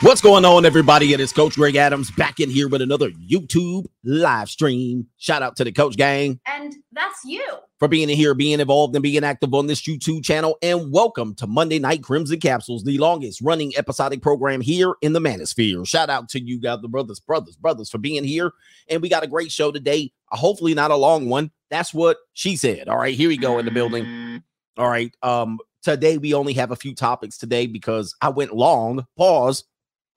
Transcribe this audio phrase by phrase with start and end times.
[0.00, 1.12] What's going on, everybody?
[1.12, 5.08] It is Coach Greg Adams back in here with another YouTube live stream.
[5.16, 6.38] Shout out to the Coach Gang.
[6.46, 7.44] And that's you.
[7.80, 10.56] For being in here, being involved, and being active on this YouTube channel.
[10.62, 15.20] And welcome to Monday Night Crimson Capsules, the longest running episodic program here in the
[15.20, 15.84] Manosphere.
[15.84, 18.52] Shout out to you guys, the brothers, brothers, brothers, for being here.
[18.88, 20.12] And we got a great show today.
[20.28, 21.50] Hopefully, not a long one.
[21.70, 22.88] That's what she said.
[22.88, 24.44] All right, here we go in the building.
[24.76, 25.12] All right.
[25.24, 29.04] Um, today we only have a few topics today because I went long.
[29.16, 29.64] Pause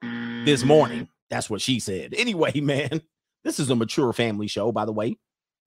[0.02, 1.08] this morning.
[1.30, 2.14] That's what she said.
[2.18, 3.02] Anyway, man,
[3.44, 5.18] this is a mature family show, by the way.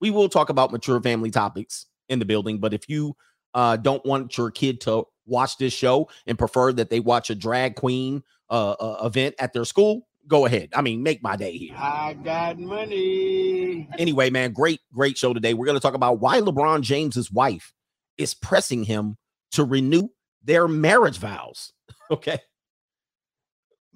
[0.01, 3.16] We will talk about mature family topics in the building, but if you
[3.55, 7.34] uh, don't want your kid to watch this show and prefer that they watch a
[7.34, 10.69] drag queen uh, uh, event at their school, go ahead.
[10.74, 11.74] I mean, make my day here.
[11.77, 13.88] I got money.
[13.98, 15.55] Anyway, man, great, great show today.
[15.55, 17.73] We're going to talk about why LeBron James's wife
[18.19, 19.16] is pressing him
[19.52, 20.09] to renew
[20.43, 21.73] their marriage vows.
[22.10, 22.38] Okay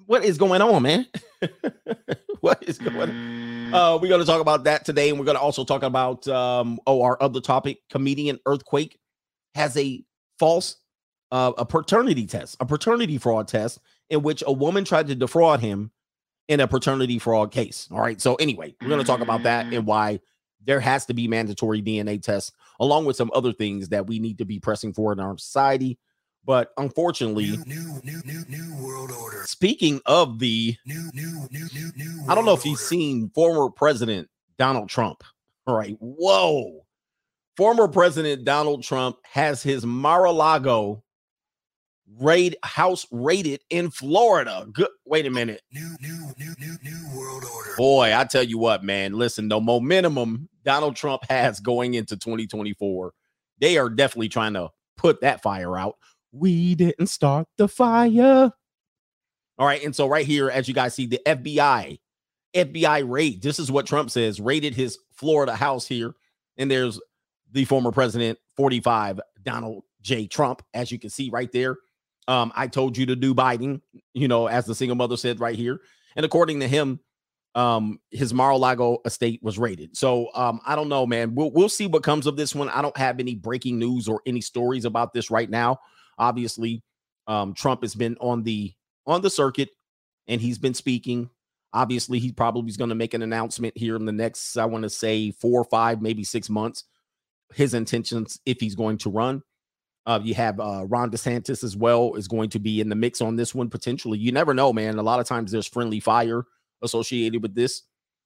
[0.09, 1.05] what is going on, man?
[2.39, 3.73] what is going on?
[3.75, 6.27] Uh, we're going to talk about that today, and we're going to also talk about
[6.27, 8.99] um, oh, our other topic: comedian Earthquake
[9.53, 10.03] has a
[10.39, 10.77] false
[11.31, 15.59] uh, a paternity test, a paternity fraud test, in which a woman tried to defraud
[15.59, 15.91] him
[16.47, 17.87] in a paternity fraud case.
[17.91, 18.19] All right.
[18.19, 20.21] So anyway, we're going to talk about that and why
[20.65, 24.39] there has to be mandatory DNA tests, along with some other things that we need
[24.39, 25.99] to be pressing for in our society.
[26.49, 29.43] But unfortunately, new, new, new, new, world order.
[29.45, 33.69] Speaking of the new, new, new, new, new I don't know if you've seen former
[33.69, 35.23] President Donald Trump.
[35.67, 35.95] All right.
[35.99, 36.87] Whoa.
[37.55, 41.03] Former President Donald Trump has his Mar-a-Lago
[42.17, 44.65] raid house raided in Florida.
[44.73, 44.89] Good.
[45.05, 45.61] Wait a minute.
[45.71, 47.75] New, new, new, new, new world order.
[47.77, 49.13] Boy, I tell you what, man.
[49.13, 53.13] Listen, the momentum Donald Trump has going into 2024,
[53.59, 55.93] they are definitely trying to put that fire out.
[56.31, 58.51] We didn't start the fire.
[59.57, 59.83] All right.
[59.83, 61.99] And so, right here, as you guys see, the FBI,
[62.53, 63.41] FBI raid.
[63.41, 66.13] This is what Trump says raided his Florida house here.
[66.57, 66.99] And there's
[67.51, 70.27] the former president, 45, Donald J.
[70.27, 71.77] Trump, as you can see right there.
[72.27, 73.81] Um, I told you to do Biden,
[74.13, 75.81] you know, as the single mother said right here.
[76.15, 76.99] And according to him,
[77.55, 79.97] um, his Mar-a-Lago estate was raided.
[79.97, 81.33] So um, I don't know, man.
[81.33, 82.69] We'll we'll see what comes of this one.
[82.69, 85.79] I don't have any breaking news or any stories about this right now.
[86.19, 86.83] Obviously,
[87.27, 88.73] um, Trump has been on the
[89.07, 89.69] on the circuit
[90.27, 91.29] and he's been speaking.
[91.73, 94.83] Obviously, he probably is going to make an announcement here in the next, I want
[94.83, 96.83] to say, four or five, maybe six months.
[97.53, 99.43] His intentions if he's going to run.
[100.05, 103.21] Uh, you have uh, Ron DeSantis as well is going to be in the mix
[103.21, 104.17] on this one potentially.
[104.17, 104.97] You never know, man.
[104.97, 106.45] A lot of times there's friendly fire
[106.81, 107.83] associated with this.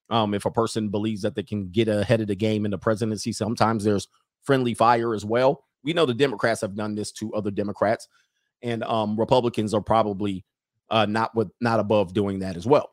[0.10, 2.78] Um, if a person believes that they can get ahead of the game in the
[2.78, 4.08] presidency, sometimes there's
[4.44, 5.66] friendly fire as well.
[5.84, 8.08] We know the Democrats have done this to other Democrats,
[8.62, 10.46] and um, Republicans are probably
[10.90, 12.92] uh, not with not above doing that as well.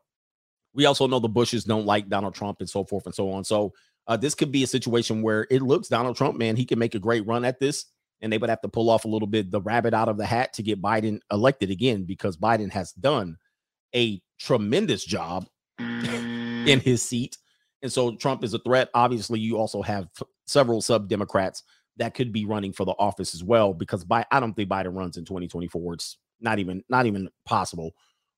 [0.72, 3.44] We also know the Bushes don't like Donald Trump and so forth and so on.
[3.44, 3.72] So
[4.06, 6.94] uh, this could be a situation where it looks Donald Trump, man, he can make
[6.94, 7.86] a great run at this,
[8.20, 10.26] and they would have to pull off a little bit the rabbit out of the
[10.26, 13.36] hat to get Biden elected again because Biden has done
[13.94, 15.46] a tremendous job
[15.78, 17.36] in his seat.
[17.82, 18.90] And so Trump is a threat.
[18.94, 20.08] Obviously, you also have
[20.46, 21.62] several sub Democrats
[22.00, 24.96] that could be running for the office as well because by I don't think Biden
[24.96, 25.94] runs in 2024.
[25.94, 27.94] It's not even not even possible.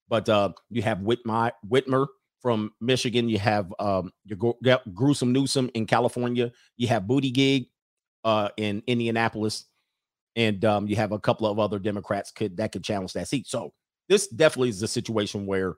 [0.08, 2.08] But uh, you have Whitmer, Whitmer
[2.40, 3.28] from Michigan.
[3.28, 6.50] You have um, your gruesome Newsom in California.
[6.76, 7.66] You have Booty Gig
[8.24, 9.66] uh, in Indianapolis,
[10.34, 13.46] and um, you have a couple of other Democrats could that could challenge that seat.
[13.46, 13.72] So
[14.08, 15.76] this definitely is a situation where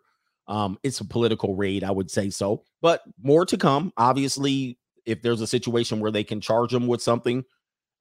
[0.49, 1.85] um, it's a political raid.
[1.85, 3.93] I would say so, but more to come.
[3.99, 7.45] Obviously, if there's a situation where they can charge them with something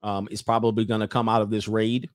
[0.04, 2.08] um, is probably going to come out of this raid.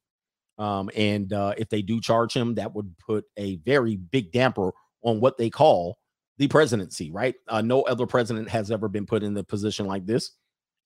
[0.58, 4.72] Um, and uh, if they do charge him, that would put a very big damper
[5.02, 5.98] on what they call
[6.38, 7.36] the presidency, right?
[7.48, 10.32] Uh, no other president has ever been put in the position like this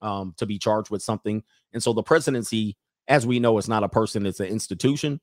[0.01, 1.43] um, to be charged with something.
[1.73, 2.77] And so the presidency,
[3.07, 5.19] as we know, is not a person, it's an institution.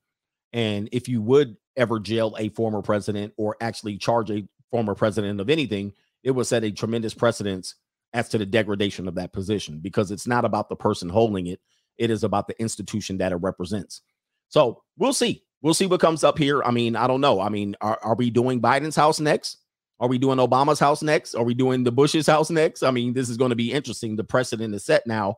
[0.52, 5.40] And if you would ever jail a former president or actually charge a former president
[5.40, 5.92] of anything,
[6.22, 7.76] it would set a tremendous precedence
[8.12, 11.60] as to the degradation of that position because it's not about the person holding it,
[11.98, 14.02] it is about the institution that it represents.
[14.48, 15.44] So we'll see.
[15.62, 16.62] We'll see what comes up here.
[16.62, 17.40] I mean, I don't know.
[17.40, 19.58] I mean, are, are we doing Biden's house next?
[20.00, 21.34] Are we doing Obama's house next?
[21.34, 22.82] Are we doing the Bush's house next?
[22.82, 24.16] I mean, this is going to be interesting.
[24.16, 25.36] The precedent is set now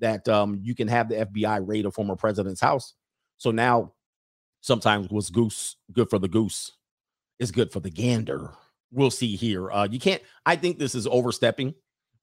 [0.00, 2.94] that um, you can have the FBI raid a former president's house.
[3.36, 3.92] So now,
[4.60, 6.72] sometimes what's goose good for the goose
[7.38, 8.50] is good for the gander.
[8.92, 9.70] We'll see here.
[9.70, 10.22] Uh, you can't.
[10.44, 11.74] I think this is overstepping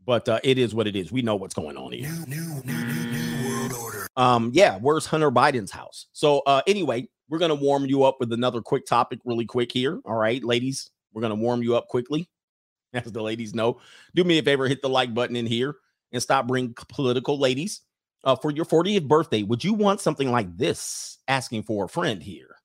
[0.08, 1.12] but uh, it is what it is.
[1.12, 2.10] We know what's going on here.
[2.26, 4.08] New, new, new, new, new world order.
[4.16, 6.08] Um, yeah, where's Hunter Biden's house?
[6.14, 10.00] So, uh, anyway, we're gonna warm you up with another quick topic, really quick here.
[10.06, 12.30] All right, ladies, we're gonna warm you up quickly,
[12.94, 13.82] as the ladies know.
[14.16, 15.76] Do me a favor, hit the like button in here
[16.14, 17.82] and stop bringing political ladies.
[18.24, 21.20] Uh, for your 40th birthday, would you want something like this?
[21.28, 22.56] Asking for a friend here.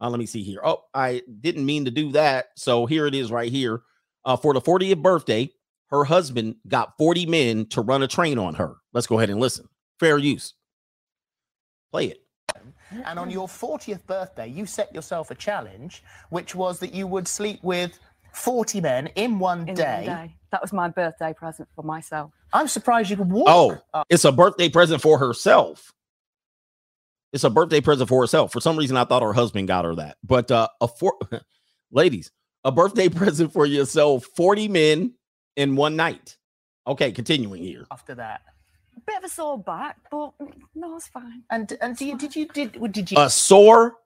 [0.00, 0.60] Uh, let me see here.
[0.62, 2.46] Oh, I didn't mean to do that.
[2.56, 3.82] So here it is right here.
[4.24, 5.50] Uh, for the 40th birthday,
[5.92, 8.76] her husband got 40 men to run a train on her.
[8.94, 9.68] Let's go ahead and listen.
[10.00, 10.54] Fair use.
[11.92, 12.18] Play it.
[13.04, 17.28] And on your 40th birthday, you set yourself a challenge, which was that you would
[17.28, 17.98] sleep with
[18.32, 20.06] 40 men in one, in day.
[20.06, 20.36] one day.
[20.50, 22.32] That was my birthday present for myself.
[22.52, 23.48] I'm surprised you could walk.
[23.94, 25.92] Oh, it's a birthday present for herself.
[27.32, 28.52] It's a birthday present for herself.
[28.52, 30.16] For some reason, I thought her husband got her that.
[30.22, 31.14] But uh, a four
[31.90, 32.30] ladies,
[32.64, 35.14] a birthday present for yourself, 40 men
[35.56, 36.36] in one night.
[36.86, 37.86] Okay, continuing here.
[37.90, 38.42] after that.
[39.06, 41.42] Bit of a sore back, but mm, no, it's fine.
[41.50, 43.96] And and do you, did you did did you A sore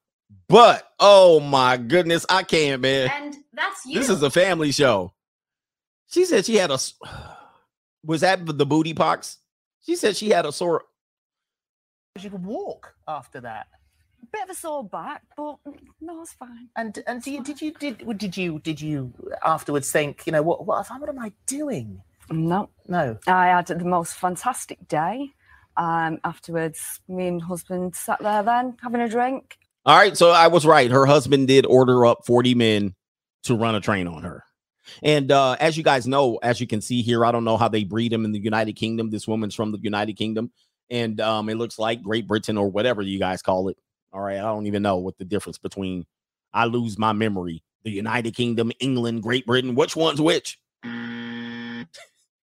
[0.49, 0.89] butt.
[0.99, 2.25] Oh my goodness.
[2.29, 3.11] I can't, man.
[3.13, 3.99] And that's you.
[3.99, 5.13] This is a family show.
[6.09, 6.79] She said she had a.
[8.05, 9.39] was that the booty pox?
[9.83, 10.85] She said she had a sore.
[12.19, 13.67] She could walk after that?
[14.33, 15.57] Bit of a sore back, but
[16.01, 16.69] no, it's fine.
[16.77, 19.13] And and do you, did you did did you did you
[19.45, 22.03] afterwards think you know what what what am I doing?
[22.31, 23.19] No, No.
[23.27, 25.31] I had the most fantastic day.
[25.77, 29.59] Um, afterwards, me and husband sat there then having a drink.
[29.85, 30.91] All right, so I was right.
[30.91, 32.95] Her husband did order up 40 men
[33.45, 34.43] to run a train on her.
[35.03, 37.69] And uh, as you guys know, as you can see here, I don't know how
[37.69, 39.11] they breed them in the United Kingdom.
[39.11, 40.51] This woman's from the United Kingdom,
[40.91, 43.77] and um, it looks like Great Britain or whatever you guys call it.
[44.17, 46.07] All right, I don't even know what the difference between.
[46.55, 47.63] I lose my memory.
[47.85, 49.75] The United Kingdom, England, Great Britain.
[49.75, 50.59] Which one's which?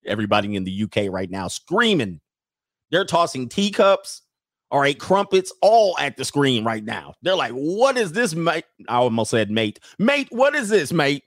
[0.05, 2.21] Everybody in the UK right now screaming.
[2.91, 4.21] They're tossing teacups,
[4.69, 7.15] all right, crumpets, all at the screen right now.
[7.23, 11.23] They're like, "What is this, mate?" I almost said, "Mate, mate, what is this, mate?"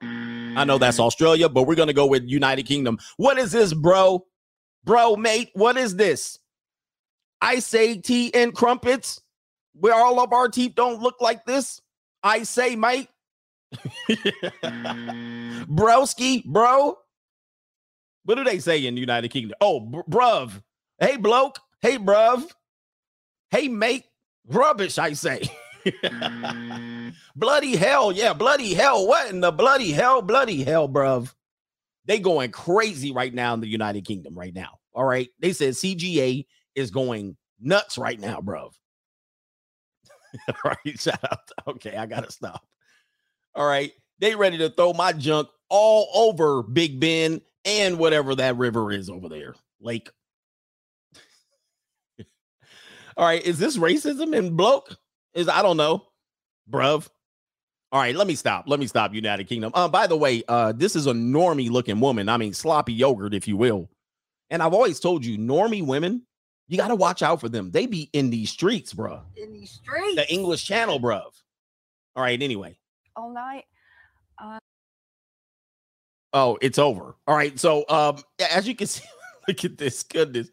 [0.00, 2.98] I know that's Australia, but we're gonna go with United Kingdom.
[3.18, 4.24] What is this, bro?
[4.82, 6.38] Bro, mate, what is this?
[7.42, 9.20] I say tea and crumpets,
[9.74, 11.80] where all of our teeth don't look like this.
[12.22, 13.08] I say, mate.
[14.62, 15.66] Mm.
[15.66, 16.98] Broski, bro.
[18.24, 19.56] What do they say in the United Kingdom?
[19.60, 20.62] Oh, br- bruv.
[20.98, 21.58] Hey, bloke.
[21.80, 22.48] Hey, bruv.
[23.50, 24.04] Hey, mate.
[24.46, 25.42] Rubbish, I say.
[25.86, 27.14] Mm.
[27.36, 28.12] bloody hell.
[28.12, 29.06] Yeah, bloody hell.
[29.06, 30.22] What in the bloody hell?
[30.22, 31.32] Bloody hell, bruv.
[32.06, 34.78] They going crazy right now in the United Kingdom right now.
[34.92, 35.28] All right.
[35.38, 38.72] They said CGA is going nuts right now, bruv.
[40.48, 41.00] All right.
[41.00, 41.50] Shout out.
[41.66, 42.64] Okay, I gotta stop.
[43.54, 43.92] All right.
[44.18, 49.08] They ready to throw my junk all over Big Ben and whatever that river is
[49.08, 49.54] over there.
[49.80, 50.10] Lake.
[53.16, 53.42] all right.
[53.42, 54.96] Is this racism and bloke?
[55.34, 56.06] Is I don't know,
[56.70, 57.08] bruv.
[57.92, 58.66] All right, let me stop.
[58.68, 59.72] Let me stop, United Kingdom.
[59.74, 62.28] Uh, by the way, uh, this is a normie looking woman.
[62.28, 63.88] I mean, sloppy yogurt, if you will.
[64.48, 66.24] And I've always told you, normie women,
[66.70, 67.72] you got to watch out for them.
[67.72, 69.20] They be in these streets, bruh.
[69.36, 70.14] In the street.
[70.14, 71.32] The English Channel, bruv.
[72.14, 72.78] All right, anyway.
[73.16, 73.64] all night.
[76.32, 77.16] Oh, it's over.
[77.26, 77.58] All right.
[77.58, 78.22] So um
[78.52, 79.04] as you can see,
[79.48, 80.04] look at this.
[80.04, 80.48] Goodness.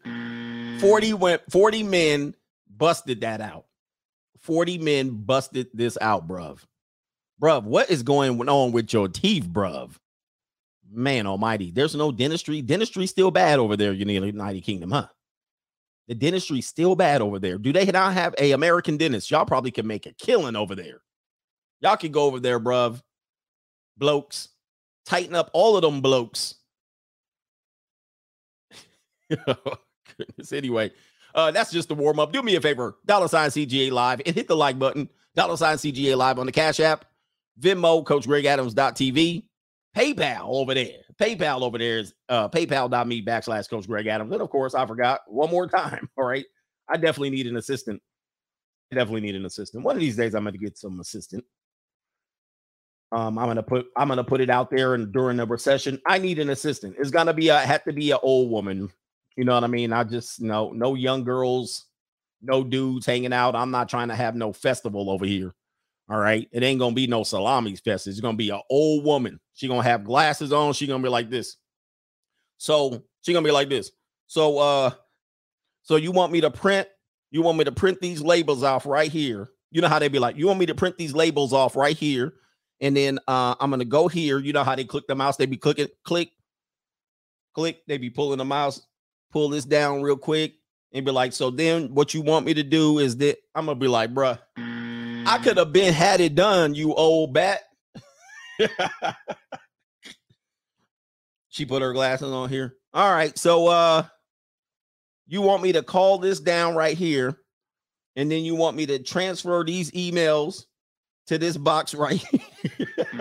[0.80, 2.34] 40 went 40 men
[2.68, 3.66] busted that out.
[4.40, 6.58] 40 men busted this out, bruv.
[7.40, 9.92] Bruv, what is going on with your teeth, bruv?
[10.90, 11.70] Man almighty.
[11.70, 12.60] There's no dentistry.
[12.60, 15.06] Dentistry still bad over there, you need the United Kingdom, huh?
[16.08, 17.58] The dentistry still bad over there.
[17.58, 19.30] Do they not have a American dentist?
[19.30, 21.02] Y'all probably can make a killing over there.
[21.80, 23.00] Y'all can go over there, bruv.
[23.96, 24.48] Blokes
[25.08, 26.54] tighten up all of them blokes.
[29.46, 29.56] oh,
[30.18, 30.52] goodness.
[30.52, 30.92] Anyway,
[31.34, 32.32] uh, that's just the warm up.
[32.32, 35.08] Do me a favor, dollar sign CGA live and hit the like button.
[35.34, 37.06] Dollar sign CGA live on the Cash App,
[37.60, 39.44] Venmo, CoachGregAdams.tv,
[39.96, 41.07] PayPal over there.
[41.20, 44.32] PayPal over there is uh, PayPal.me backslash Coach Greg Adams.
[44.32, 46.08] And of course, I forgot one more time.
[46.16, 46.46] All right,
[46.88, 48.00] I definitely need an assistant.
[48.92, 49.84] I definitely need an assistant.
[49.84, 51.44] One of these days, I'm going to get some assistant.
[53.10, 56.18] Um, I'm gonna put I'm gonna put it out there and during the recession, I
[56.18, 56.96] need an assistant.
[56.98, 58.90] It's gonna be a had to be an old woman.
[59.36, 59.92] You know what I mean?
[59.92, 61.86] I just no no young girls,
[62.42, 63.54] no dudes hanging out.
[63.54, 65.54] I'm not trying to have no festival over here.
[66.08, 66.48] All right.
[66.52, 68.06] It ain't gonna be no salamis fest.
[68.06, 69.40] It's gonna be an old woman.
[69.54, 70.72] She gonna have glasses on.
[70.72, 71.56] She gonna be like this.
[72.56, 73.90] So she gonna be like this.
[74.26, 74.90] So uh
[75.82, 76.88] so you want me to print,
[77.30, 79.48] you want me to print these labels off right here.
[79.70, 81.96] You know how they be like, you want me to print these labels off right
[81.96, 82.34] here
[82.80, 84.38] and then uh, I'm gonna go here.
[84.38, 85.36] You know how they click the mouse?
[85.36, 86.30] They be clicking, click,
[87.54, 87.80] click.
[87.86, 88.86] They be pulling the mouse,
[89.32, 90.54] pull this down real quick,
[90.92, 93.78] and be like, so then what you want me to do is that I'm gonna
[93.78, 94.38] be like, bruh,
[95.28, 97.60] I could have been had it done, you old bat.
[101.48, 102.76] she put her glasses on here.
[102.94, 104.04] All right, so uh
[105.26, 107.38] you want me to call this down right here,
[108.16, 110.64] and then you want me to transfer these emails
[111.26, 112.96] to this box right here.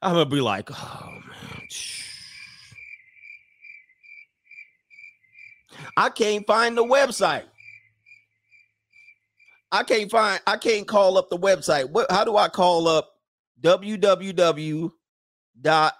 [0.00, 1.68] I'm gonna be like, oh man.
[5.96, 7.44] I can't find the website.
[9.72, 11.90] I can't find, I can't call up the website.
[11.90, 13.08] What how do I call up
[13.60, 14.90] www
[15.60, 15.94] dot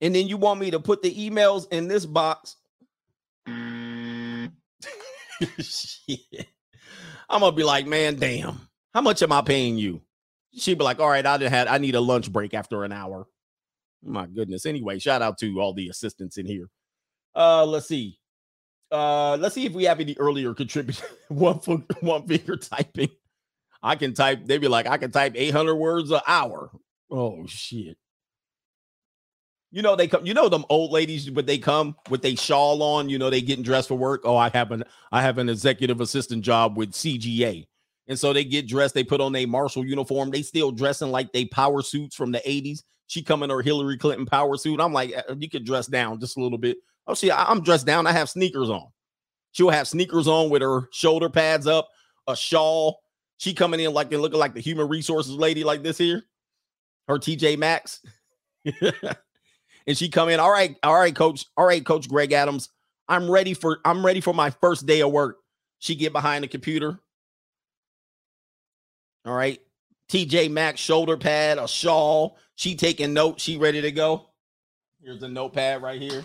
[0.00, 2.56] and then you want me to put the emails in this box?
[5.58, 6.48] Shit.
[7.28, 10.02] I'm gonna be like, man, damn, how much am I paying you?
[10.52, 12.92] She'd be like, all right, I did had I need a lunch break after an
[12.92, 13.28] hour.
[14.02, 14.66] My goodness.
[14.66, 16.68] Anyway, shout out to all the assistants in here.
[17.34, 18.18] Uh, let's see.
[18.90, 21.02] Uh, let's see if we have any earlier contributors.
[21.28, 23.10] one foot, one finger typing.
[23.82, 24.46] I can type.
[24.46, 26.70] They'd be like, I can type 800 words an hour.
[27.10, 27.96] Oh shit.
[29.72, 30.24] You know they come.
[30.24, 33.08] You know them old ladies, but they come with a shawl on.
[33.08, 34.22] You know they getting dressed for work.
[34.24, 37.66] Oh, I have an I have an executive assistant job with CGA,
[38.08, 38.94] and so they get dressed.
[38.94, 40.30] They put on a Marshall uniform.
[40.30, 42.84] They still dressing like they power suits from the 80s.
[43.08, 44.80] She come in her Hillary Clinton power suit.
[44.80, 46.78] I'm like, uh, you could dress down just a little bit.
[47.06, 48.06] Oh, see, I'm dressed down.
[48.06, 48.88] I have sneakers on.
[49.52, 51.88] She'll have sneakers on with her shoulder pads up,
[52.26, 53.00] a shawl.
[53.38, 56.22] She coming in like they looking like the human resources lady, like this here.
[57.08, 58.02] Her TJ Maxx.
[59.86, 60.40] and she come in.
[60.40, 61.46] All right, all right, coach.
[61.56, 62.70] All right, coach Greg Adams.
[63.08, 65.38] I'm ready for I'm ready for my first day of work.
[65.78, 66.98] She get behind the computer.
[69.24, 69.60] All right.
[70.08, 72.38] TJ Maxx shoulder pad, a shawl.
[72.54, 73.42] She taking notes.
[73.42, 74.30] She ready to go.
[75.02, 76.24] Here's a notepad right here.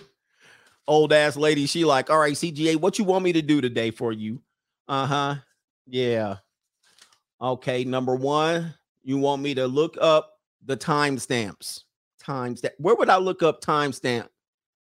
[0.88, 1.66] Old ass lady.
[1.66, 4.42] She like, all right, CGA, what you want me to do today for you?
[4.88, 5.36] Uh-huh.
[5.88, 6.38] Yeah.
[7.42, 7.84] Okay.
[7.84, 8.74] Number one,
[9.04, 10.34] you want me to look up
[10.66, 11.84] the timestamps.
[12.22, 12.72] Timestamp.
[12.78, 14.28] Where would I look up timestamp?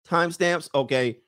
[0.07, 0.69] Timestamps.
[0.75, 1.19] Okay.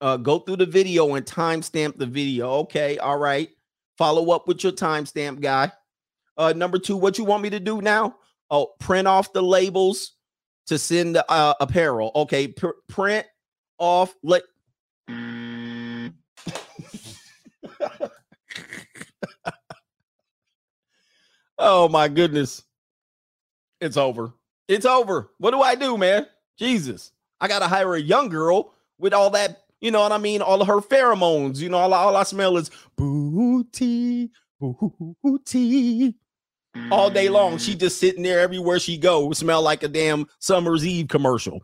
[0.00, 2.50] Uh, go through the video and timestamp the video.
[2.50, 2.98] Okay.
[2.98, 3.48] All right.
[3.96, 5.70] Follow up with your timestamp guy.
[6.36, 8.16] Uh, number two, what you want me to do now?
[8.50, 10.12] Oh, print off the labels
[10.66, 12.10] to send the uh, apparel.
[12.14, 13.26] Okay, pr- print
[13.78, 14.14] off.
[14.22, 14.42] Let.
[21.58, 22.62] oh my goodness,
[23.80, 24.32] it's over.
[24.68, 25.30] It's over.
[25.38, 26.26] What do I do, man?
[26.58, 29.64] Jesus, I gotta hire a young girl with all that.
[29.80, 30.42] You know what I mean?
[30.42, 31.58] All of her pheromones.
[31.58, 36.14] You know, all, all I smell is booty, booty
[36.90, 37.58] all day long.
[37.58, 41.62] She just sitting there everywhere she go, smell like a damn summer's eve commercial.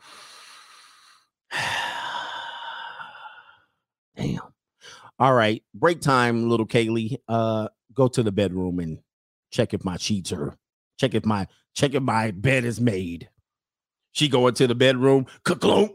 [4.16, 4.40] damn.
[5.18, 7.16] All right, break time, little Kaylee.
[7.26, 9.00] Uh, go to the bedroom and
[9.50, 10.56] check if my sheets are
[10.98, 13.28] check if my check if my bed is made.
[14.12, 15.92] She go into the bedroom, clunk.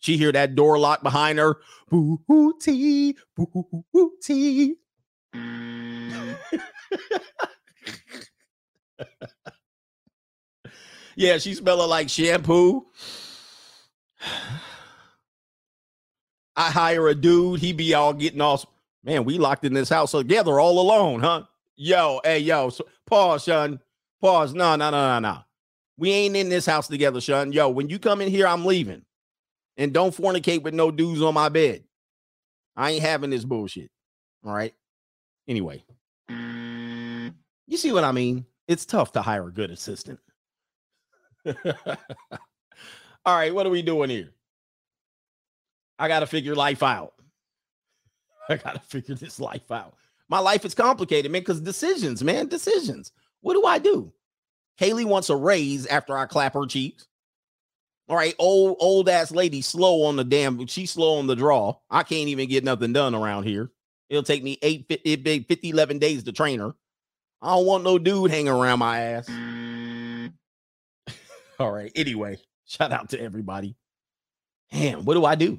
[0.00, 1.58] She hear that door lock behind her.
[1.88, 4.74] Booty, booty.
[11.14, 12.86] yeah, she smelling like shampoo.
[16.56, 18.62] I hire a dude, he be all getting all
[19.04, 19.24] man.
[19.24, 21.44] We locked in this house together all alone, huh?
[21.76, 23.80] Yo, hey, yo, so, pause, son.
[24.20, 24.54] Pause.
[24.54, 25.38] No, no, no, no, no.
[25.96, 27.52] We ain't in this house together, son.
[27.52, 29.02] Yo, when you come in here, I'm leaving.
[29.76, 31.82] And don't fornicate with no dudes on my bed.
[32.76, 33.90] I ain't having this bullshit.
[34.44, 34.74] All right.
[35.48, 35.84] Anyway,
[36.28, 38.46] you see what I mean?
[38.68, 40.20] It's tough to hire a good assistant.
[41.46, 44.30] All right, what are we doing here?
[45.98, 47.14] I got to figure life out.
[48.48, 49.94] I got to figure this life out.
[50.28, 53.12] My life is complicated, man, because decisions, man, decisions.
[53.40, 54.12] What do I do?
[54.80, 57.06] Kaylee wants a raise after I clap her cheeks.
[58.08, 60.66] All right, old old ass lady, slow on the damn.
[60.66, 61.76] She's slow on the draw.
[61.90, 63.70] I can't even get nothing done around here.
[64.10, 66.74] It'll take me eight, 50, 50 11 days to train her.
[67.40, 69.28] I don't want no dude hanging around my ass.
[71.58, 71.92] All right.
[71.94, 73.76] Anyway, shout out to everybody.
[74.70, 75.58] Damn, what do I do?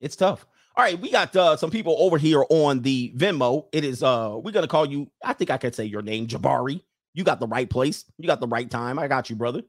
[0.00, 0.46] It's tough.
[0.76, 3.66] All right, we got uh, some people over here on the Venmo.
[3.72, 5.10] It is uh, we're gonna call you.
[5.24, 6.82] I think I could say your name, Jabari.
[7.14, 8.04] You got the right place.
[8.18, 8.98] You got the right time.
[8.98, 9.62] I got you, brother.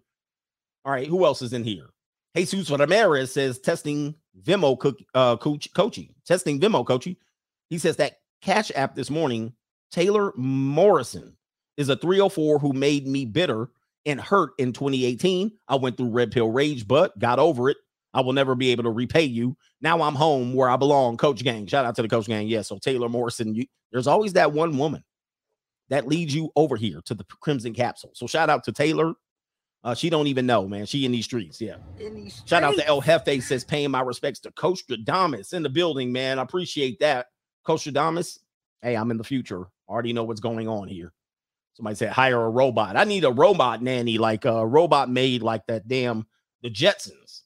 [0.84, 1.88] All right, who else is in here?
[2.36, 7.18] Jesus Ramirez says testing Venmo cook, uh, coach, coachy, testing Venmo coachy.
[7.70, 9.54] He says that Cash App this morning
[9.92, 11.36] Taylor Morrison
[11.78, 13.70] is a 304 who made me bitter
[14.06, 15.52] and hurt in 2018.
[15.68, 17.78] I went through red pill rage, but got over it.
[18.14, 19.58] I will never be able to repay you.
[19.82, 21.18] Now I'm home where I belong.
[21.18, 21.68] Coach Gang.
[21.68, 22.48] Shout out to the Coach Gang.
[22.48, 22.62] Yeah.
[22.62, 25.04] So Taylor Morrison, you, there's always that one woman
[25.90, 28.12] that leads you over here to the Crimson Capsule.
[28.14, 29.14] So shout out to Taylor.
[29.84, 30.86] Uh, she don't even know, man.
[30.86, 31.62] She in these streets.
[31.62, 31.78] Yeah.
[32.00, 32.90] In these Shout out to streets.
[32.90, 36.40] El Jefe says paying my respects to Coach Stradamus in the building, man.
[36.40, 37.28] I appreciate that.
[37.64, 38.40] Coach Stradamus,
[38.82, 39.66] hey, I'm in the future.
[39.88, 41.14] Already know what's going on here.
[41.74, 42.98] Somebody said hire a robot.
[42.98, 46.26] I need a robot nanny, like a robot made like that damn
[46.64, 47.44] the Jetsons.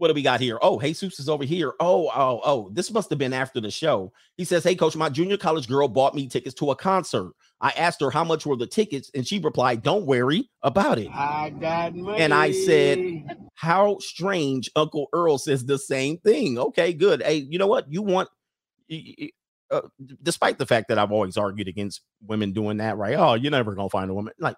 [0.00, 0.58] What do we got here?
[0.62, 1.74] Oh, Jesus is over here.
[1.78, 2.70] Oh, oh, oh.
[2.72, 4.10] This must have been after the show.
[4.38, 7.32] He says, Hey, coach, my junior college girl bought me tickets to a concert.
[7.60, 11.10] I asked her how much were the tickets, and she replied, Don't worry about it.
[11.12, 12.18] I got money.
[12.18, 14.70] And I said, How strange.
[14.74, 16.58] Uncle Earl says the same thing.
[16.58, 17.22] Okay, good.
[17.22, 17.92] Hey, you know what?
[17.92, 18.30] You want,
[19.70, 19.82] uh,
[20.22, 23.16] despite the fact that I've always argued against women doing that, right?
[23.18, 24.32] Oh, you're never going to find a woman.
[24.38, 24.56] Like,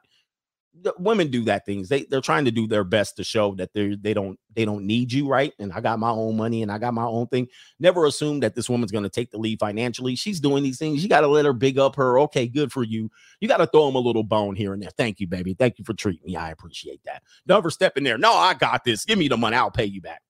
[0.99, 1.89] women do that things.
[1.89, 4.87] They they're trying to do their best to show that they they don't they don't
[4.87, 5.53] need you right?
[5.59, 7.49] And i got my own money and i got my own thing.
[7.79, 10.17] Never assume that this woman's going to take the lead financially.
[10.17, 11.03] She's doing these things.
[11.03, 13.11] You got to let her big up her okay good for you.
[13.41, 14.91] You got to throw him a little bone here and there.
[14.97, 15.55] Thank you baby.
[15.55, 16.37] Thank you for treating me.
[16.37, 17.23] I appreciate that.
[17.47, 19.05] Never step in there no i got this.
[19.05, 19.57] Give me the money.
[19.57, 20.23] I'll pay you back.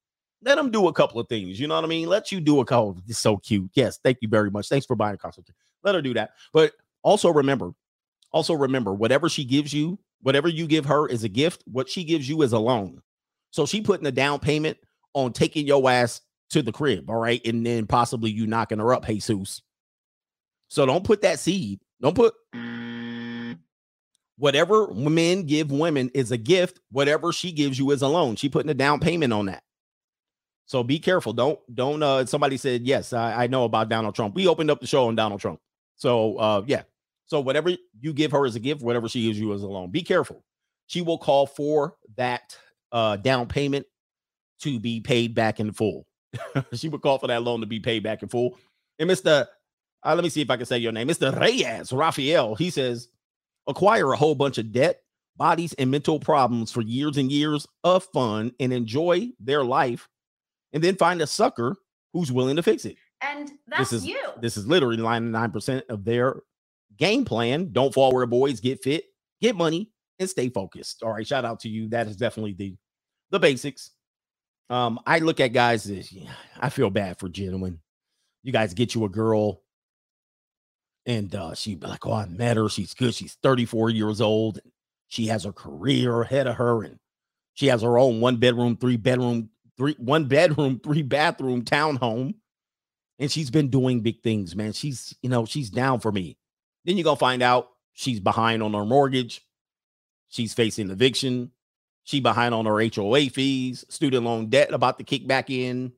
[0.44, 1.60] Let them do a couple of things.
[1.60, 2.08] You know what i mean?
[2.08, 3.70] Let you do a couple it's so cute.
[3.74, 4.68] Yes thank you very much.
[4.68, 5.46] Thanks for buying a concert
[5.84, 6.30] let her do that.
[6.52, 6.72] But
[7.02, 7.72] also remember
[8.32, 12.04] also remember whatever she gives you whatever you give her is a gift what she
[12.04, 13.02] gives you is a loan.
[13.50, 14.78] So she putting a down payment
[15.14, 18.92] on taking your ass to the crib all right and then possibly you knocking her
[18.92, 19.62] up jesus.
[20.68, 22.34] So don't put that seed don't put
[24.38, 28.36] whatever men give women is a gift whatever she gives you is a loan.
[28.36, 29.62] She putting a down payment on that.
[30.66, 34.34] So be careful don't don't uh somebody said yes i, I know about donald trump.
[34.34, 35.60] We opened up the show on donald trump.
[35.96, 36.82] So uh yeah
[37.32, 39.90] so whatever you give her as a gift, whatever she gives you as a loan,
[39.90, 40.44] be careful.
[40.86, 42.54] She will call for that
[42.92, 43.86] uh, down payment
[44.60, 46.06] to be paid back in full.
[46.74, 48.58] she would call for that loan to be paid back in full.
[48.98, 49.46] And Mr.
[50.04, 51.34] Uh, let me see if I can say your name, Mr.
[51.34, 52.54] Reyes Rafael.
[52.54, 53.08] He says,
[53.66, 55.00] acquire a whole bunch of debt,
[55.38, 60.06] bodies, and mental problems for years and years of fun and enjoy their life,
[60.74, 61.76] and then find a sucker
[62.12, 62.96] who's willing to fix it.
[63.22, 64.20] And that's is- you.
[64.38, 66.42] This is literally 99% of their
[67.02, 67.70] game plan.
[67.72, 69.04] Don't fall where boys get fit,
[69.40, 71.02] get money, and stay focused.
[71.02, 71.26] All right.
[71.26, 71.88] Shout out to you.
[71.88, 72.76] That is definitely the
[73.30, 73.90] the basics.
[74.70, 77.80] Um, I look at guys as yeah, I feel bad for gentlemen.
[78.44, 79.62] You guys get you a girl,
[81.06, 82.68] and uh, she'd be like, Oh, I met her.
[82.68, 83.14] She's good.
[83.14, 84.60] She's 34 years old.
[85.08, 86.98] She has her career ahead of her, and
[87.54, 92.34] she has her own one bedroom, three bedroom, three one bedroom, three bathroom townhome
[93.18, 94.72] and she's been doing big things, man.
[94.72, 96.36] She's, you know, she's down for me.
[96.84, 99.46] Then you're gonna find out she's behind on her mortgage,
[100.28, 101.52] she's facing eviction,
[102.04, 105.92] she behind on her HOA fees, student loan debt about to kick back in.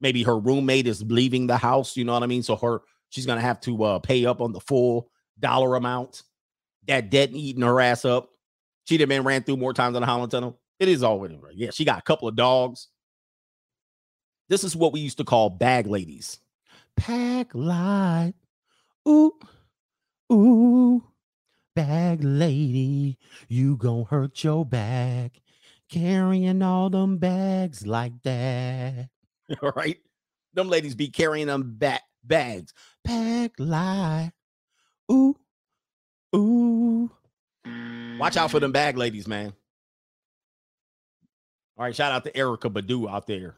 [0.00, 2.42] Maybe her roommate is leaving the house, you know what I mean?
[2.42, 6.22] So her she's gonna have to uh, pay up on the full dollar amount.
[6.86, 8.30] That debt eating her ass up.
[8.84, 10.58] She'd have been ran through more times than a Holland Tunnel.
[10.78, 11.52] It is all with her.
[11.52, 12.88] Yeah, she got a couple of dogs.
[14.48, 16.40] This is what we used to call bag ladies.
[16.96, 18.34] Pack light.
[19.06, 19.32] Ooh,
[20.32, 21.02] ooh,
[21.74, 25.40] bag lady, you gon' hurt your back
[25.90, 29.08] carrying all them bags like that.
[29.62, 29.98] All right,
[30.54, 32.72] them ladies be carrying them back bags.
[33.04, 34.32] Pack light.
[35.10, 35.36] Ooh,
[36.34, 37.10] ooh.
[38.18, 39.52] Watch out for them bag ladies, man.
[41.76, 43.56] All right, shout out to Erykah Badu out there.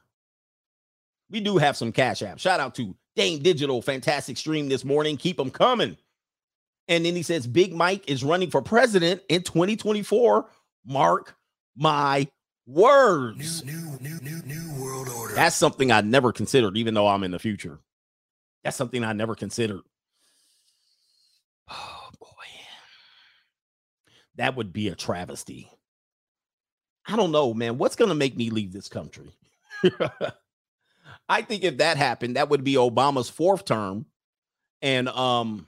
[1.30, 2.38] We do have some cash apps.
[2.40, 5.16] Shout out to Dame Digital, fantastic stream this morning.
[5.16, 5.96] Keep them coming.
[6.88, 10.48] And then he says, Big Mike is running for president in 2024.
[10.84, 11.36] Mark
[11.76, 12.28] my
[12.66, 13.64] words.
[13.64, 15.34] New, new, new, new world order.
[15.34, 17.78] That's something I never considered, even though I'm in the future.
[18.64, 19.80] That's something I never considered.
[21.70, 22.26] Oh boy.
[24.36, 25.70] That would be a travesty.
[27.06, 27.78] I don't know, man.
[27.78, 29.34] What's gonna make me leave this country?
[31.28, 34.06] I think if that happened, that would be Obama's fourth term.
[34.80, 35.66] And um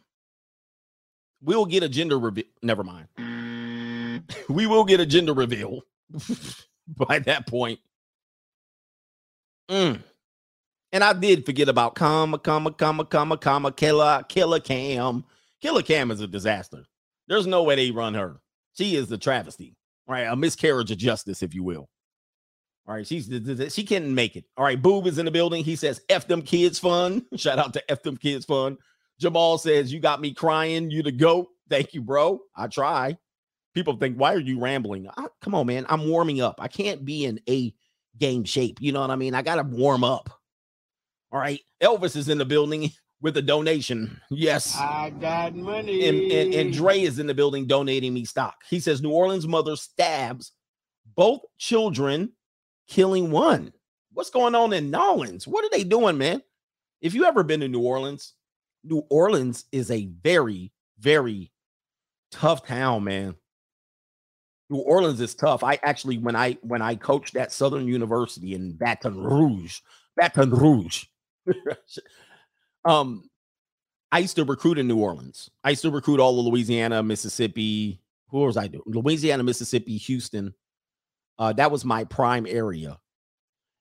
[1.44, 2.44] we'll get a gender reveal.
[2.62, 3.08] Never mind.
[4.48, 5.82] we will get a gender reveal
[6.88, 7.78] by that point.
[9.70, 10.00] Mm.
[10.92, 15.24] And I did forget about comma, comma, comma, comma, comma, killer, killer Cam.
[15.60, 16.84] Killer Cam is a disaster.
[17.26, 18.40] There's no way they run her.
[18.76, 19.76] She is the travesty,
[20.06, 20.22] right?
[20.22, 21.88] A miscarriage of justice, if you will.
[22.86, 23.30] All right, she's
[23.72, 24.44] she can't make it.
[24.58, 25.64] All right, Boob is in the building.
[25.64, 28.76] He says, "F them kids fun." Shout out to F them kids fun.
[29.18, 30.90] Jamal says, "You got me crying.
[30.90, 32.40] You the goat." Thank you, bro.
[32.56, 33.16] I try.
[33.74, 35.86] People think, "Why are you rambling?" I- come on, man.
[35.88, 36.56] I'm warming up.
[36.60, 37.74] I can't be in a
[38.18, 38.80] game shape.
[38.80, 39.34] You know what I mean?
[39.34, 40.30] I got to warm up.
[41.32, 41.60] All right.
[41.82, 44.20] Elvis is in the building with a donation.
[44.30, 44.76] Yes.
[44.78, 46.08] I got money.
[46.08, 48.54] And, and, and Dre is in the building donating me stock.
[48.68, 50.52] He says New Orleans mother stabs
[51.16, 52.32] both children,
[52.88, 53.72] killing one.
[54.12, 55.46] What's going on in Nolans?
[55.46, 56.42] What are they doing, man?
[57.00, 58.34] If you ever been to New Orleans,
[58.84, 61.50] New Orleans is a very, very
[62.30, 63.34] tough town, man.
[64.70, 65.62] New Orleans is tough.
[65.62, 69.80] I actually, when I when I coached at Southern University in Baton Rouge,
[70.16, 71.04] Baton Rouge,
[72.84, 73.28] um,
[74.10, 75.50] I used to recruit in New Orleans.
[75.62, 78.00] I used to recruit all of Louisiana, Mississippi.
[78.28, 78.82] Who was I doing?
[78.86, 80.54] Louisiana, Mississippi, Houston.
[81.38, 82.98] Uh, that was my prime area,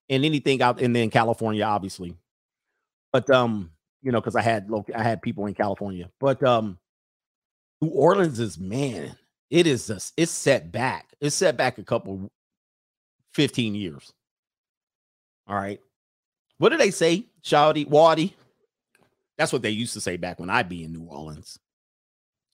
[0.08, 2.14] and anything out, and then California, obviously.
[3.12, 3.70] But um,
[4.04, 6.78] you know, because I had I had people in California, but um,
[7.80, 9.16] New Orleans is man,
[9.50, 11.08] it is just it's set back.
[11.20, 12.30] It's set back a couple,
[13.32, 14.12] fifteen years.
[15.48, 15.80] All right,
[16.58, 18.36] what do they say, Shawty Waddy?
[19.38, 21.58] That's what they used to say back when I'd be in New Orleans.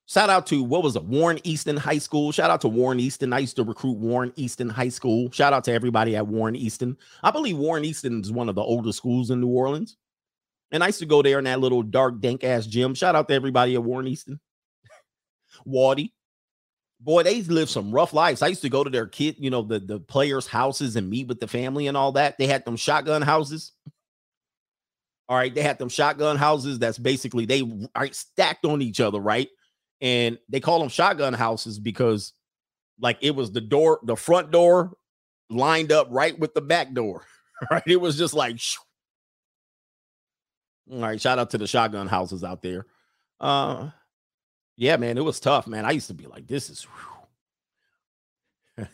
[0.07, 2.33] Shout out to what was it, Warren Easton High School.
[2.33, 3.33] Shout out to Warren Easton.
[3.33, 5.31] I used to recruit Warren Easton High School.
[5.33, 6.97] Shout out to everybody at Warren Easton.
[7.23, 9.97] I believe Warren Easton is one of the older schools in New Orleans.
[10.73, 12.95] And I used to go there in that little dark, dank ass gym.
[12.95, 14.41] Shout out to everybody at Warren Easton.
[15.65, 16.15] Waddy.
[17.01, 18.43] Boy, they live some rough lives.
[18.43, 21.29] I used to go to their kid, you know, the, the players' houses and meet
[21.29, 22.37] with the family and all that.
[22.37, 23.73] They had them shotgun houses.
[25.29, 25.55] All right.
[25.55, 27.63] They had them shotgun houses that's basically they
[27.95, 29.49] are stacked on each other, right?
[30.03, 32.35] And they call them shotgun houses because
[33.01, 34.93] like it was the door, the front door
[35.49, 37.25] lined up right with the back door.
[37.71, 37.83] Right.
[37.87, 38.81] It was just like shoo.
[40.91, 41.21] All right.
[41.21, 42.87] Shout out to the shotgun houses out there.
[43.39, 43.91] Uh
[44.77, 45.85] yeah, man, it was tough, man.
[45.85, 46.87] I used to be like, this is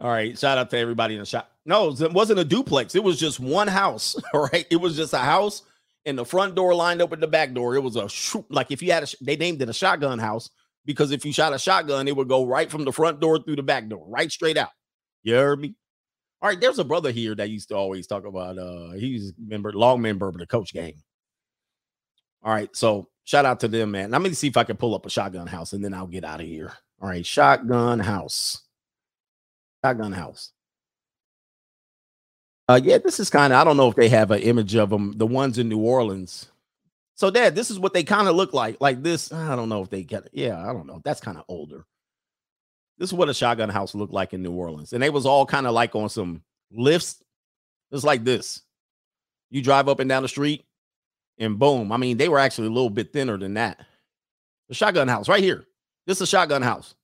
[0.00, 0.38] all right.
[0.38, 1.50] Shout out to everybody in the shop.
[1.64, 2.94] No, it wasn't a duplex.
[2.94, 4.16] It was just one house.
[4.32, 4.66] All right.
[4.70, 5.62] It was just a house
[6.06, 7.74] and the front door lined up with the back door.
[7.76, 8.46] It was a shoot.
[8.48, 10.48] Like if you had a, they named it a shotgun house
[10.86, 13.56] because if you shot a shotgun, it would go right from the front door through
[13.56, 14.70] the back door, right straight out.
[15.22, 15.74] You heard me?
[16.40, 16.60] All right.
[16.60, 20.28] There's a brother here that used to always talk about, uh, he's member, long member
[20.28, 20.94] of the coach gang.
[22.42, 22.74] All right.
[22.76, 24.10] So shout out to them, man.
[24.10, 26.24] Let me see if I can pull up a shotgun house and then I'll get
[26.24, 26.72] out of here.
[27.00, 27.26] All right.
[27.26, 28.62] Shotgun house.
[29.84, 30.52] Shotgun house.
[32.68, 33.58] Uh, yeah, this is kind of.
[33.58, 35.14] I don't know if they have an image of them.
[35.16, 36.50] The ones in New Orleans.
[37.14, 38.78] So, Dad, this is what they kind of look like.
[38.80, 39.32] Like this.
[39.32, 40.28] I don't know if they get.
[40.32, 41.00] Yeah, I don't know.
[41.02, 41.86] That's kind of older.
[42.98, 45.46] This is what a shotgun house looked like in New Orleans, and they was all
[45.46, 47.22] kind of like on some lifts.
[47.92, 48.62] It's like this.
[49.50, 50.64] You drive up and down the street,
[51.38, 51.92] and boom.
[51.92, 53.78] I mean, they were actually a little bit thinner than that.
[54.68, 55.64] The shotgun house right here.
[56.06, 56.94] This is a shotgun house.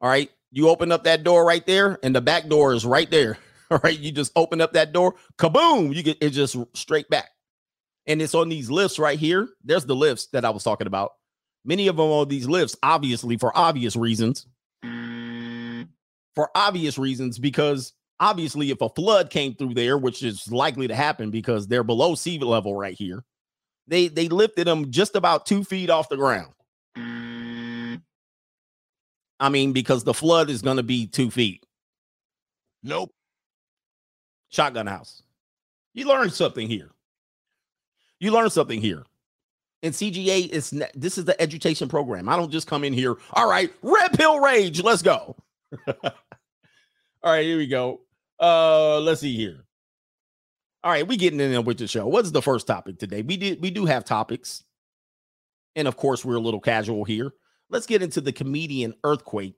[0.00, 0.30] All right.
[0.50, 3.38] You open up that door right there, and the back door is right there.
[3.70, 3.98] All right.
[3.98, 7.30] You just open up that door, kaboom, you get it just straight back.
[8.06, 9.48] And it's on these lifts right here.
[9.64, 11.12] There's the lifts that I was talking about.
[11.66, 14.46] Many of them on these lifts, obviously, for obvious reasons.
[16.36, 20.94] For obvious reasons, because obviously, if a flood came through there, which is likely to
[20.94, 23.24] happen because they're below sea level right here,
[23.88, 26.52] they they lifted them just about two feet off the ground.
[29.40, 31.66] I mean, because the flood is going to be two feet.
[32.82, 33.12] Nope.
[34.50, 35.22] Shotgun house.
[35.94, 36.90] You learned something here.
[38.20, 39.04] You learned something here.
[39.82, 42.28] And CGA is this is the education program.
[42.28, 43.16] I don't just come in here.
[43.32, 44.82] All right, red pill rage.
[44.82, 45.36] Let's go.
[45.86, 45.94] all
[47.24, 48.00] right, here we go.
[48.40, 49.64] Uh, let's see here.
[50.82, 52.06] All right, we getting in there with the show.
[52.06, 53.22] What's the first topic today?
[53.22, 54.64] We did we do have topics,
[55.74, 57.32] and of course we're a little casual here.
[57.68, 59.54] Let's get into the comedian Earthquake.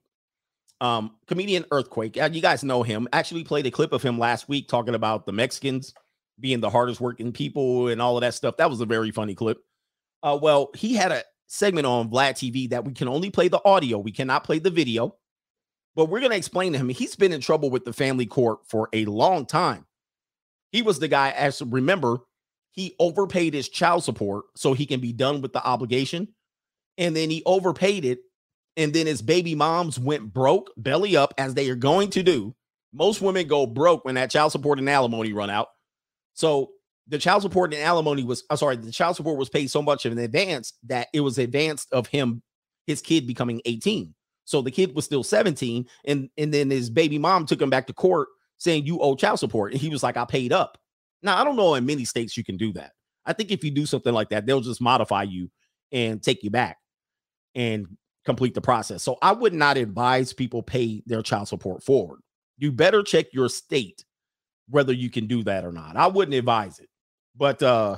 [0.81, 2.17] Um, comedian Earthquake.
[2.17, 3.07] Uh, You guys know him.
[3.13, 5.93] Actually, we played a clip of him last week talking about the Mexicans
[6.39, 8.57] being the hardest working people and all of that stuff.
[8.57, 9.59] That was a very funny clip.
[10.21, 13.61] Uh, well, he had a segment on Vlad TV that we can only play the
[13.65, 13.97] audio.
[13.97, 15.15] We cannot play the video.
[15.95, 16.89] But we're going to explain to him.
[16.89, 19.85] He's been in trouble with the family court for a long time.
[20.71, 22.19] He was the guy, as remember,
[22.71, 26.29] he overpaid his child support so he can be done with the obligation.
[26.97, 28.19] And then he overpaid it.
[28.77, 32.55] And then his baby moms went broke, belly up, as they are going to do.
[32.93, 35.67] Most women go broke when that child support and alimony run out.
[36.33, 36.71] So
[37.09, 40.05] the child support and alimony was, I'm sorry, the child support was paid so much
[40.05, 42.41] in advance that it was advanced of him,
[42.85, 44.13] his kid becoming 18.
[44.45, 45.87] So the kid was still 17.
[46.05, 49.39] And, and then his baby mom took him back to court saying, You owe child
[49.39, 49.73] support.
[49.73, 50.77] And he was like, I paid up.
[51.21, 52.91] Now, I don't know in many states you can do that.
[53.25, 55.49] I think if you do something like that, they'll just modify you
[55.91, 56.77] and take you back
[57.55, 57.87] and
[58.25, 59.03] complete the process.
[59.03, 62.19] So I would not advise people pay their child support forward.
[62.57, 64.05] You better check your state
[64.69, 65.97] whether you can do that or not.
[65.97, 66.89] I wouldn't advise it.
[67.39, 67.97] But uh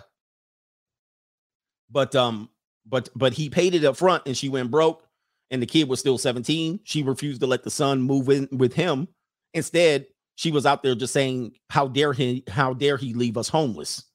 [1.89, 2.49] but um
[2.85, 5.03] but but he paid it up front and she went broke
[5.51, 6.79] and the kid was still 17.
[6.85, 9.09] She refused to let the son move in with him.
[9.53, 13.49] Instead, she was out there just saying, How dare he, how dare he leave us
[13.49, 14.05] homeless?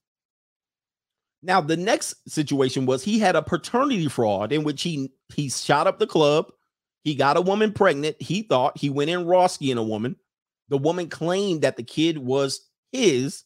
[1.42, 5.86] Now, the next situation was he had a paternity fraud in which he he shot
[5.86, 6.46] up the club.
[7.04, 8.20] He got a woman pregnant.
[8.20, 10.16] He thought he went in Roski and a woman.
[10.70, 13.44] The woman claimed that the kid was his.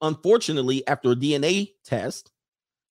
[0.00, 2.30] Unfortunately, after a DNA test,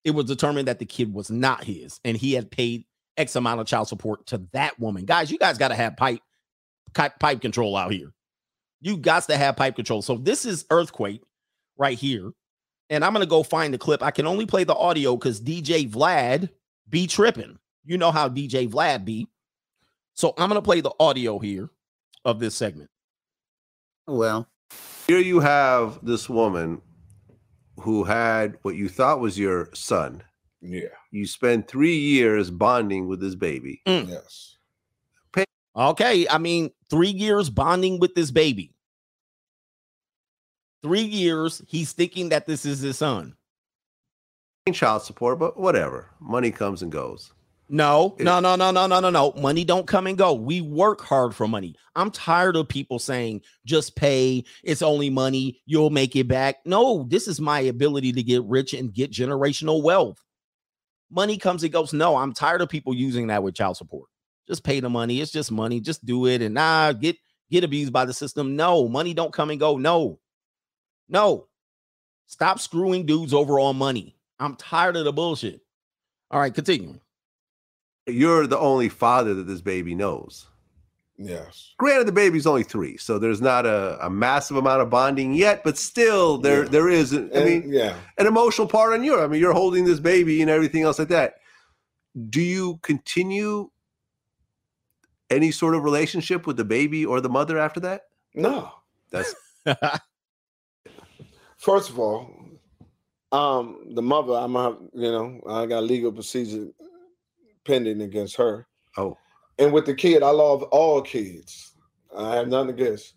[0.04, 2.84] it was determined that the kid was not his, and he had paid
[3.16, 5.04] X amount of child support to that woman.
[5.04, 6.20] Guys, you guys got to have pipe
[6.94, 8.12] pipe control out here.
[8.80, 10.02] You got to have pipe control.
[10.02, 11.22] So this is earthquake
[11.76, 12.30] right here.
[12.90, 14.02] And I'm gonna go find the clip.
[14.02, 16.50] I can only play the audio because DJ Vlad
[16.88, 17.58] be tripping.
[17.84, 19.26] You know how DJ Vlad be.
[20.12, 21.70] So I'm gonna play the audio here
[22.24, 22.90] of this segment.
[24.06, 24.48] Well,
[25.06, 26.82] Here you have this woman
[27.84, 30.22] who had what you thought was your son.
[30.62, 30.88] Yeah.
[31.10, 33.82] You spend three years bonding with this baby.
[33.86, 34.08] Mm.
[34.08, 34.56] Yes.
[35.76, 38.72] Okay, I mean, three years bonding with this baby.
[40.84, 43.34] Three years, he's thinking that this is his son.
[44.72, 46.10] Child support, but whatever.
[46.20, 47.33] Money comes and goes.
[47.68, 49.32] No, no, no, no, no, no, no, no.
[49.32, 50.34] Money don't come and go.
[50.34, 51.74] We work hard for money.
[51.96, 54.44] I'm tired of people saying just pay.
[54.62, 55.62] It's only money.
[55.64, 56.56] You'll make it back.
[56.66, 60.22] No, this is my ability to get rich and get generational wealth.
[61.10, 61.94] Money comes and goes.
[61.94, 64.08] No, I'm tired of people using that with child support.
[64.46, 65.20] Just pay the money.
[65.20, 65.80] It's just money.
[65.80, 67.16] Just do it and nah, get
[67.50, 68.56] get abused by the system.
[68.56, 69.78] No, money don't come and go.
[69.78, 70.18] No.
[71.08, 71.48] No.
[72.26, 74.16] Stop screwing dudes over on money.
[74.38, 75.60] I'm tired of the bullshit.
[76.30, 77.00] All right, continuing.
[78.06, 80.46] You're the only father that this baby knows.
[81.16, 81.72] Yes.
[81.78, 85.62] Granted, the baby's only three, so there's not a, a massive amount of bonding yet,
[85.62, 86.68] but still there Yeah.
[86.68, 87.94] there is I And, mean yeah.
[88.18, 89.20] an emotional part on you.
[89.20, 91.36] I mean, you're holding this baby and everything else like that.
[92.30, 93.70] Do you continue
[95.30, 98.02] any sort of relationship with the baby or the mother after that?
[98.34, 98.70] No.
[99.10, 99.34] That's
[101.56, 102.28] First of all,
[103.32, 106.66] um, the mother, I'm have, you know, I got legal procedure
[107.64, 108.66] pending against her.
[108.96, 109.16] oh
[109.58, 111.74] And with the kid, I love all kids.
[112.16, 113.14] I have nothing against,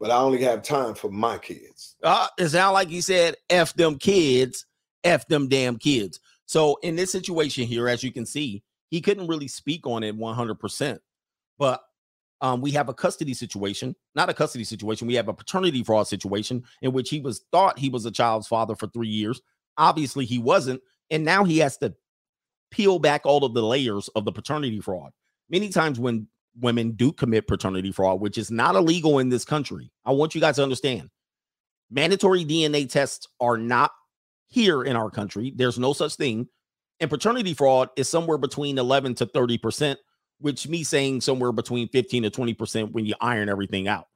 [0.00, 1.96] but I only have time for my kids.
[2.02, 4.66] Uh, it sound like he said, F them kids,
[5.04, 6.20] F them damn kids.
[6.46, 10.18] So in this situation here, as you can see, he couldn't really speak on it
[10.18, 10.98] 100%.
[11.58, 11.80] But
[12.40, 15.06] um, we have a custody situation, not a custody situation.
[15.06, 18.48] We have a paternity fraud situation in which he was thought he was a child's
[18.48, 19.40] father for three years.
[19.76, 20.80] Obviously, he wasn't.
[21.10, 21.94] And now he has to
[22.70, 25.10] peel back all of the layers of the paternity fraud.
[25.48, 26.28] Many times when
[26.58, 30.40] women do commit paternity fraud, which is not illegal in this country, I want you
[30.40, 31.10] guys to understand
[31.90, 33.90] mandatory DNA tests are not
[34.48, 35.52] here in our country.
[35.54, 36.48] There's no such thing.
[37.00, 39.96] And paternity fraud is somewhere between 11 to 30%,
[40.38, 44.06] which me saying somewhere between 15 to 20% when you iron everything out.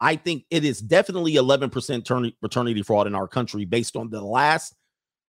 [0.00, 4.74] I think it is definitely 11% paternity fraud in our country based on the last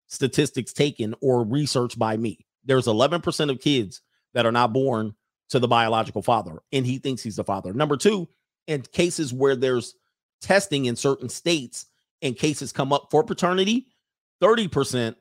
[0.07, 2.47] statistics taken or research by me.
[2.65, 4.03] There's 11% of kids
[4.35, 5.15] that are not born
[5.51, 7.73] to the biological father, and he thinks he's the father.
[7.73, 8.29] Number two,
[8.67, 9.95] in cases where there's
[10.41, 11.87] testing in certain states
[12.23, 13.87] and cases come up for paternity,
[14.43, 15.15] 30%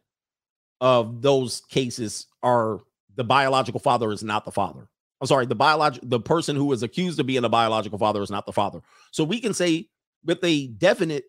[0.80, 2.80] of those cases are
[3.15, 4.88] the biological father is not the father.
[5.19, 8.32] I'm sorry, the biological the person who is accused of being a biological father is
[8.32, 8.82] not the father.
[9.12, 9.89] So we can say
[10.25, 11.25] with a definite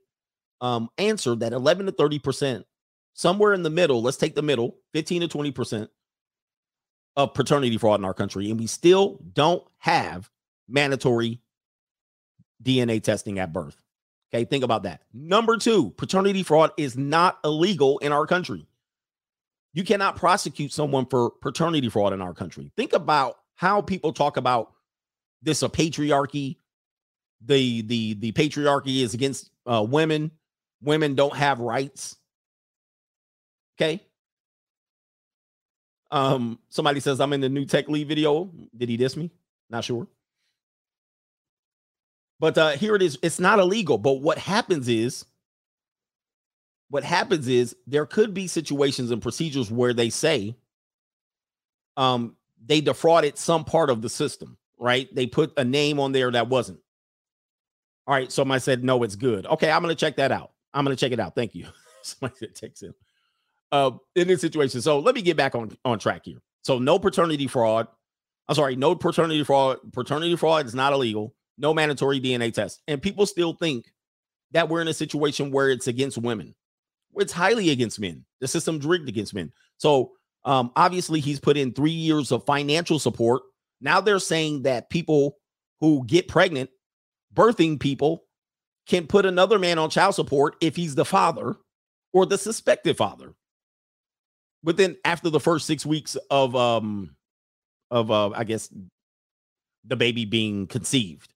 [0.63, 2.65] um answer that 11 to 30%,
[3.13, 5.89] somewhere in the middle, let's take the middle, 15 to 20%
[7.17, 10.31] of paternity fraud in our country, and we still don't have
[10.69, 11.41] mandatory
[12.63, 13.77] DNA testing at birth.
[14.33, 15.03] Okay, think about that.
[15.13, 18.67] Number two, paternity fraud is not illegal in our country.
[19.75, 22.71] You cannot prosecute someone for paternity fraud in our country.
[22.77, 24.73] Think about how people talk about
[25.43, 26.57] this a patriarchy.
[27.45, 30.31] The the the patriarchy is against uh, women.
[30.81, 32.17] Women don't have rights.
[33.77, 34.03] Okay.
[36.13, 38.51] Um, somebody says I'm in the new tech lead video.
[38.77, 39.31] Did he diss me?
[39.71, 40.07] Not sure.
[42.39, 43.19] But uh here it is.
[43.23, 43.99] It's not illegal.
[43.99, 45.25] But what happens is
[46.91, 50.57] what happens is there could be situations and procedures where they say
[51.97, 55.13] um they defrauded some part of the system, right?
[55.15, 56.81] They put a name on there that wasn't.
[58.07, 59.47] All right, somebody said no, it's good.
[59.47, 60.51] Okay, I'm gonna check that out.
[60.75, 61.35] I'm gonna check it out.
[61.37, 61.67] Thank you.
[62.03, 62.95] somebody said text him.
[63.73, 66.43] Uh, in this situation, so let me get back on on track here.
[66.63, 67.89] So no paternity fraud.
[68.49, 69.79] I'm sorry, no paternity fraud.
[69.93, 71.35] Paternity fraud is not illegal.
[71.59, 72.83] no mandatory DNA test.
[72.89, 73.93] And people still think
[74.53, 76.55] that we're in a situation where it's against women.
[77.17, 78.25] It's highly against men.
[78.41, 79.53] The system's rigged against men.
[79.79, 80.13] So
[80.45, 83.43] um, obviously he's put in three years of financial support.
[83.81, 85.37] Now they're saying that people
[85.81, 86.71] who get pregnant,
[87.35, 88.25] birthing people,
[88.87, 91.57] can put another man on child support if he's the father
[92.13, 93.35] or the suspected father.
[94.63, 97.15] But then after the first six weeks of um
[97.91, 98.73] of uh I guess
[99.85, 101.33] the baby being conceived.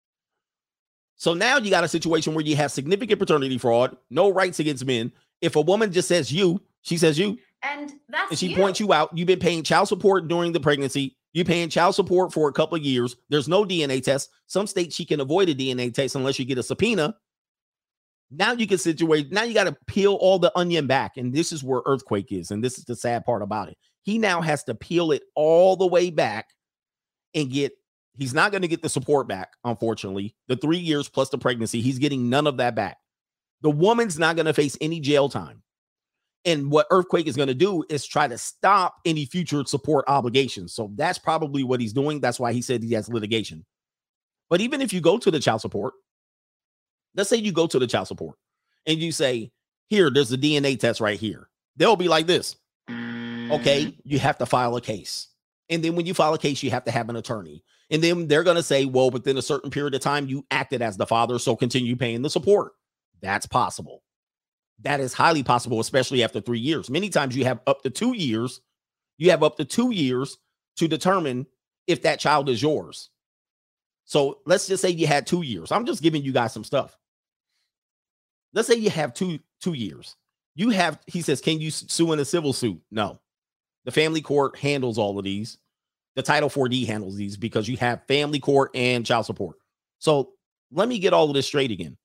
[1.16, 4.84] So now you got a situation where you have significant paternity fraud, no rights against
[4.84, 5.12] men.
[5.40, 8.56] If a woman just says you, she says you, And that's and she you.
[8.56, 9.16] points you out.
[9.16, 11.16] You've been paying child support during the pregnancy.
[11.32, 13.16] You're paying child support for a couple of years.
[13.28, 14.30] There's no DNA test.
[14.46, 17.16] Some states she can avoid a DNA test unless you get a subpoena.
[18.30, 19.30] Now you can situate.
[19.32, 22.50] Now you got to peel all the onion back, and this is where earthquake is,
[22.50, 23.78] and this is the sad part about it.
[24.02, 26.48] He now has to peel it all the way back
[27.34, 27.72] and get.
[28.18, 30.34] He's not going to get the support back, unfortunately.
[30.48, 32.96] The three years plus the pregnancy, he's getting none of that back.
[33.60, 35.62] The woman's not going to face any jail time.
[36.46, 40.72] And what Earthquake is going to do is try to stop any future support obligations.
[40.72, 42.20] So that's probably what he's doing.
[42.20, 43.66] That's why he said he has litigation.
[44.48, 45.94] But even if you go to the child support,
[47.16, 48.38] let's say you go to the child support
[48.86, 49.50] and you say,
[49.88, 51.48] Here, there's a DNA test right here.
[51.76, 52.56] They'll be like this.
[52.88, 53.96] Okay, mm.
[54.04, 55.28] you have to file a case.
[55.68, 57.64] And then when you file a case, you have to have an attorney.
[57.90, 60.82] And then they're going to say, Well, within a certain period of time, you acted
[60.82, 61.38] as the father.
[61.38, 62.72] So continue paying the support.
[63.20, 64.02] That's possible.
[64.82, 66.90] That is highly possible, especially after three years.
[66.90, 68.60] Many times you have up to two years.
[69.18, 70.36] You have up to two years
[70.76, 71.46] to determine
[71.86, 73.10] if that child is yours.
[74.04, 75.72] So let's just say you had two years.
[75.72, 76.96] I'm just giving you guys some stuff.
[78.52, 80.16] Let's say you have two two years.
[80.56, 82.80] You have, he says, can you sue in a civil suit?
[82.90, 83.20] No.
[83.84, 85.58] The family court handles all of these.
[86.16, 89.56] The Title 4D handles these because you have family court and child support.
[89.98, 90.30] So
[90.72, 91.98] let me get all of this straight again.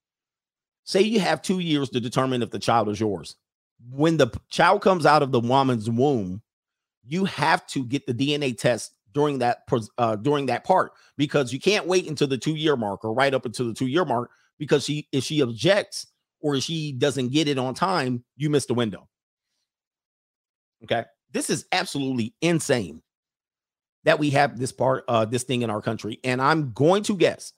[0.83, 3.37] Say you have two years to determine if the child is yours.
[3.89, 6.41] When the child comes out of the woman's womb,
[7.07, 9.63] you have to get the DNA test during that
[9.97, 13.33] uh, during that part because you can't wait until the two year mark or right
[13.33, 16.07] up until the two year mark because she if she objects
[16.41, 19.07] or she doesn't get it on time, you miss the window.
[20.83, 23.01] Okay, this is absolutely insane
[24.03, 27.15] that we have this part uh this thing in our country, and I'm going to
[27.15, 27.53] guess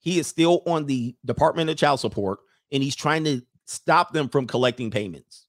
[0.00, 2.40] he is still on the Department of Child Support
[2.72, 5.46] and he's trying to stop them from collecting payments.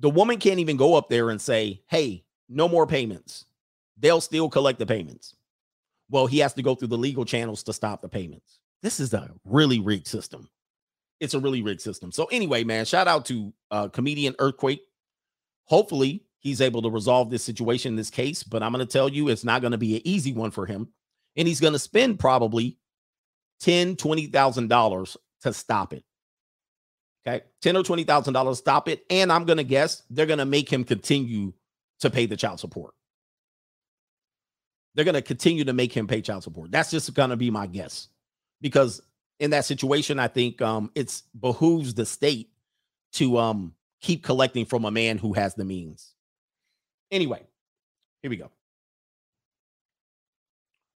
[0.00, 3.46] The woman can't even go up there and say, Hey, no more payments.
[3.98, 5.34] They'll still collect the payments.
[6.10, 8.60] Well, he has to go through the legal channels to stop the payments.
[8.82, 10.48] This is a really rigged system.
[11.20, 12.12] It's a really rigged system.
[12.12, 14.82] So, anyway, man, shout out to uh, comedian Earthquake.
[15.64, 18.42] Hopefully, he's able to resolve this situation, this case.
[18.42, 20.66] But I'm going to tell you, it's not going to be an easy one for
[20.66, 20.88] him.
[21.36, 22.78] And he's going to spend probably
[23.60, 26.04] ten, twenty thousand dollars to stop it.
[27.26, 29.04] Okay, ten or twenty thousand dollars, to stop it.
[29.10, 31.52] And I'm gonna guess they're gonna make him continue
[32.00, 32.94] to pay the child support.
[34.94, 36.70] They're gonna continue to make him pay child support.
[36.70, 38.08] That's just gonna be my guess,
[38.60, 39.02] because
[39.40, 42.50] in that situation, I think um it's behooves the state
[43.14, 46.14] to um keep collecting from a man who has the means.
[47.10, 47.42] Anyway,
[48.22, 48.50] here we go.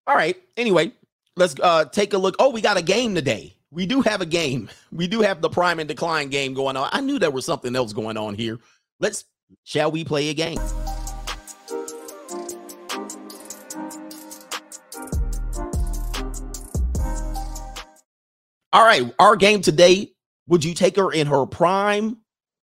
[0.08, 0.38] All right.
[0.58, 0.92] Anyway,
[1.36, 2.36] let's uh take a look.
[2.40, 3.56] Oh, we got a game today.
[3.72, 4.70] We do have a game.
[4.92, 6.90] We do have the prime and decline game going on.
[6.92, 8.58] I knew there was something else going on here.
[9.00, 9.26] Let's
[9.64, 10.60] shall we play a game?
[18.72, 20.12] All right, our game today.
[20.48, 22.18] Would you take her in her prime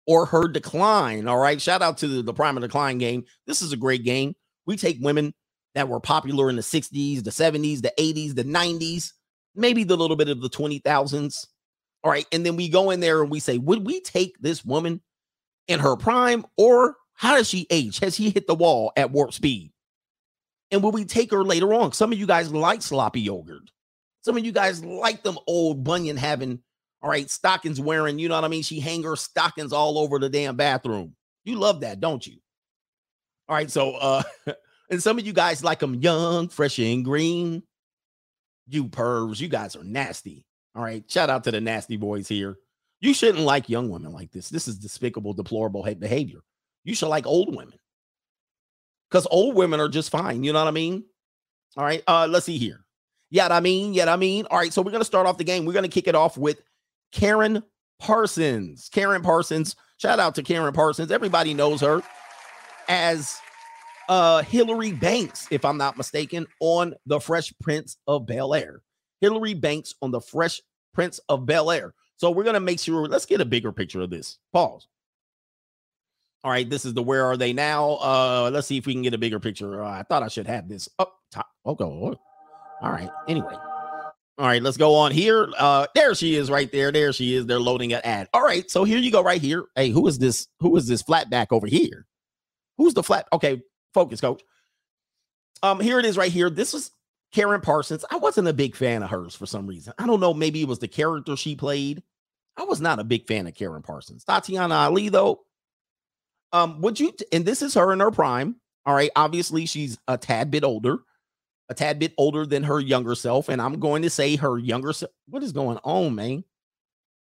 [0.07, 1.29] or her decline?
[1.29, 3.25] All right, shout out to the, the prime and decline game.
[3.47, 4.35] This is a great game.
[4.67, 5.35] We take women
[5.75, 9.13] that were popular in the 60s, the 70s, the 80s, the 90s,
[9.55, 11.47] maybe the little bit of the 20,000s.
[12.03, 12.27] All right.
[12.33, 15.03] And then we go in there and we say, would we take this woman
[15.69, 17.99] in her prime or how does she age?
[18.01, 19.73] Has she hit the wall at warp speed?
[20.71, 21.93] And will we take her later on?
[21.93, 23.71] Some of you guys like sloppy yogurt.
[24.25, 26.59] Some of you guys like them old bunion having,
[27.03, 28.63] all right, stockings wearing, you know what I mean?
[28.63, 31.15] She hang her stockings all over the damn bathroom.
[31.45, 32.39] You love that, don't you?
[33.51, 33.71] All right.
[33.71, 34.23] So, uh,
[34.91, 37.63] and some of you guys like them young, fresh and green.
[38.67, 40.47] You pervs, you guys are nasty.
[40.75, 41.05] All right.
[41.07, 42.57] Shout out to the nasty boys here.
[43.01, 44.49] You shouldn't like young women like this.
[44.49, 46.41] This is despicable, deplorable ha- behavior.
[46.83, 47.79] You should like old women.
[49.11, 50.45] Because old women are just fine.
[50.45, 51.05] You know what I mean?
[51.77, 52.03] All right.
[52.09, 52.84] Uh, let's see here.
[53.35, 54.47] Yeah, I mean, yeah, I mean.
[54.49, 54.73] All right.
[54.73, 55.65] So we're gonna start off the game.
[55.65, 56.61] We're gonna kick it off with
[57.11, 57.65] Karen
[57.99, 58.89] Parsons.
[58.93, 59.75] Karen Parsons.
[59.97, 61.11] Shout out to Karen Parsons.
[61.11, 62.01] Everybody knows her
[62.89, 63.37] as
[64.09, 68.83] uh Hillary Banks, if I'm not mistaken, on the Fresh Prince of Bel Air.
[69.21, 70.61] Hillary Banks on the Fresh
[70.93, 71.93] Prince of Bel Air.
[72.19, 73.09] So we're gonna make sure.
[73.09, 74.39] Let's get a bigger picture of this.
[74.53, 74.87] Pause.
[76.45, 77.95] All right, this is the where are they now?
[77.95, 79.83] Uh, let's see if we can get a bigger picture.
[79.83, 81.49] Uh, I thought I should have this up top.
[81.67, 82.17] Okay.
[82.85, 83.11] All right.
[83.27, 83.57] Anyway.
[84.37, 85.49] All right, let's go on here.
[85.57, 86.91] Uh, there she is right there.
[86.91, 87.47] There she is.
[87.47, 88.29] They're loading an ad.
[88.35, 89.67] All right, so here you go right here.
[89.77, 90.49] Hey, who is this?
[90.59, 92.05] Who is this flat back over here?
[92.77, 93.29] Who's the flat?
[93.33, 93.63] Okay,
[93.95, 94.43] focus, coach.
[95.63, 96.51] Um, here it is right here.
[96.51, 96.91] This is
[97.33, 98.05] Karen Parsons.
[98.11, 99.93] I wasn't a big fan of hers for some reason.
[99.99, 100.35] I don't know.
[100.35, 102.03] Maybe it was the character she played.
[102.57, 104.25] I was not a big fan of Karen Parsons.
[104.25, 105.43] Tatiana Ali, though.
[106.53, 107.13] Um, would you?
[107.33, 108.57] And this is her in her prime.
[108.85, 109.11] All right.
[109.15, 110.99] Obviously, she's a tad bit older,
[111.69, 113.49] a tad bit older than her younger self.
[113.49, 115.13] And I'm going to say her younger self.
[115.29, 116.45] What is going on, man?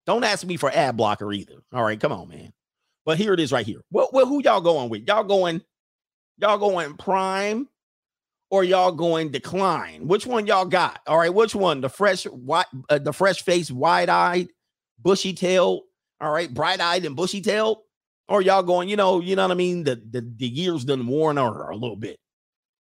[0.05, 1.63] Don't ask me for ad blocker either.
[1.73, 2.53] All right, come on, man.
[3.05, 3.81] But here it is right here.
[3.91, 5.07] Well, well who y'all going with?
[5.07, 5.61] Y'all going,
[6.37, 7.67] y'all going prime
[8.49, 10.07] or y'all going decline?
[10.07, 11.01] Which one y'all got?
[11.07, 11.81] All right, which one?
[11.81, 14.49] The fresh, white, uh, the fresh face, wide eyed,
[14.99, 15.83] bushy tail.
[16.21, 17.83] All right, bright eyed and bushy tail.
[18.27, 19.83] Or y'all going, you know, you know what I mean?
[19.83, 22.17] The the, the years done worn her a little bit.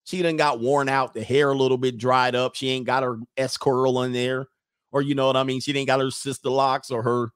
[0.06, 2.56] She done got worn out, the hair a little bit dried up.
[2.56, 4.48] She ain't got her S curl in there.
[4.92, 5.62] Or you know what I mean?
[5.62, 7.30] She didn't got her sister locks or her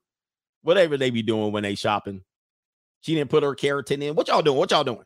[0.61, 2.24] whatever they be doing when they shopping.
[3.01, 4.15] She didn't put her keratin in.
[4.15, 4.57] What y'all doing?
[4.57, 5.03] What y'all doing?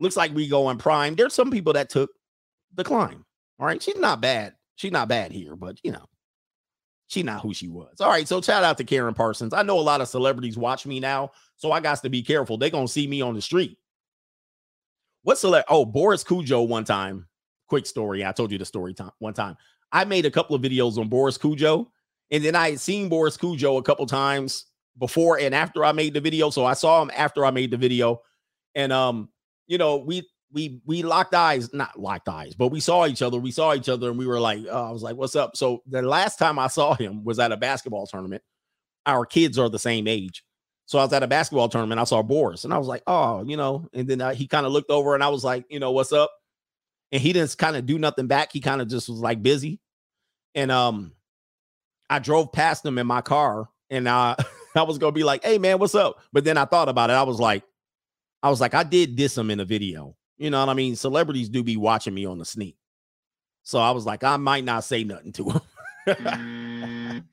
[0.00, 1.14] Looks like we going prime.
[1.14, 2.10] There's some people that took
[2.74, 3.24] the climb.
[3.58, 3.82] All right.
[3.82, 4.54] She's not bad.
[4.76, 6.06] She's not bad here, but you know,
[7.08, 8.00] she's not who she was.
[8.00, 8.28] All right.
[8.28, 9.54] So shout out to Karen Parsons.
[9.54, 12.58] I know a lot of celebrities watch me now, so I got to be careful.
[12.58, 13.78] They're gonna see me on the street.
[15.28, 17.26] What's the oh Boris Kodjoe one time?
[17.66, 18.24] Quick story.
[18.24, 19.58] I told you the story time one time.
[19.92, 21.86] I made a couple of videos on Boris Kodjoe,
[22.30, 24.64] and then I had seen Boris Kodjoe a couple times
[24.98, 26.48] before and after I made the video.
[26.48, 28.22] So I saw him after I made the video,
[28.74, 29.28] and um,
[29.66, 33.38] you know, we we we locked eyes, not locked eyes, but we saw each other.
[33.38, 35.82] We saw each other, and we were like, uh, I was like, "What's up?" So
[35.86, 38.42] the last time I saw him was at a basketball tournament.
[39.04, 40.42] Our kids are the same age,
[40.88, 42.00] so I was at a basketball tournament.
[42.00, 44.66] I saw Boris, and I was like, "Oh, you know." And then uh, he kind
[44.66, 46.32] of looked over, and I was like, "You know, what's up?"
[47.12, 48.52] And he didn't kind of do nothing back.
[48.52, 49.78] He kind of just was like busy,
[50.56, 51.12] and um,
[52.10, 54.34] I drove past him in my car, and uh,
[54.74, 57.12] I was gonna be like, "Hey, man, what's up?" But then I thought about it.
[57.12, 57.62] I was like,
[58.42, 60.96] I was like, I did diss him in a video you know what I mean?
[60.96, 62.76] Celebrities do be watching me on the sneak.
[63.64, 65.60] So I was like, I might not say nothing to him.
[66.06, 67.24] mm.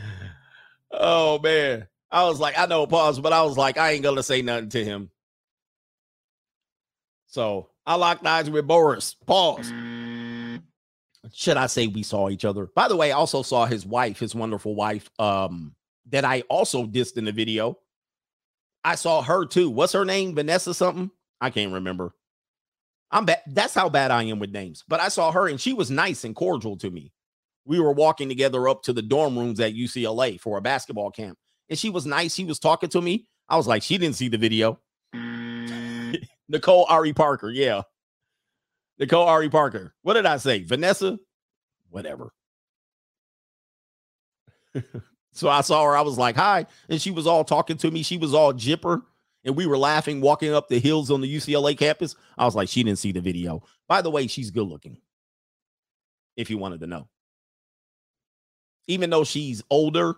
[0.90, 1.86] oh man.
[2.14, 4.68] I was like, I know pause, but I was like, I ain't gonna say nothing
[4.68, 5.10] to him.
[7.26, 9.14] So I locked eyes with Boris.
[9.26, 9.72] Pause.
[11.32, 12.68] Should I say we saw each other?
[12.76, 15.74] By the way, I also saw his wife, his wonderful wife, um,
[16.10, 17.78] that I also dissed in the video.
[18.84, 19.68] I saw her too.
[19.68, 20.36] What's her name?
[20.36, 21.10] Vanessa something?
[21.40, 22.14] I can't remember.
[23.10, 23.40] I'm bad.
[23.48, 24.84] That's how bad I am with names.
[24.86, 27.12] But I saw her and she was nice and cordial to me.
[27.64, 31.38] We were walking together up to the dorm rooms at UCLA for a basketball camp.
[31.74, 32.32] And she was nice.
[32.32, 33.26] She was talking to me.
[33.48, 34.78] I was like, she didn't see the video.
[35.12, 36.24] Mm.
[36.48, 37.50] Nicole Ari Parker.
[37.50, 37.82] Yeah.
[39.00, 39.92] Nicole Ari Parker.
[40.02, 40.62] What did I say?
[40.62, 41.18] Vanessa?
[41.90, 42.32] Whatever.
[45.32, 45.96] so I saw her.
[45.96, 46.66] I was like, hi.
[46.88, 48.04] And she was all talking to me.
[48.04, 49.02] She was all jipper
[49.44, 52.14] and we were laughing walking up the hills on the UCLA campus.
[52.38, 53.64] I was like, she didn't see the video.
[53.88, 54.98] By the way, she's good looking.
[56.36, 57.08] If you wanted to know.
[58.86, 60.14] Even though she's older,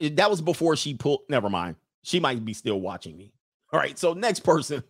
[0.00, 1.20] that was before she pulled.
[1.28, 1.76] Never mind.
[2.02, 3.32] She might be still watching me.
[3.72, 3.98] All right.
[3.98, 4.82] So next person.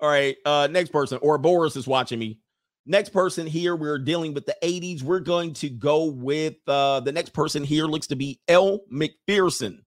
[0.00, 0.36] All right.
[0.44, 1.18] Uh, next person.
[1.22, 2.38] Or Boris is watching me.
[2.84, 5.02] Next person here, we're dealing with the 80s.
[5.02, 9.84] We're going to go with uh the next person here looks to be Elle Macpherson.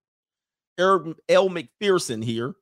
[0.80, 2.56] Elle Macpherson here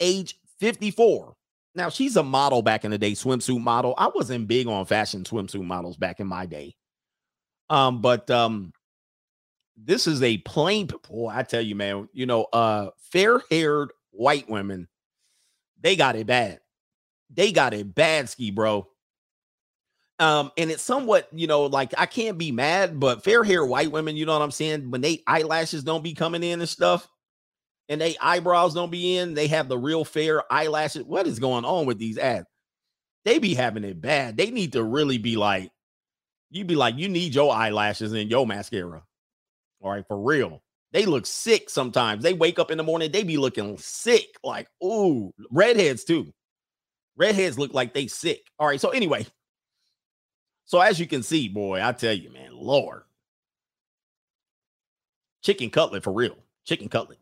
[0.00, 1.34] age 54.
[1.74, 3.94] Now, she's a model back in the day, swimsuit model.
[3.96, 6.74] I wasn't big on fashion swimsuit models back in my day.
[7.70, 8.72] Um, but um,
[9.84, 11.30] this is a plain boy.
[11.32, 14.88] I tell you, man, you know, uh, fair-haired white women,
[15.80, 16.60] they got it bad.
[17.30, 18.88] They got it bad, ski, bro.
[20.18, 23.92] Um, and it's somewhat, you know, like I can't be mad, but fair hair white
[23.92, 24.90] women, you know what I'm saying?
[24.90, 27.08] When they eyelashes don't be coming in and stuff,
[27.88, 29.34] and they eyebrows don't be in.
[29.34, 31.04] They have the real fair eyelashes.
[31.04, 32.46] What is going on with these ads?
[33.24, 34.36] They be having it bad.
[34.36, 35.70] They need to really be like,
[36.50, 39.04] you be like, you need your eyelashes and your mascara.
[39.80, 40.62] All right, for real.
[40.92, 42.22] They look sick sometimes.
[42.22, 44.26] They wake up in the morning, they be looking sick.
[44.42, 46.32] Like, ooh, redheads too.
[47.16, 48.42] Redheads look like they sick.
[48.58, 48.80] All right.
[48.80, 49.26] So anyway,
[50.64, 53.02] so as you can see, boy, I tell you, man, Lord,
[55.42, 56.36] chicken cutlet for real.
[56.64, 57.18] Chicken cutlet.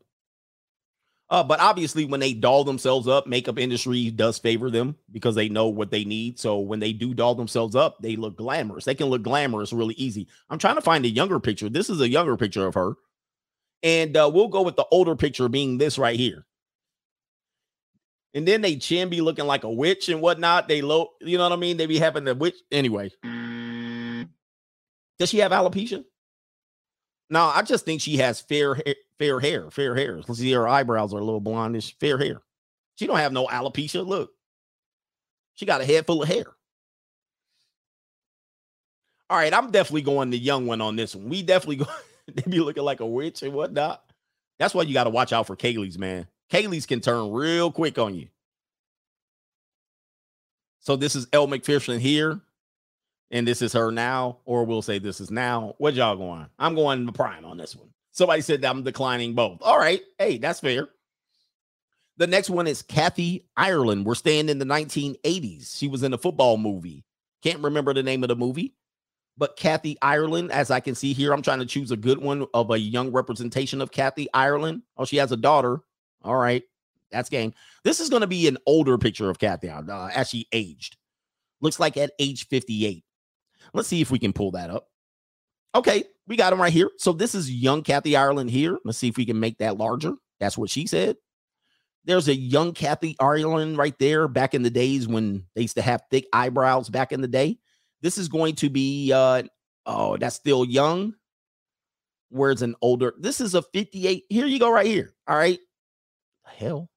[1.28, 5.48] Uh, but obviously, when they doll themselves up, makeup industry does favor them because they
[5.48, 6.38] know what they need.
[6.38, 8.84] So when they do doll themselves up, they look glamorous.
[8.84, 10.28] They can look glamorous really easy.
[10.48, 11.68] I'm trying to find a younger picture.
[11.68, 12.94] This is a younger picture of her,
[13.82, 16.46] and uh, we'll go with the older picture being this right here.
[18.34, 20.68] And then they chin be looking like a witch and whatnot.
[20.68, 21.78] They low, you know what I mean?
[21.78, 23.10] They be having the witch anyway.
[25.18, 26.04] Does she have alopecia?
[27.30, 30.16] No, I just think she has fair hair, fair hair, fair hair.
[30.16, 32.42] Let's see, her eyebrows are a little blondish, fair hair.
[32.96, 34.06] She don't have no alopecia.
[34.06, 34.32] Look,
[35.54, 36.46] she got a head full of hair.
[39.28, 41.28] All right, I'm definitely going the young one on this one.
[41.28, 41.86] We definitely go.
[42.32, 44.02] they be looking like a witch and whatnot.
[44.58, 46.26] That's why you got to watch out for Kaylee's, man.
[46.50, 48.28] Kaylee's can turn real quick on you.
[50.80, 52.40] So this is Elle Macpherson here
[53.30, 55.74] and this is her now, or we'll say this is now.
[55.78, 56.46] What y'all going?
[56.58, 57.88] I'm going the prime on this one.
[58.16, 59.58] Somebody said that I'm declining both.
[59.60, 60.00] All right.
[60.18, 60.88] Hey, that's fair.
[62.16, 64.06] The next one is Kathy Ireland.
[64.06, 65.76] We're staying in the 1980s.
[65.76, 67.04] She was in a football movie.
[67.42, 68.74] Can't remember the name of the movie,
[69.36, 72.46] but Kathy Ireland, as I can see here, I'm trying to choose a good one
[72.54, 74.80] of a young representation of Kathy Ireland.
[74.96, 75.80] Oh, she has a daughter.
[76.24, 76.62] All right.
[77.10, 77.52] That's game.
[77.84, 80.96] This is going to be an older picture of Kathy uh, as she aged.
[81.60, 83.04] Looks like at age 58.
[83.74, 84.88] Let's see if we can pull that up.
[85.74, 86.90] Okay, we got him right here.
[86.98, 88.78] So this is young Kathy Ireland here.
[88.84, 90.14] Let's see if we can make that larger.
[90.40, 91.16] That's what she said.
[92.04, 95.82] There's a young Kathy Ireland right there back in the days when they used to
[95.82, 97.58] have thick eyebrows back in the day.
[98.00, 99.42] This is going to be uh
[99.86, 101.14] oh, that's still young.
[102.28, 103.14] Where's an older?
[103.18, 104.24] This is a 58.
[104.28, 105.14] Here you go, right here.
[105.26, 105.58] All right.
[106.44, 106.90] Hell.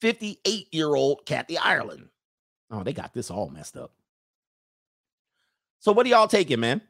[0.00, 2.08] 58 year old Kathy Ireland.
[2.70, 3.92] Oh, they got this all messed up.
[5.80, 6.82] So what are y'all taking, man?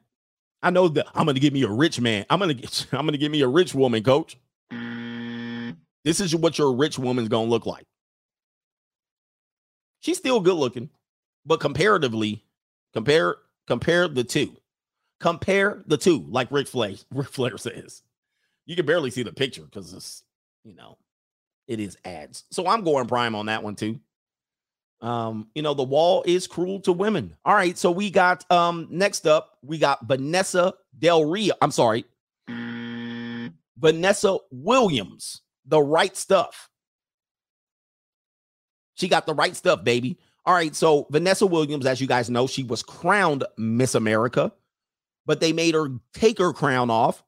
[0.61, 2.25] I know that I'm gonna give me a rich man.
[2.29, 4.37] I'm gonna get I'm gonna give me a rich woman, coach.
[6.03, 7.85] This is what your rich woman's gonna look like.
[10.01, 10.89] She's still good looking,
[11.45, 12.43] but comparatively,
[12.93, 13.37] compare
[13.67, 14.55] compare the two.
[15.19, 18.01] Compare the two, like Ric Flair, Ric Flair says.
[18.65, 20.23] You can barely see the picture because it's,
[20.63, 20.97] you know,
[21.67, 22.45] it is ads.
[22.51, 23.99] So I'm going prime on that one too.
[25.01, 27.35] Um, you know, the wall is cruel to women.
[27.45, 31.55] All right, so we got um next up, we got Vanessa Del Rio.
[31.61, 32.05] I'm sorry,
[33.77, 36.69] Vanessa Williams, the right stuff.
[38.95, 40.19] She got the right stuff, baby.
[40.45, 44.51] All right, so Vanessa Williams, as you guys know, she was crowned Miss America,
[45.25, 47.23] but they made her take her crown off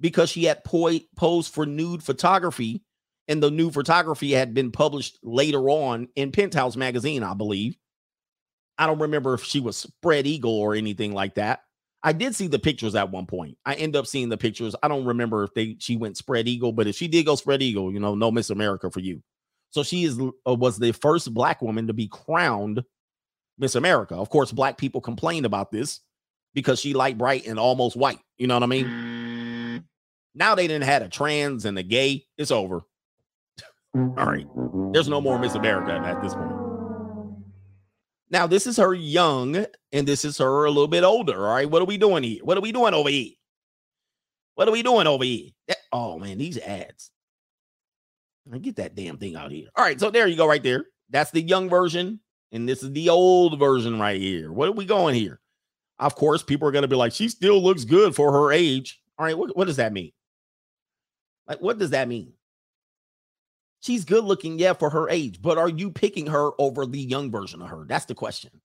[0.00, 2.82] because she had po- posed for nude photography
[3.28, 7.76] and the new photography had been published later on in Penthouse magazine, I believe.
[8.78, 11.60] I don't remember if she was spread eagle or anything like that.
[12.02, 13.56] I did see the pictures at one point.
[13.64, 14.74] I end up seeing the pictures.
[14.82, 17.62] I don't remember if they she went spread eagle, but if she did go spread
[17.62, 19.22] eagle, you know, no Miss America for you.
[19.70, 22.82] So she is uh, was the first black woman to be crowned
[23.56, 24.16] Miss America.
[24.16, 26.00] Of course, black people complained about this
[26.54, 28.18] because she light bright and almost white.
[28.36, 29.84] You know what I mean?
[30.34, 32.26] Now they didn't had a trans and a gay.
[32.36, 32.82] It's over.
[33.94, 34.46] All right.
[34.92, 36.52] There's no more Miss America at this point.
[38.30, 41.46] Now, this is her young, and this is her a little bit older.
[41.46, 41.70] All right.
[41.70, 42.40] What are we doing here?
[42.42, 43.32] What are we doing over here?
[44.54, 45.50] What are we doing over here?
[45.92, 47.10] Oh, man, these ads.
[48.50, 49.68] I get that damn thing out here.
[49.76, 50.00] All right.
[50.00, 50.86] So there you go, right there.
[51.10, 52.20] That's the young version,
[52.52, 54.50] and this is the old version right here.
[54.50, 55.38] What are we going here?
[55.98, 59.00] Of course, people are going to be like, she still looks good for her age.
[59.18, 59.36] All right.
[59.36, 60.12] What, what does that mean?
[61.46, 62.32] Like, what does that mean?
[63.82, 67.32] She's good looking, yeah, for her age, but are you picking her over the young
[67.32, 67.84] version of her?
[67.84, 68.60] That's the question.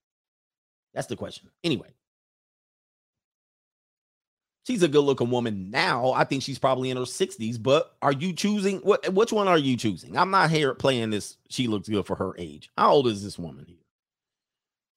[0.93, 1.49] That's the question.
[1.63, 1.89] Anyway,
[4.68, 6.11] she's a good looking woman now.
[6.11, 9.57] I think she's probably in her 60s, but are you choosing what which one are
[9.57, 10.15] you choosing?
[10.18, 11.38] I'm not here playing this.
[11.49, 12.70] She looks good for her age.
[12.78, 13.78] How old is this woman here?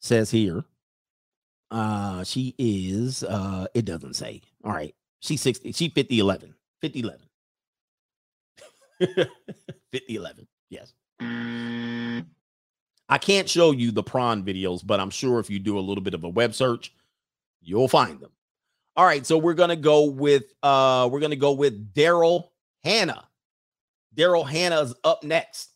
[0.01, 0.65] Says here.
[1.71, 4.43] Uh she is uh it doesn't say.
[4.65, 4.95] All right.
[5.21, 6.55] She's 60, she 50 11.
[6.83, 7.21] 50 11.
[9.01, 10.47] 50 11.
[10.69, 10.93] Yes.
[13.09, 16.03] I can't show you the prawn videos, but I'm sure if you do a little
[16.03, 16.93] bit of a web search,
[17.61, 18.31] you'll find them.
[18.97, 22.49] All right, so we're gonna go with uh we're gonna go with Daryl
[22.85, 23.25] Hannah.
[24.17, 25.71] Daryl Hannah's up next.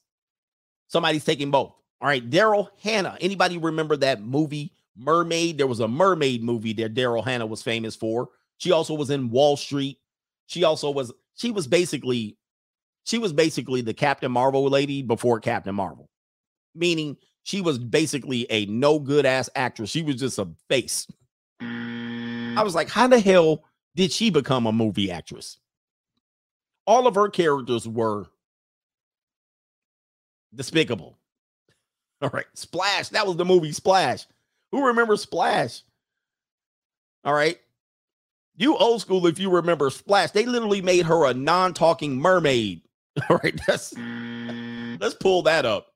[0.88, 1.74] Somebody's taking both.
[2.00, 3.16] All right, Daryl Hannah.
[3.20, 5.58] Anybody remember that movie Mermaid?
[5.58, 8.28] There was a mermaid movie that Daryl Hannah was famous for.
[8.58, 9.98] She also was in Wall Street.
[10.46, 12.36] She also was she was basically
[13.04, 16.08] she was basically the Captain Marvel lady before Captain Marvel,
[16.74, 19.90] meaning she was basically a no good ass actress.
[19.90, 21.06] She was just a face.
[21.60, 25.58] I was like, how the hell did she become a movie actress?
[26.86, 28.26] All of her characters were
[30.54, 31.18] Despicable.
[32.22, 32.46] All right.
[32.54, 33.08] Splash.
[33.08, 34.26] That was the movie Splash.
[34.72, 35.82] Who remembers Splash?
[37.24, 37.58] All right.
[38.56, 40.30] You old school if you remember Splash.
[40.30, 42.82] They literally made her a non-talking mermaid.
[43.28, 43.58] All right.
[43.66, 45.00] That's mm.
[45.00, 45.88] let's pull that up.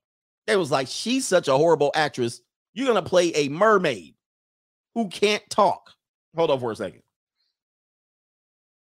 [0.47, 2.41] They was like, she's such a horrible actress.
[2.75, 4.15] You're gonna play a mermaid
[4.95, 5.91] who can't talk.
[6.37, 7.03] Hold on for a second.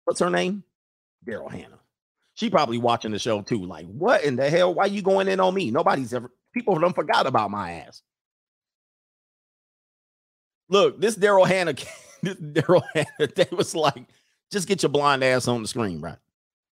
[0.05, 0.63] What's her name?
[1.25, 1.79] Daryl Hannah.
[2.35, 3.65] She probably watching the show too.
[3.65, 4.73] Like, what in the hell?
[4.73, 5.71] Why you going in on me?
[5.71, 8.01] Nobody's ever people don't forgot about my ass.
[10.69, 11.73] Look, this Daryl Hannah,
[12.21, 14.05] this Daryl Hannah, they was like,
[14.51, 16.17] just get your blind ass on the screen, right?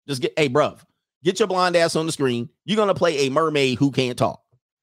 [0.08, 0.80] Just get, hey, bruv,
[1.24, 2.50] get your blind ass on the screen.
[2.66, 4.42] You're gonna play a mermaid who can't talk.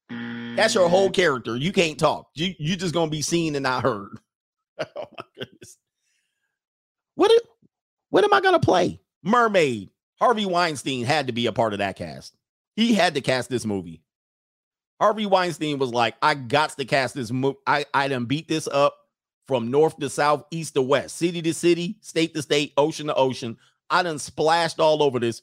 [0.09, 1.13] That's your whole mm.
[1.13, 1.55] character.
[1.55, 2.29] You can't talk.
[2.35, 4.19] You you just gonna be seen and not heard.
[4.79, 5.77] oh my goodness.
[7.15, 7.43] What it,
[8.09, 8.99] what am I gonna play?
[9.23, 9.89] Mermaid.
[10.19, 12.35] Harvey Weinstein had to be a part of that cast.
[12.75, 14.01] He had to cast this movie.
[14.99, 17.57] Harvey Weinstein was like, I got to cast this movie.
[17.67, 18.95] I, I done beat this up
[19.47, 23.15] from north to south, east to west, city to city, state to state, ocean to
[23.15, 23.57] ocean.
[23.89, 25.41] I done splashed all over this.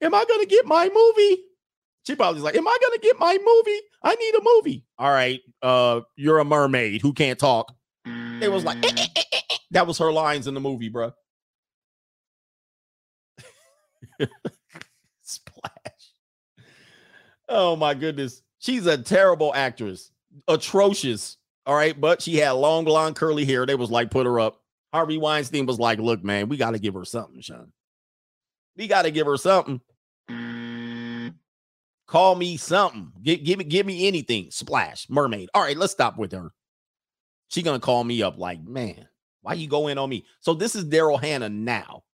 [0.00, 1.42] Am I gonna get my movie?
[2.06, 3.80] She probably's like, Am I gonna get my movie?
[4.02, 4.84] I need a movie.
[4.98, 7.74] All right, uh, you're a mermaid who can't talk.
[8.40, 10.88] It was like, "Eh, eh, eh, eh, eh." that was her lines in the movie,
[10.88, 11.12] bro.
[15.22, 16.12] Splash.
[17.48, 18.42] Oh my goodness.
[18.58, 20.10] She's a terrible actress.
[20.46, 21.36] Atrocious.
[21.66, 21.98] All right.
[21.98, 23.66] But she had long blonde curly hair.
[23.66, 24.60] They was like, put her up.
[24.92, 27.72] Harvey Weinstein was like, look, man, we got to give her something, Sean.
[28.78, 29.80] We got to give her something.
[30.30, 31.34] Mm.
[32.06, 33.12] Call me something.
[33.22, 34.50] Give, give me, give me anything.
[34.50, 35.10] Splash.
[35.10, 35.50] Mermaid.
[35.52, 36.52] All right, let's stop with her.
[37.48, 39.08] She gonna call me up like, man,
[39.42, 40.24] why you go in on me?
[40.40, 42.04] So this is Daryl Hannah now.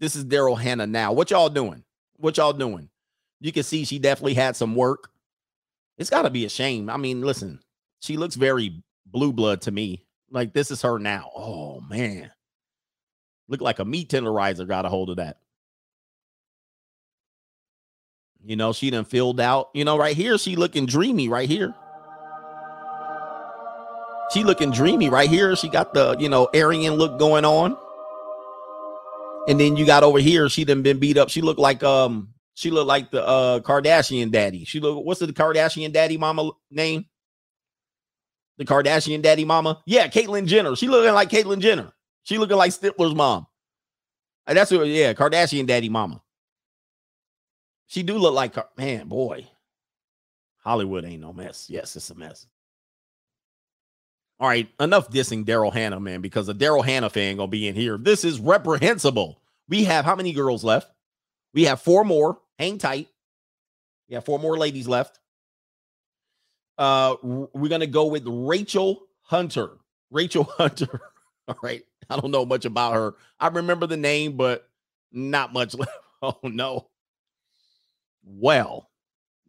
[0.00, 1.12] This is Daryl Hannah now.
[1.12, 1.84] What y'all doing?
[2.16, 2.88] What y'all doing?
[3.40, 5.10] You can see she definitely had some work.
[5.98, 6.88] It's got to be a shame.
[6.88, 7.60] I mean, listen,
[8.00, 10.06] she looks very blue blood to me.
[10.30, 11.30] Like this is her now.
[11.36, 12.30] Oh man,
[13.50, 15.38] look like a meat tenderizer got a hold of that.
[18.42, 19.68] You know, she done filled out.
[19.74, 21.74] You know, right here, she looking dreamy right here.
[24.32, 25.56] She looking dreamy right here.
[25.56, 27.76] She got the, you know, Aryan look going on.
[29.48, 31.28] And then you got over here, she done been beat up.
[31.28, 34.64] She looked like um, she looked like the uh Kardashian daddy.
[34.64, 37.06] She look what's the Kardashian daddy mama name?
[38.58, 39.82] The Kardashian daddy mama?
[39.86, 40.76] Yeah, Caitlyn Jenner.
[40.76, 41.92] She looking like Caitlyn Jenner.
[42.30, 43.48] She looking like Stifler's mom.
[44.46, 46.22] And that's what, yeah, Kardashian daddy mama.
[47.88, 49.48] She do look like man, boy.
[50.58, 51.66] Hollywood ain't no mess.
[51.68, 52.46] Yes, it's a mess.
[54.38, 57.74] All right, enough dissing Daryl Hannah, man, because a Daryl Hannah fan gonna be in
[57.74, 57.98] here.
[57.98, 59.42] This is reprehensible.
[59.68, 60.88] We have how many girls left?
[61.52, 62.38] We have four more.
[62.60, 63.08] Hang tight.
[64.08, 65.18] We have four more ladies left.
[66.78, 69.78] Uh, we're gonna go with Rachel Hunter.
[70.12, 71.00] Rachel Hunter.
[71.48, 71.82] All right.
[72.10, 73.14] I don't know much about her.
[73.38, 74.68] I remember the name, but
[75.12, 75.74] not much.
[76.22, 76.90] Oh no.
[78.22, 78.90] Well,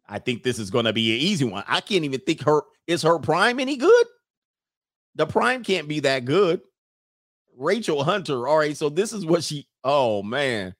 [0.08, 1.64] I think this is going to be an easy one.
[1.68, 4.06] I can't even think her is her prime any good?
[5.14, 6.62] The prime can't be that good.
[7.58, 8.48] Rachel Hunter.
[8.48, 10.74] All right, so this is what she Oh man.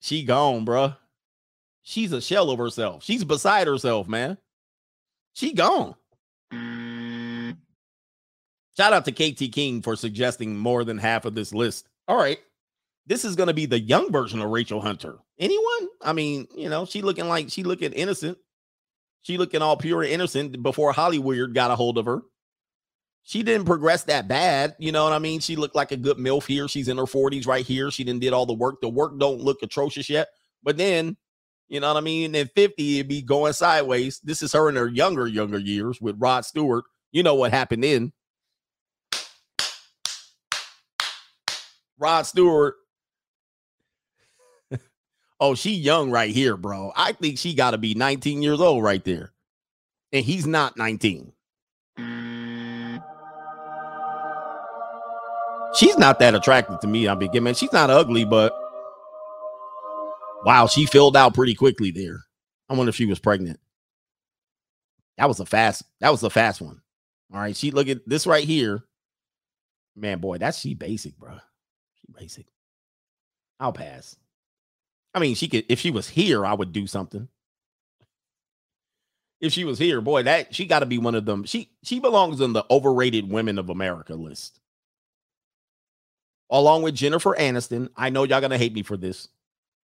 [0.00, 0.96] She gone, bruh.
[1.82, 3.04] She's a shell of herself.
[3.04, 4.38] She's beside herself, man.
[5.34, 5.94] She gone.
[8.76, 11.88] Shout out to KT King for suggesting more than half of this list.
[12.08, 12.38] All right.
[13.06, 15.18] This is going to be the young version of Rachel Hunter.
[15.38, 15.88] Anyone?
[16.02, 18.38] I mean, you know, she looking like she looking innocent.
[19.22, 22.22] She looking all pure and innocent before Hollywood got a hold of her.
[23.22, 24.76] She didn't progress that bad.
[24.78, 25.40] You know what I mean?
[25.40, 26.68] She looked like a good MILF here.
[26.68, 27.90] She's in her 40s right here.
[27.90, 28.82] She didn't did all the work.
[28.82, 30.28] The work don't look atrocious yet.
[30.62, 31.16] But then,
[31.68, 32.34] you know what I mean?
[32.34, 34.20] In 50, it'd be going sideways.
[34.22, 36.84] This is her in her younger, younger years with Rod Stewart.
[37.12, 38.12] You know what happened then.
[41.98, 42.76] Rod Stewart.
[45.40, 46.92] oh, she young right here, bro.
[46.96, 49.32] I think she got to be 19 years old right there.
[50.12, 51.32] And he's not 19.
[55.74, 57.08] She's not that attractive to me.
[57.08, 58.54] I mean, man, she's not ugly, but
[60.44, 62.20] wow, she filled out pretty quickly there.
[62.68, 63.58] I wonder if she was pregnant.
[65.18, 66.80] That was a fast, that was a fast one.
[67.32, 67.56] All right.
[67.56, 68.84] She look at this right here.
[69.96, 71.38] Man, boy, that's she basic, bro.
[72.18, 72.46] Basic.
[73.60, 74.16] I'll pass.
[75.14, 77.28] I mean, she could if she was here, I would do something.
[79.40, 81.44] If she was here, boy, that she got to be one of them.
[81.44, 84.60] She she belongs in the overrated women of America list.
[86.50, 87.90] Along with Jennifer Aniston.
[87.96, 89.28] I know y'all gonna hate me for this.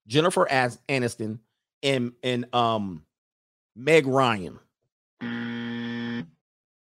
[0.07, 1.39] Jennifer As- Aniston
[1.83, 3.05] and and um
[3.77, 4.59] Meg Ryan.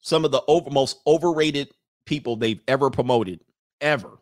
[0.01, 1.69] Some of the over, most overrated
[2.05, 3.41] people they've ever promoted,
[3.81, 4.17] ever,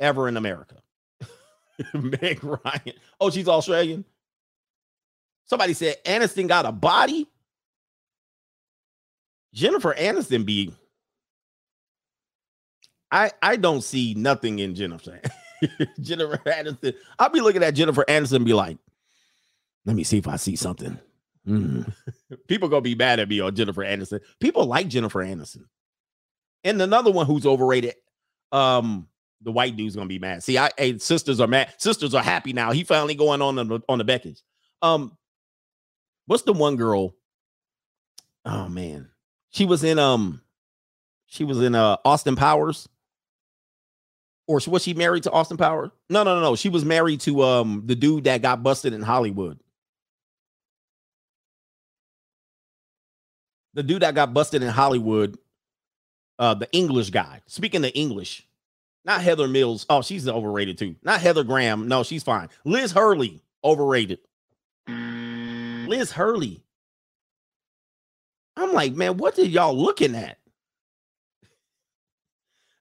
[0.00, 0.76] ever in America.
[1.94, 2.94] Meg Ryan.
[3.20, 4.04] Oh, she's Australian.
[5.46, 7.28] Somebody said Aniston got a body.
[9.52, 10.74] Jennifer Aniston be.
[13.10, 15.20] I I don't see nothing in Jennifer.
[16.00, 16.94] Jennifer Aniston.
[17.18, 18.78] I'll be looking at Jennifer Aniston be like,
[19.84, 20.98] let me see if I see something.
[21.46, 21.92] Mm.
[22.48, 24.20] People gonna be mad at me on Jennifer Aniston.
[24.40, 25.64] People like Jennifer Aniston.
[26.64, 27.94] And another one who's overrated,
[28.50, 29.06] um,
[29.42, 30.42] the white dude's gonna be mad.
[30.42, 31.74] See, I hey, sisters are mad.
[31.78, 32.72] Sisters are happy now.
[32.72, 34.42] He finally going on the, on the Beckons.
[34.82, 35.16] Um,
[36.26, 37.14] what's the one girl?
[38.44, 39.08] Oh man,
[39.50, 40.42] she was in um,
[41.26, 42.88] she was in uh Austin Powers.
[44.46, 45.90] Or was she married to Austin Powers?
[46.10, 46.56] No, no, no, no.
[46.56, 49.58] She was married to um the dude that got busted in Hollywood.
[53.72, 55.36] The dude that got busted in Hollywood,
[56.38, 57.40] uh, the English guy.
[57.46, 58.46] Speaking the English,
[59.04, 59.86] not Heather Mills.
[59.90, 60.96] Oh, she's overrated too.
[61.02, 61.88] Not Heather Graham.
[61.88, 62.48] No, she's fine.
[62.64, 64.20] Liz Hurley, overrated.
[64.88, 66.62] Liz Hurley.
[68.56, 70.38] I'm like, man, what are y'all looking at?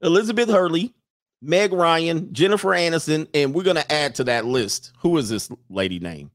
[0.02, 0.94] Elizabeth Hurley,
[1.42, 4.92] Meg Ryan, Jennifer Aniston, and we're gonna add to that list.
[5.00, 6.32] Who is this lady name?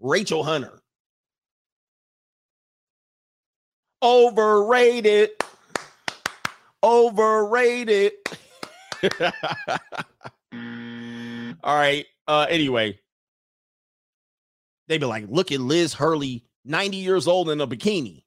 [0.00, 0.80] Rachel Hunter.
[4.02, 5.30] Overrated.
[6.82, 8.12] Overrated.
[11.62, 12.06] All right.
[12.26, 12.98] Uh anyway.
[14.88, 18.24] They'd be like, look at Liz Hurley, 90 years old in a bikini.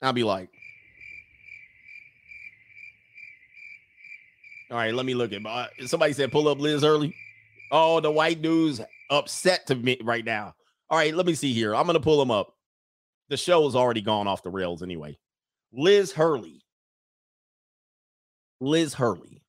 [0.00, 0.48] I'll be like,
[4.70, 7.14] all right, let me look at uh, somebody said pull up Liz Hurley.
[7.72, 8.80] Oh, the white dude's
[9.10, 10.54] upset to me right now.
[10.90, 11.74] All right, let me see here.
[11.74, 12.54] I'm gonna pull him up.
[13.28, 15.18] The show has already gone off the rails anyway.
[15.72, 16.62] Liz Hurley.
[18.60, 19.42] Liz Hurley.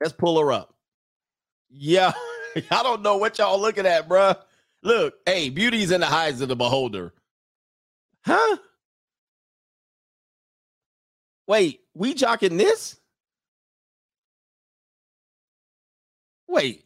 [0.00, 0.74] Let's pull her up.
[1.70, 2.12] Yeah,
[2.70, 4.36] I don't know what y'all looking at, bruh.
[4.82, 7.14] Look, hey, beauty's in the eyes of the beholder.
[8.24, 8.56] Huh?
[11.46, 12.98] Wait, we jocking this?
[16.48, 16.84] Wait.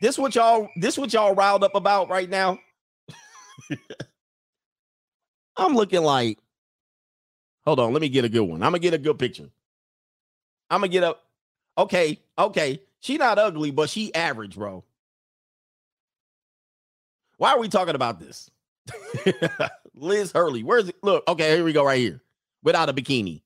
[0.00, 2.58] This what y'all this what y'all riled up about right now?
[5.56, 6.38] I'm looking like
[7.64, 8.62] Hold on, let me get a good one.
[8.62, 9.48] I'm gonna get a good picture.
[10.70, 11.22] I'm gonna get up.
[11.78, 12.80] Okay, okay.
[13.00, 14.84] She not ugly, but she average, bro.
[17.38, 18.50] Why are we talking about this?
[19.94, 20.62] Liz Hurley.
[20.62, 20.96] Where's it?
[21.02, 22.20] Look, okay, here we go, right here.
[22.62, 23.42] Without a bikini.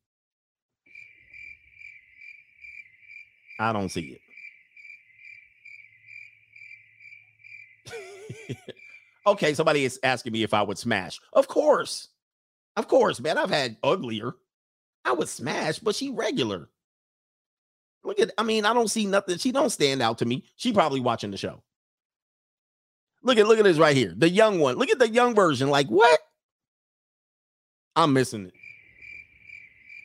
[3.60, 4.18] I don't see
[7.86, 8.64] it.
[9.26, 11.20] okay, somebody is asking me if I would smash.
[11.32, 12.08] Of course.
[12.76, 13.38] Of course, man.
[13.38, 14.34] I've had uglier.
[15.04, 16.68] I would smash, but she regular.
[18.04, 19.38] Look at, I mean, I don't see nothing.
[19.38, 20.44] She don't stand out to me.
[20.56, 21.62] She probably watching the show.
[23.22, 24.14] Look at look at this right here.
[24.16, 24.76] The young one.
[24.76, 25.68] Look at the young version.
[25.68, 26.20] Like, what?
[27.96, 28.52] I'm missing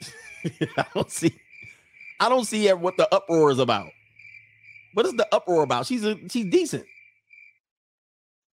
[0.02, 0.70] it.
[0.78, 1.34] I don't see
[2.20, 3.90] I don't see what the uproar is about.
[4.94, 5.86] What is the uproar about?
[5.86, 6.86] She's a she's decent.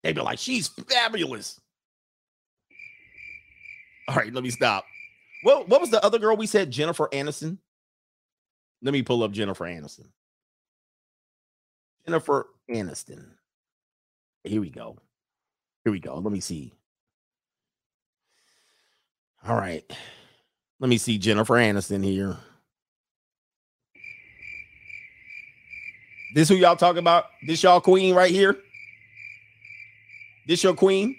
[0.05, 1.59] They be like, she's fabulous.
[4.07, 4.85] All right, let me stop.
[5.45, 6.71] Well, what was the other girl we said?
[6.71, 7.57] Jennifer Aniston.
[8.83, 10.09] Let me pull up Jennifer Aniston.
[12.07, 13.25] Jennifer Aniston.
[14.45, 14.99] Here we go.
[15.85, 16.17] Here we go.
[16.17, 16.75] Let me see.
[19.49, 19.91] All right.
[20.81, 22.37] Let me see Jennifer Aniston here.
[26.35, 27.27] This who y'all talking about?
[27.47, 28.59] This y'all queen right here?
[30.47, 31.17] This your queen?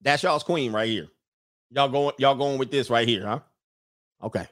[0.00, 1.08] That's y'all's queen right here.
[1.70, 3.40] Y'all going y'all going with this right here, huh?
[4.22, 4.46] Okay.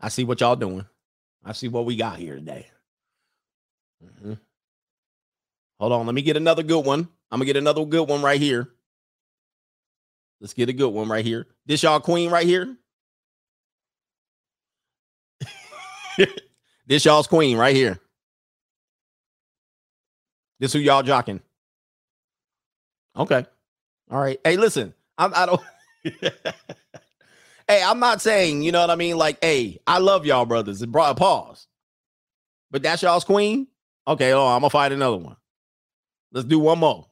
[0.00, 0.84] I see what y'all doing.
[1.44, 2.66] I see what we got here today.
[4.04, 4.34] Mm-hmm.
[5.80, 7.08] Hold on, let me get another good one.
[7.30, 8.68] I'm gonna get another good one right here.
[10.40, 11.46] Let's get a good one right here.
[11.66, 12.76] This y'all queen right here.
[16.86, 18.00] this y'all's queen right here.
[20.60, 21.40] This who y'all jocking?
[23.16, 23.46] Okay.
[24.10, 24.38] All right.
[24.44, 24.94] Hey, listen.
[25.16, 25.60] I'm, I don't.
[27.68, 29.16] hey, I'm not saying you know what I mean.
[29.16, 30.82] Like, hey, I love y'all brothers.
[30.82, 31.66] It brought a pause.
[32.70, 33.66] But that's y'all's queen.
[34.06, 34.32] Okay.
[34.32, 35.36] Oh, I'm gonna fight another one.
[36.32, 37.06] Let's do one more.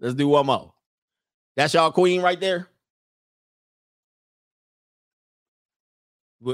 [0.00, 0.72] Let's do one more.
[1.56, 2.68] That's y'all queen right there.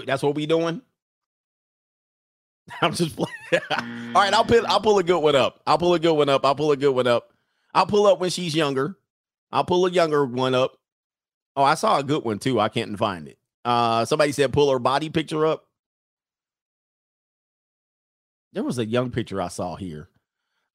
[0.07, 0.83] That's what we doing.
[2.83, 3.33] I'm just playing.
[4.15, 4.67] All right, I'll pull.
[4.67, 5.61] I'll pull a good one up.
[5.67, 6.45] I'll pull a good one up.
[6.45, 7.33] I'll pull a good one up.
[7.75, 8.99] I'll pull up when she's younger.
[9.53, 10.79] I'll pull a younger one up.
[11.57, 12.61] Oh, I saw a good one too.
[12.61, 13.39] I can't find it.
[13.65, 15.65] Uh, somebody said pull her body picture up.
[18.53, 20.09] There was a young picture I saw here.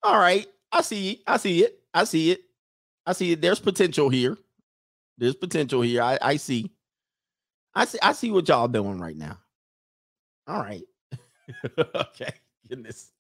[0.04, 1.24] All right, I see.
[1.26, 1.80] I see it.
[1.94, 2.42] I see it.
[3.06, 3.42] I see it.
[3.42, 4.38] There's potential here.
[5.18, 6.02] There's potential here.
[6.02, 6.72] I, I see.
[7.76, 8.00] I see.
[8.02, 9.40] I see what y'all doing right now.
[10.48, 10.84] All right.
[11.96, 12.34] okay.
[12.68, 13.12] Goodness.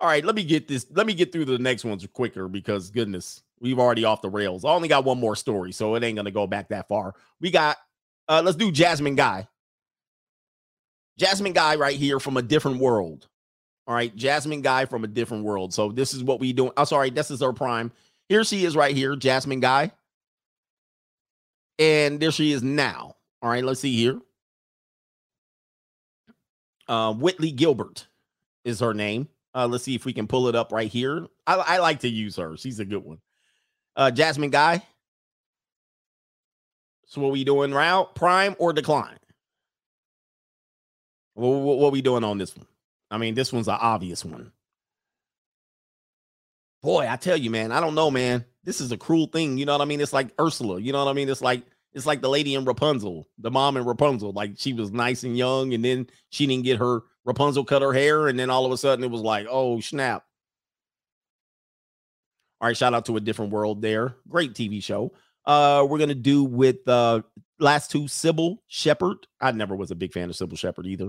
[0.00, 0.24] All right.
[0.24, 0.86] Let me get this.
[0.90, 4.64] Let me get through the next ones quicker because goodness, we've already off the rails.
[4.64, 7.14] I only got one more story, so it ain't gonna go back that far.
[7.40, 7.76] We got.
[8.28, 9.46] Uh, let's do Jasmine Guy.
[11.18, 13.28] Jasmine Guy right here from a different world.
[13.86, 15.72] All right, Jasmine Guy from a different world.
[15.72, 16.72] So this is what we doing.
[16.76, 17.92] I'm sorry, this is her prime.
[18.28, 19.92] Here she is right here, Jasmine Guy.
[21.78, 23.14] And there she is now.
[23.42, 24.20] All right, let's see here.
[26.88, 28.06] Uh, Whitley Gilbert
[28.64, 29.28] is her name.
[29.54, 31.26] Uh, let's see if we can pull it up right here.
[31.46, 32.56] I, I like to use her.
[32.56, 33.18] She's a good one.
[33.96, 34.82] Uh, Jasmine Guy.
[37.06, 38.04] So what we doing now?
[38.04, 39.18] Prime or decline?
[41.34, 42.66] What, what, what we doing on this one?
[43.10, 44.52] I mean, this one's an obvious one.
[46.82, 48.44] Boy, I tell you, man, I don't know, man.
[48.64, 49.58] This is a cruel thing.
[49.58, 50.00] You know what I mean?
[50.00, 50.80] It's like Ursula.
[50.80, 51.28] You know what I mean?
[51.28, 51.62] It's like
[51.96, 54.32] it's like the lady in Rapunzel, the mom in Rapunzel.
[54.32, 57.94] Like she was nice and young, and then she didn't get her Rapunzel cut her
[57.94, 60.22] hair, and then all of a sudden it was like, oh snap.
[62.60, 64.14] All right, shout out to a different world there.
[64.28, 65.14] Great TV show.
[65.46, 67.22] Uh, we're gonna do with uh
[67.58, 69.16] last two Cybill Shepherd.
[69.40, 71.08] I never was a big fan of Cybill Shepherd either.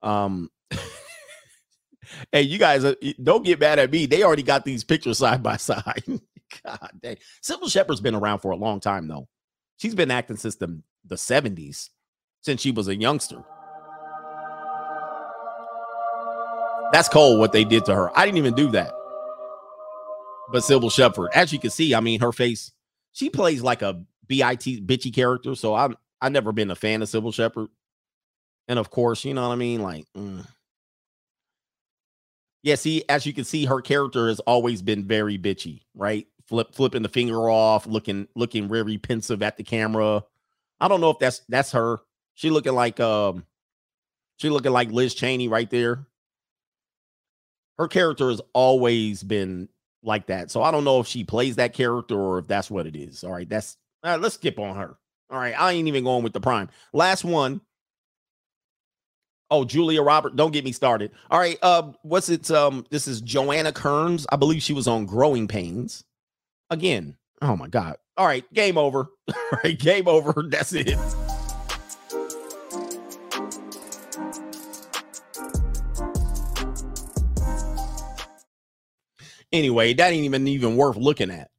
[0.00, 0.50] Um,
[2.32, 4.06] hey, you guys uh, don't get mad at me.
[4.06, 6.04] They already got these pictures side by side.
[6.64, 7.18] God dang.
[7.42, 9.28] Cybill Shepherd's been around for a long time though.
[9.78, 11.90] She's been acting since the, the 70s,
[12.40, 13.42] since she was a youngster.
[16.92, 18.16] That's cold what they did to her.
[18.16, 18.92] I didn't even do that.
[20.52, 22.72] But Cybill Shepherd, as you can see, I mean, her face,
[23.12, 25.54] she plays like a BIT bitchy character.
[25.54, 27.68] So I'm I've never been a fan of Cybill Shepherd.
[28.68, 29.82] And of course, you know what I mean?
[29.82, 30.46] Like, mm.
[32.62, 36.26] yeah, see, as you can see, her character has always been very bitchy, right?
[36.48, 40.22] Flip flipping the finger off, looking looking very pensive at the camera.
[40.80, 41.98] I don't know if that's that's her.
[42.34, 43.44] She looking like um
[44.36, 46.06] she looking like Liz Cheney right there.
[47.78, 49.68] Her character has always been
[50.02, 50.50] like that.
[50.50, 53.24] So I don't know if she plays that character or if that's what it is.
[53.24, 54.96] All right, that's all right, let's skip on her.
[55.30, 56.68] All right, I ain't even going with the prime.
[56.92, 57.60] Last one.
[59.50, 61.12] Oh, Julia Robert, don't get me started.
[61.30, 62.50] All right, uh, what's it?
[62.50, 64.26] Um, this is Joanna Kerns.
[64.30, 66.04] I believe she was on Growing Pains.
[66.70, 67.96] Again, oh my god.
[68.16, 69.08] All right, game over.
[69.34, 70.34] All right, game over.
[70.48, 70.98] That's it.
[79.52, 81.50] Anyway, that ain't even even worth looking at.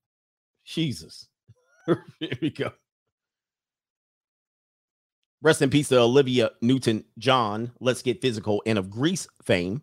[0.66, 1.28] Jesus.
[2.20, 2.72] Here we go.
[5.42, 7.72] Rest in peace to Olivia Newton John.
[7.80, 9.82] Let's get physical and of Grease fame.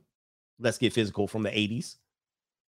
[0.58, 1.96] Let's get physical from the 80s.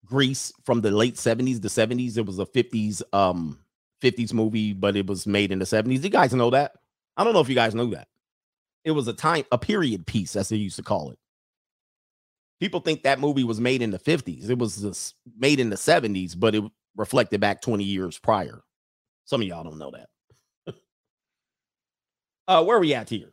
[0.04, 2.18] Grease from the late 70s, the 70s.
[2.18, 3.58] It was a 50s um
[4.02, 6.02] 50s movie, but it was made in the 70s.
[6.02, 6.72] You guys know that?
[7.16, 8.08] I don't know if you guys know that.
[8.84, 11.18] It was a time, a period piece, as they used to call it.
[12.60, 14.48] People think that movie was made in the 50s.
[14.48, 16.64] It was made in the 70s, but it
[16.96, 18.62] reflected back 20 years prior.
[19.24, 20.08] Some of y'all don't know that.
[22.48, 23.32] uh, where are we at here?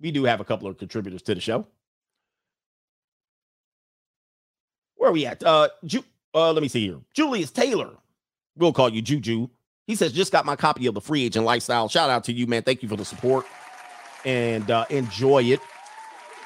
[0.00, 1.66] We do have a couple of contributors to the show.
[5.06, 5.40] Where are we at?
[5.44, 6.02] Uh, Ju-
[6.34, 6.98] uh, let me see here.
[7.14, 7.90] Julius Taylor.
[8.56, 9.46] We'll call you Juju.
[9.86, 11.88] He says, just got my copy of the free agent lifestyle.
[11.88, 12.64] Shout out to you, man.
[12.64, 13.46] Thank you for the support
[14.24, 15.60] and uh, enjoy it.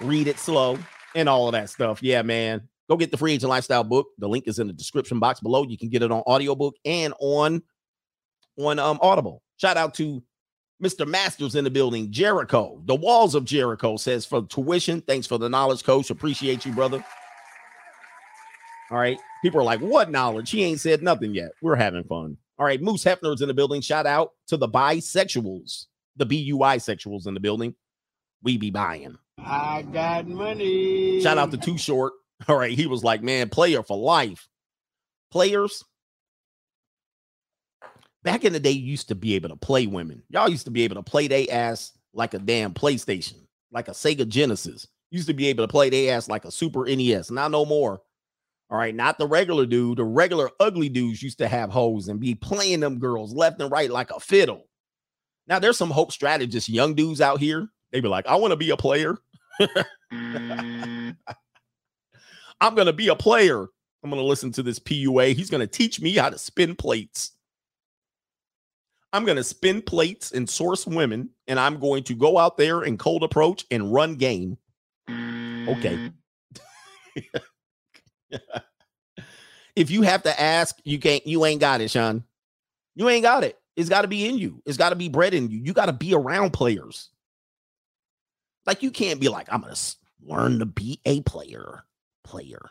[0.03, 0.79] Read it slow
[1.15, 2.03] and all of that stuff.
[2.03, 2.69] Yeah, man.
[2.91, 4.09] Go get the free agent lifestyle book.
[4.19, 5.65] The link is in the description box below.
[5.65, 7.63] You can get it on audiobook and on
[8.59, 9.43] on um Audible.
[9.57, 10.23] Shout out to
[10.85, 11.07] Mr.
[11.09, 12.83] Masters in the building, Jericho.
[12.85, 15.01] The walls of Jericho says for tuition.
[15.01, 16.11] Thanks for the knowledge, coach.
[16.11, 17.03] Appreciate you, brother.
[18.91, 19.19] All right.
[19.43, 20.51] People are like, what knowledge?
[20.51, 21.53] He ain't said nothing yet.
[21.63, 22.37] We're having fun.
[22.59, 22.83] All right.
[22.83, 23.81] Moose Hefner's in the building.
[23.81, 25.87] Shout out to the bisexuals,
[26.17, 27.75] the BUI sexuals in the building.
[28.43, 29.17] We be buying.
[29.39, 31.21] I got money.
[31.21, 32.15] Shout out to Too Short.
[32.49, 32.77] All right.
[32.77, 34.49] He was like, man, player for life.
[35.31, 35.85] Players.
[38.23, 40.23] Back in the day, you used to be able to play women.
[40.29, 43.93] Y'all used to be able to play they ass like a damn PlayStation, like a
[43.93, 44.87] Sega Genesis.
[45.11, 47.31] Used to be able to play they ass like a Super NES.
[47.31, 48.03] Not no more.
[48.71, 49.99] All right, not the regular dude.
[49.99, 53.71] The regular ugly dudes used to have hoes and be playing them girls left and
[53.71, 54.69] right like a fiddle.
[55.49, 58.57] Now there's some hope strategists, young dudes out here They be like, I want to
[58.57, 59.19] be a player.
[60.13, 61.17] Mm.
[62.61, 63.67] I'm gonna be a player.
[64.05, 65.35] I'm gonna listen to this PUA.
[65.35, 67.33] He's gonna teach me how to spin plates.
[69.13, 72.99] I'm gonna spin plates and source women, and I'm going to go out there and
[72.99, 74.57] cold approach and run game.
[75.09, 75.97] Okay.
[75.97, 76.13] Mm.
[79.77, 82.25] if you have to ask, you can't, you ain't got it, Sean.
[82.95, 83.59] You ain't got it.
[83.77, 84.63] It's got to be in you.
[84.67, 85.59] It's got to be bred in you.
[85.59, 87.09] You got to be around players.
[88.67, 89.75] Like you can't be like, I'm gonna
[90.23, 91.85] learn to be a player.
[92.25, 92.71] Player.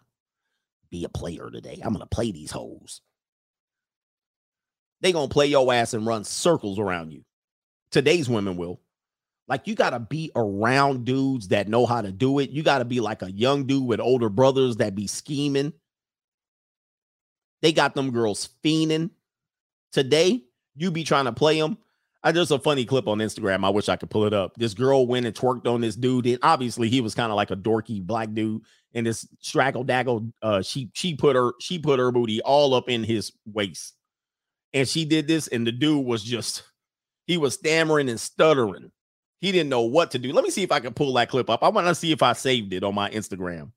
[0.91, 1.81] Be a player today.
[1.83, 3.01] I'm gonna play these hoes.
[5.01, 7.23] They gonna play your ass and run circles around you.
[7.91, 8.79] Today's women will.
[9.49, 12.51] Like you gotta be around dudes that know how to do it.
[12.51, 15.73] You gotta be like a young dude with older brothers that be scheming.
[17.61, 19.09] They got them girls fiending.
[19.91, 20.43] Today,
[20.75, 21.79] you be trying to play them.
[22.23, 23.65] I just a funny clip on Instagram.
[23.65, 24.55] I wish I could pull it up.
[24.55, 27.49] This girl went and twerked on this dude, and obviously he was kind of like
[27.49, 28.61] a dorky black dude.
[28.93, 32.89] And this straggle daggle, uh, she she put her she put her booty all up
[32.89, 33.95] in his waist,
[34.73, 36.63] and she did this, and the dude was just
[37.25, 38.91] he was stammering and stuttering.
[39.39, 40.33] He didn't know what to do.
[40.33, 41.63] Let me see if I can pull that clip up.
[41.63, 43.71] I want to see if I saved it on my Instagram.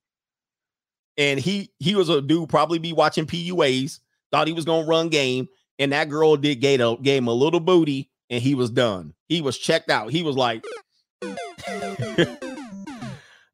[1.16, 4.00] And he he was a dude probably be watching PUAs,
[4.30, 5.48] thought he was gonna run game,
[5.78, 9.12] and that girl did gave, gave him a little booty and he was done.
[9.28, 10.10] He was checked out.
[10.10, 10.64] He was like,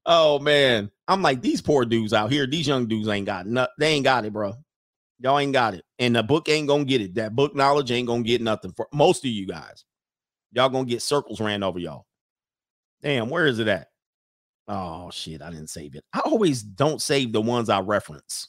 [0.06, 0.90] oh man.
[1.08, 3.74] I'm like, these poor dudes out here, these young dudes ain't got nothing.
[3.78, 4.54] They ain't got it, bro.
[5.20, 5.84] Y'all ain't got it.
[5.98, 7.14] And the book ain't gonna get it.
[7.16, 9.84] That book knowledge ain't gonna get nothing for most of you guys.
[10.52, 12.06] Y'all gonna get circles ran over y'all.
[13.02, 13.90] Damn, where is it at?
[14.66, 16.04] Oh shit, I didn't save it.
[16.12, 18.48] I always don't save the ones I reference.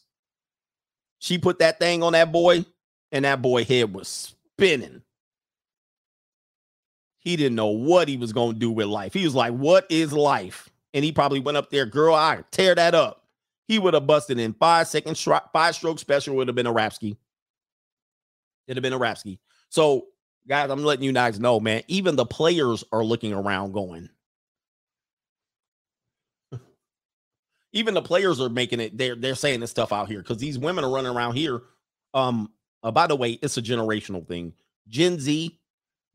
[1.20, 2.66] She put that thing on that boy,
[3.12, 5.02] and that boy head was spinning.
[7.20, 9.14] He didn't know what he was to do with life.
[9.14, 10.70] He was like, What is life?
[10.93, 13.24] And he probably went up there, girl, I tear that up.
[13.68, 15.16] He would have busted in five second,
[15.54, 17.18] five stroke special would have been a Rapsky.
[18.68, 19.38] It'd have been a Rapsky.
[19.70, 20.08] So,
[20.48, 24.10] guys, I'm letting you guys know, man, even the players are looking around going,
[27.74, 30.58] even the players are making it they're they're saying this stuff out here because these
[30.58, 31.62] women are running around here
[32.16, 32.50] um
[32.82, 34.52] uh, by the way it's a generational thing
[34.88, 35.60] gen z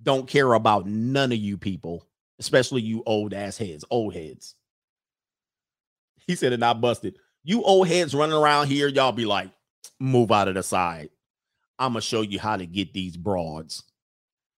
[0.03, 2.07] don't care about none of you people,
[2.39, 4.55] especially you old ass heads, old heads.
[6.27, 7.17] He said it not busted.
[7.43, 9.51] You old heads running around here, y'all be like,
[10.01, 11.11] move out of the side.
[11.79, 13.83] I'm gonna show you how to get these broads.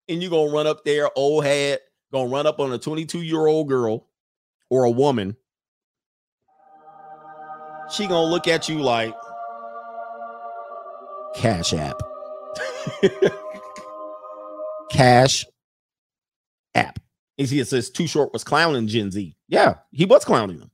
[0.09, 1.81] And you're gonna run up there, old head,
[2.13, 4.07] gonna run up on a 22 year old girl
[4.71, 5.37] or a woman.
[7.91, 9.15] She gonna look at you like
[11.35, 12.01] Cash App.
[14.91, 15.45] Cash
[16.75, 16.99] App.
[17.37, 19.37] You see, it says Too Short was clowning Gen Z.
[19.49, 20.71] Yeah, he was clowning them.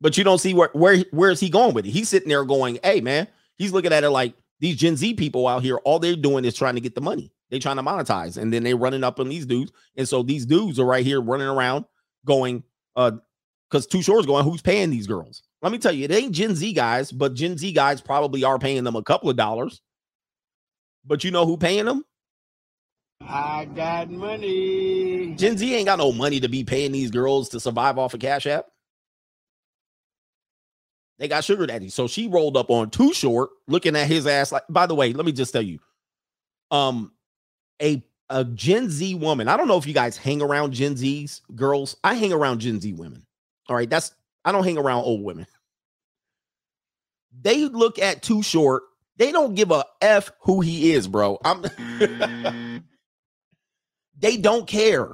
[0.00, 1.90] But you don't see where where where is he going with it?
[1.90, 5.46] He's sitting there going, "Hey, man." He's looking at it like these Gen Z people
[5.46, 5.76] out here.
[5.84, 7.30] All they're doing is trying to get the money.
[7.50, 9.72] They trying to monetize, and then they running up on these dudes.
[9.96, 11.84] And so these dudes are right here running around
[12.24, 12.62] going,
[12.96, 13.12] uh,
[13.68, 16.32] because Too Short is going, "Who's paying these girls?" Let me tell you, it ain't
[16.34, 19.82] Gen Z guys, but Gen Z guys probably are paying them a couple of dollars.
[21.04, 22.04] But you know who paying them?
[23.20, 25.34] I got money.
[25.36, 28.20] Gen Z ain't got no money to be paying these girls to survive off of
[28.20, 28.66] Cash App.
[31.18, 31.90] They got sugar daddy.
[31.90, 34.52] So she rolled up on too short, looking at his ass.
[34.52, 35.78] Like, by the way, let me just tell you,
[36.70, 37.12] um,
[37.80, 39.48] a a Gen Z woman.
[39.48, 41.96] I don't know if you guys hang around Gen Z's girls.
[42.04, 43.26] I hang around Gen Z women.
[43.68, 44.12] All right, that's
[44.44, 45.46] I don't hang around old women.
[47.40, 48.82] They look at too short.
[49.16, 51.38] They don't give a f who he is, bro.
[51.44, 51.64] I'm.
[54.20, 55.12] They don't care.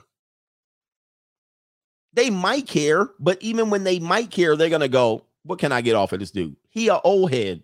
[2.13, 5.81] They might care, but even when they might care, they're gonna go, "What can I
[5.81, 6.57] get off of this dude?
[6.69, 7.63] He a old head.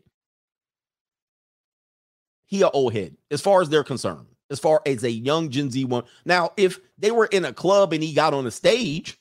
[2.46, 5.70] He a old head." As far as they're concerned, as far as a young Gen
[5.70, 6.04] Z one.
[6.24, 9.18] Now, if they were in a club and he got on the stage,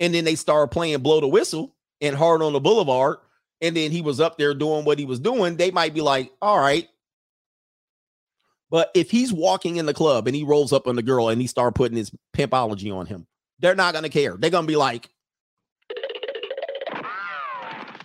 [0.00, 3.18] and then they started playing "Blow the Whistle" and "Hard on the Boulevard,"
[3.60, 6.32] and then he was up there doing what he was doing, they might be like,
[6.40, 6.88] "All right,
[8.70, 11.40] but if he's walking in the club and he rolls up on the girl and
[11.40, 13.26] he start putting his pimpology on him,
[13.58, 14.36] they're not gonna care.
[14.36, 15.08] They're gonna be like,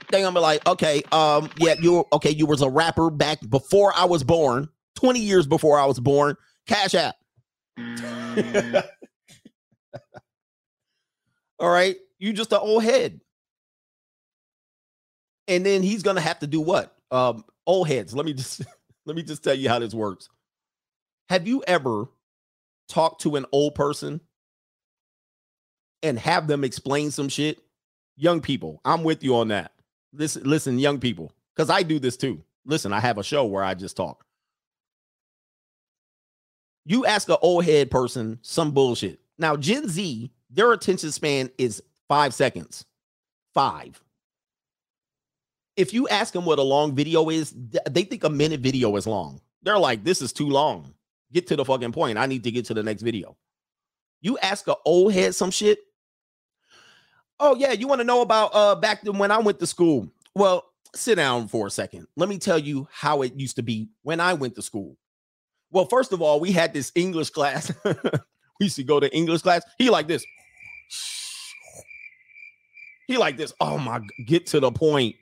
[0.09, 3.93] they're gonna be like, okay, um, yeah, you okay, you was a rapper back before
[3.95, 6.37] I was born, 20 years before I was born.
[6.67, 7.15] Cash app.
[11.59, 13.21] All right, you just an old head.
[15.47, 16.95] And then he's gonna have to do what?
[17.11, 18.15] Um, old heads.
[18.15, 18.61] Let me just
[19.05, 20.29] let me just tell you how this works.
[21.29, 22.07] Have you ever
[22.87, 24.21] talked to an old person
[26.01, 27.59] and have them explain some shit.
[28.15, 29.71] Young people, I'm with you on that.
[30.13, 32.43] Listen, listen, young people, because I do this too.
[32.65, 34.23] Listen, I have a show where I just talk.
[36.85, 39.19] You ask an old head person some bullshit.
[39.37, 42.85] Now, Gen Z, their attention span is five seconds.
[43.53, 44.01] Five.
[45.75, 47.53] If you ask them what a long video is,
[47.89, 49.41] they think a minute video is long.
[49.63, 50.93] They're like, this is too long.
[51.31, 52.17] Get to the fucking point.
[52.17, 53.35] I need to get to the next video.
[54.21, 55.79] You ask an old head some shit.
[57.39, 60.09] Oh, yeah, you want to know about uh back then when I went to school?
[60.35, 60.63] Well,
[60.95, 62.07] sit down for a second.
[62.15, 64.97] Let me tell you how it used to be when I went to school.
[65.73, 67.73] Well, first of all, we had this English class.
[67.83, 67.93] we
[68.59, 69.63] used to go to English class.
[69.79, 70.23] He like this.
[73.07, 73.53] He like this.
[73.59, 75.15] Oh my, get to the point.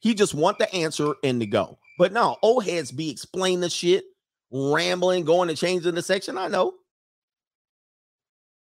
[0.00, 1.78] He just want the answer and to go.
[1.98, 4.04] But no, old heads be explaining the shit,
[4.50, 6.38] rambling, going to change in the section.
[6.38, 6.74] I know.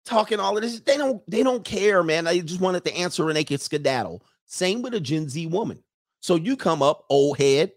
[0.05, 0.81] Talking all of this.
[0.81, 2.25] They don't, they don't care, man.
[2.25, 4.21] They just wanted the answer and they could skedaddle.
[4.45, 5.81] Same with a Gen Z woman.
[6.19, 7.71] So you come up, old head,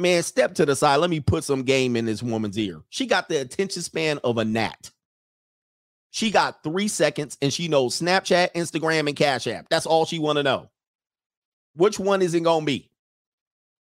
[0.00, 0.96] man, step to the side.
[0.96, 2.80] Let me put some game in this woman's ear.
[2.88, 4.90] She got the attention span of a gnat.
[6.10, 9.68] She got three seconds and she knows Snapchat, Instagram, and Cash App.
[9.68, 10.70] That's all she want to know.
[11.74, 12.90] Which one is it gonna be?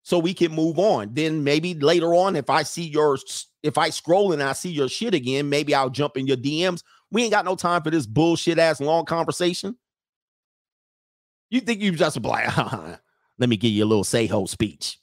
[0.04, 1.14] So we can move on.
[1.14, 3.18] Then maybe later on, if I see your
[3.64, 6.84] if I scroll and I see your shit again, maybe I'll jump in your DMs.
[7.10, 9.78] We ain't got no time for this bullshit ass long conversation.
[11.50, 12.58] You think you just like,
[13.38, 15.00] let me give you a little say ho speech.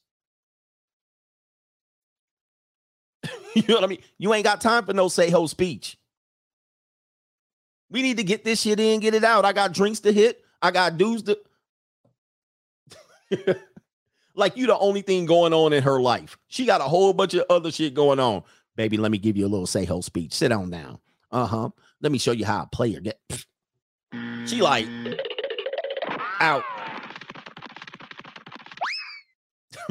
[3.55, 4.03] you know what I mean?
[4.18, 5.96] You ain't got time for no say ho speech.
[7.90, 9.44] We need to get this shit in, get it out.
[9.44, 10.44] I got drinks to hit.
[10.62, 11.38] I got dudes to
[14.34, 16.38] like you the only thing going on in her life.
[16.48, 18.42] She got a whole bunch of other shit going on.
[18.76, 20.32] Baby, let me give you a little say ho speech.
[20.34, 20.98] Sit on down.
[21.30, 21.70] Uh-huh.
[22.01, 23.18] Let me show you how a player get.
[24.46, 24.88] She like
[26.40, 26.64] out.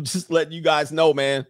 [0.01, 1.45] just letting you guys know, man.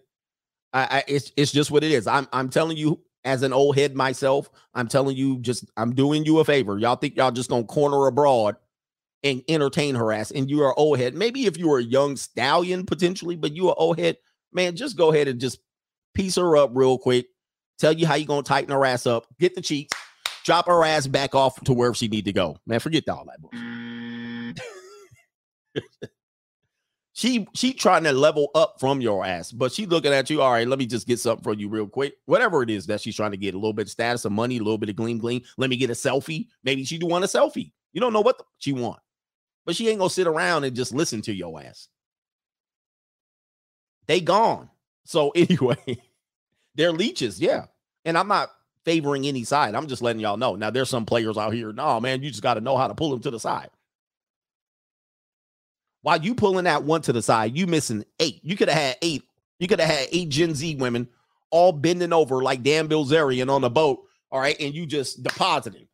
[0.74, 2.08] I, I it's it's just what it is.
[2.08, 6.26] I'm I'm telling you as an old head myself, I'm telling you, just I'm doing
[6.26, 6.78] you a favor.
[6.78, 8.56] Y'all think y'all just gonna corner abroad
[9.24, 11.16] and entertain her ass, and you are old head.
[11.16, 14.18] Maybe if you were a young stallion potentially, but you are old head,
[14.54, 15.60] man, just go ahead and just
[16.14, 17.28] piece her up real quick.
[17.78, 19.98] Tell you how you gonna tighten her ass up, get the cheeks,
[20.46, 22.58] drop her ass back off to wherever she need to go.
[22.66, 24.60] Man, forget all that bullshit.
[27.20, 30.42] she she trying to level up from your ass, but she looking at you.
[30.42, 32.14] All right, let me just get something for you real quick.
[32.28, 34.56] Whatever it is that she's trying to get, a little bit of status, of money,
[34.56, 35.42] a little bit of gleam, gleam.
[35.58, 36.48] Let me get a selfie.
[36.64, 37.74] Maybe she do want a selfie.
[37.92, 39.02] You don't know what the, she want,
[39.66, 41.90] but she ain't gonna sit around and just listen to your ass.
[44.08, 44.70] They gone.
[45.04, 46.02] So anyway,
[46.76, 47.66] they're leeches, yeah.
[48.06, 48.50] And I'm not
[48.86, 49.76] favoring any side.
[49.76, 50.56] I'm just letting y'all know.
[50.56, 51.74] Now there's some players out here.
[51.74, 53.72] No, man, you just got to know how to pull them to the side.
[56.02, 58.39] While you pulling that one to the side, you missing eight.
[58.43, 59.24] You could have had eight.
[59.60, 61.10] You could have had eight Gen Z women
[61.52, 64.00] all bending over like Dan Bilzerian on a boat.
[64.32, 65.88] All right, and you just depositing.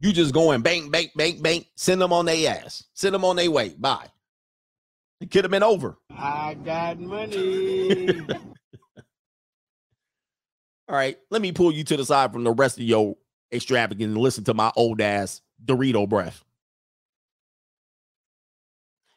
[0.00, 1.66] You just going bang, bang, bang, bang.
[1.74, 2.84] Send them on their ass.
[2.94, 3.74] Send them on their way.
[3.78, 4.06] Bye.
[5.20, 5.98] It could have been over.
[6.10, 8.20] I got money.
[10.88, 13.16] All right, let me pull you to the side from the rest of your
[13.52, 16.42] extravagant and listen to my old ass Dorito breath.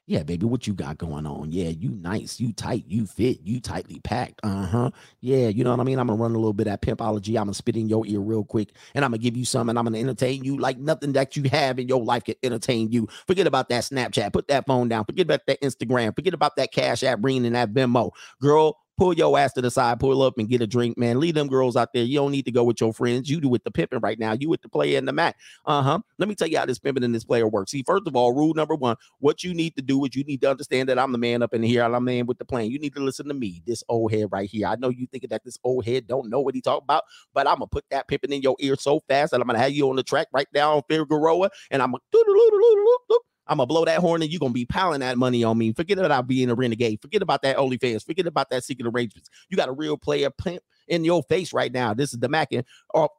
[0.05, 1.53] Yeah, baby, what you got going on?
[1.53, 4.41] Yeah, you nice, you tight, you fit, you tightly packed.
[4.43, 4.91] Uh huh.
[5.21, 5.97] Yeah, you know what I mean?
[5.97, 7.29] I'm gonna run a little bit of pimpology.
[7.37, 9.79] I'm gonna spit in your ear real quick and I'm gonna give you some and
[9.79, 13.07] I'm gonna entertain you like nothing that you have in your life can entertain you.
[13.27, 16.73] Forget about that Snapchat, put that phone down, forget about that Instagram, forget about that
[16.73, 18.11] Cash App bringing in that Venmo.
[18.41, 21.19] Girl, pull your ass to the side, pull up and get a drink, man.
[21.19, 22.03] Leave them girls out there.
[22.03, 23.29] You don't need to go with your friends.
[23.29, 24.33] You do with the pimping right now.
[24.33, 25.35] You with the player and the mat.
[25.65, 25.99] Uh huh.
[26.17, 27.71] Let me tell you how this pimping and this player works.
[27.71, 30.41] See, first of all, rule number one: what you need to do is you need
[30.41, 31.83] to understand that I'm the man up in here.
[31.83, 32.69] I'm the man with the plan.
[32.69, 34.67] You need to listen to me, this old head right here.
[34.67, 37.03] I know you thinking that this old head don't know what he talk about,
[37.33, 39.71] but I'm gonna put that pimping in your ear so fast that I'm gonna have
[39.71, 41.99] you on the track right now on Figueroa, and I'm gonna
[43.47, 45.73] I'm gonna blow that horn and you're gonna be piling that money on me.
[45.73, 47.01] Forget about being a renegade.
[47.01, 48.05] Forget about that OnlyFans.
[48.05, 49.29] Forget about that secret arrangements.
[49.49, 51.93] You got a real player pimp in your face right now.
[51.93, 52.63] This is the Mac and
[52.93, 53.09] or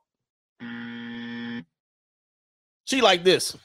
[2.87, 3.57] she like this.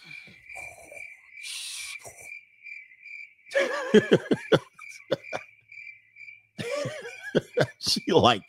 [7.80, 8.44] she like,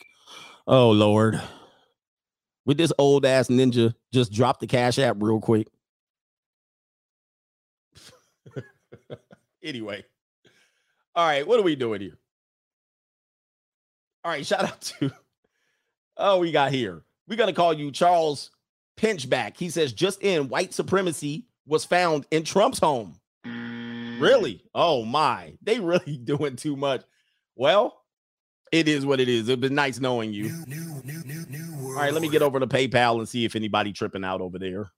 [0.67, 1.41] oh Lord.
[2.67, 5.67] With this old ass ninja, just drop the cash app real quick.
[9.63, 10.05] Anyway.
[11.15, 12.19] All right, what are we doing here?
[14.25, 15.11] All right, shout out to
[16.17, 17.03] oh, we got here.
[17.27, 18.51] We're gonna call you Charles
[18.97, 19.57] Pinchback.
[19.57, 23.17] He says, just in, white supremacy was found in Trump's home.
[23.45, 24.63] Really?
[24.75, 25.55] Oh my.
[25.63, 27.03] They really doing too much.
[27.57, 28.03] Well,
[28.71, 29.49] it is what it is.
[29.49, 30.51] It's been nice knowing you.
[31.85, 34.59] All right, let me get over to PayPal and see if anybody tripping out over
[34.59, 34.91] there.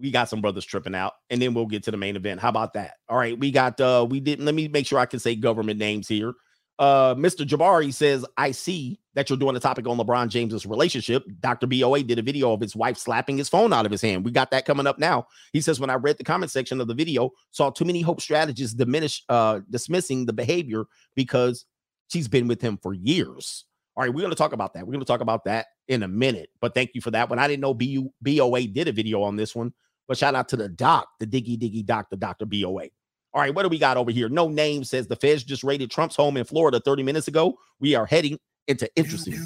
[0.00, 2.40] We got some brothers tripping out, and then we'll get to the main event.
[2.40, 2.94] How about that?
[3.08, 5.78] All right, we got uh we didn't let me make sure I can say government
[5.78, 6.34] names here.
[6.78, 7.46] Uh Mr.
[7.46, 11.24] Jabari says, I see that you're doing a topic on LeBron James's relationship.
[11.40, 11.66] Dr.
[11.66, 14.24] BOA did a video of his wife slapping his phone out of his hand.
[14.24, 15.26] We got that coming up now.
[15.52, 18.20] He says, when I read the comment section of the video, saw too many hope
[18.20, 21.66] strategists diminish uh dismissing the behavior because
[22.08, 23.64] she's been with him for years.
[23.96, 24.86] All right, we're going to talk about that.
[24.86, 26.48] We're going to talk about that in a minute.
[26.60, 27.38] But thank you for that one.
[27.38, 29.74] I didn't know BOA did a video on this one,
[30.10, 32.44] but shout out to the doc, the diggy diggy doc, the Dr.
[32.44, 32.88] BOA.
[33.32, 34.28] All right, what do we got over here?
[34.28, 37.56] No name says the feds just raided Trump's home in Florida 30 minutes ago.
[37.78, 39.38] We are heading into interesting,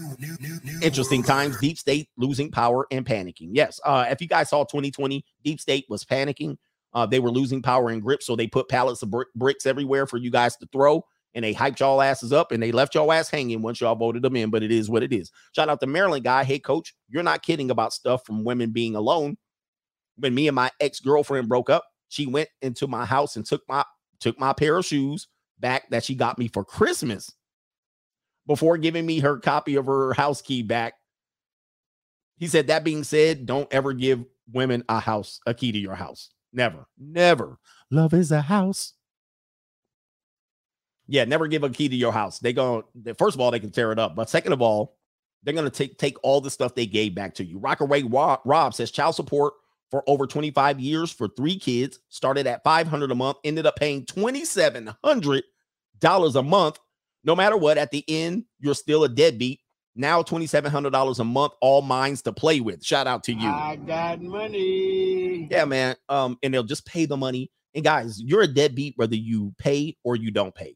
[0.81, 1.61] interesting times.
[1.61, 3.51] Deep state losing power and panicking.
[3.53, 6.57] Yes, uh, if you guys saw 2020, Deep State was panicking.
[6.95, 10.07] Uh, they were losing power and grip, so they put pallets of brick- bricks everywhere
[10.07, 11.05] for you guys to throw
[11.35, 14.23] and they hyped y'all asses up and they left y'all ass hanging once y'all voted
[14.23, 14.51] them in.
[14.51, 15.31] But it is what it is.
[15.55, 16.45] Shout out to Maryland guy.
[16.45, 19.37] Hey, coach, you're not kidding about stuff from women being alone.
[20.17, 23.63] When me and my ex girlfriend broke up, she went into my house and took
[23.69, 23.85] my
[24.21, 25.29] took my pair of shoes
[25.59, 27.33] back that she got me for Christmas
[28.47, 30.95] before giving me her copy of her house key back.
[32.39, 35.95] He said, That being said, don't ever give women a house, a key to your
[35.95, 36.31] house.
[36.53, 37.59] Never, never.
[37.91, 38.95] Love is a house.
[41.07, 42.39] Yeah, never give a key to your house.
[42.39, 42.85] They go
[43.19, 44.97] first of all, they can tear it up, but second of all,
[45.43, 47.59] they're gonna take take all the stuff they gave back to you.
[47.59, 49.55] Rockaway Rob says child support
[49.95, 54.05] for over 25 years for three kids started at 500 a month, ended up paying
[54.05, 55.45] 2700
[56.01, 56.81] dollars a month.
[57.23, 59.61] No matter what, at the end, you're still a deadbeat.
[59.95, 62.85] Now $2,700 a month, all minds to play with.
[62.85, 63.49] Shout out to you.
[63.49, 65.47] I got money.
[65.49, 65.95] Yeah, man.
[66.09, 67.53] Um, and they'll just pay the money.
[67.77, 70.75] And guys, you're a deadbeat whether you pay or you don't pay.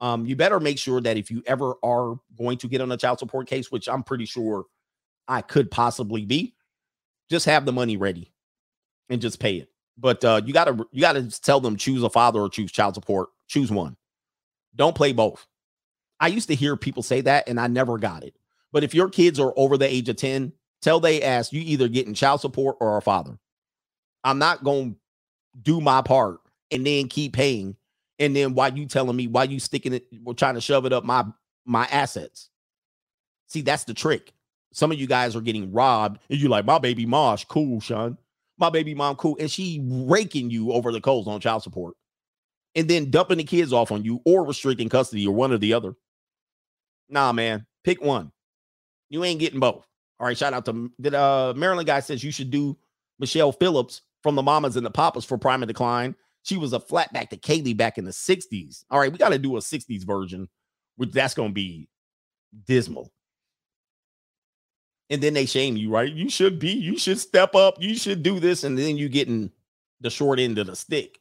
[0.00, 2.96] Um, you better make sure that if you ever are going to get on a
[2.96, 4.66] child support case, which I'm pretty sure
[5.26, 6.55] I could possibly be,
[7.30, 8.32] just have the money ready
[9.08, 9.68] and just pay it.
[9.98, 13.28] But uh, you gotta you gotta tell them choose a father or choose child support.
[13.48, 13.96] Choose one.
[14.74, 15.46] Don't play both.
[16.20, 18.34] I used to hear people say that, and I never got it.
[18.72, 21.88] But if your kids are over the age of 10, tell they ask you either
[21.88, 23.38] getting child support or a father.
[24.24, 24.96] I'm not to
[25.62, 26.40] do my part
[26.70, 27.76] and then keep paying.
[28.18, 30.92] And then why you telling me why you sticking it, we're trying to shove it
[30.92, 31.24] up my
[31.64, 32.48] my assets.
[33.46, 34.32] See, that's the trick.
[34.76, 38.18] Some of you guys are getting robbed, and you're like, my baby mosh, cool, Sean.
[38.58, 39.34] My baby mom, cool.
[39.40, 41.94] And she raking you over the coals on child support.
[42.74, 45.72] And then dumping the kids off on you or restricting custody or one or the
[45.72, 45.94] other.
[47.08, 48.32] Nah, man, pick one.
[49.08, 49.86] You ain't getting both.
[50.20, 52.76] All right, shout out to did uh Maryland guy says you should do
[53.18, 56.14] Michelle Phillips from the Mamas and the Papas for Prime and Decline.
[56.42, 58.84] She was a flatback to Kaylee back in the 60s.
[58.90, 60.50] All right, we got to do a 60s version,
[60.96, 61.88] which that's gonna be
[62.66, 63.10] dismal.
[65.08, 66.12] And then they shame you, right?
[66.12, 69.52] You should be, you should step up, you should do this, and then you getting
[70.00, 71.20] the short end of the stick.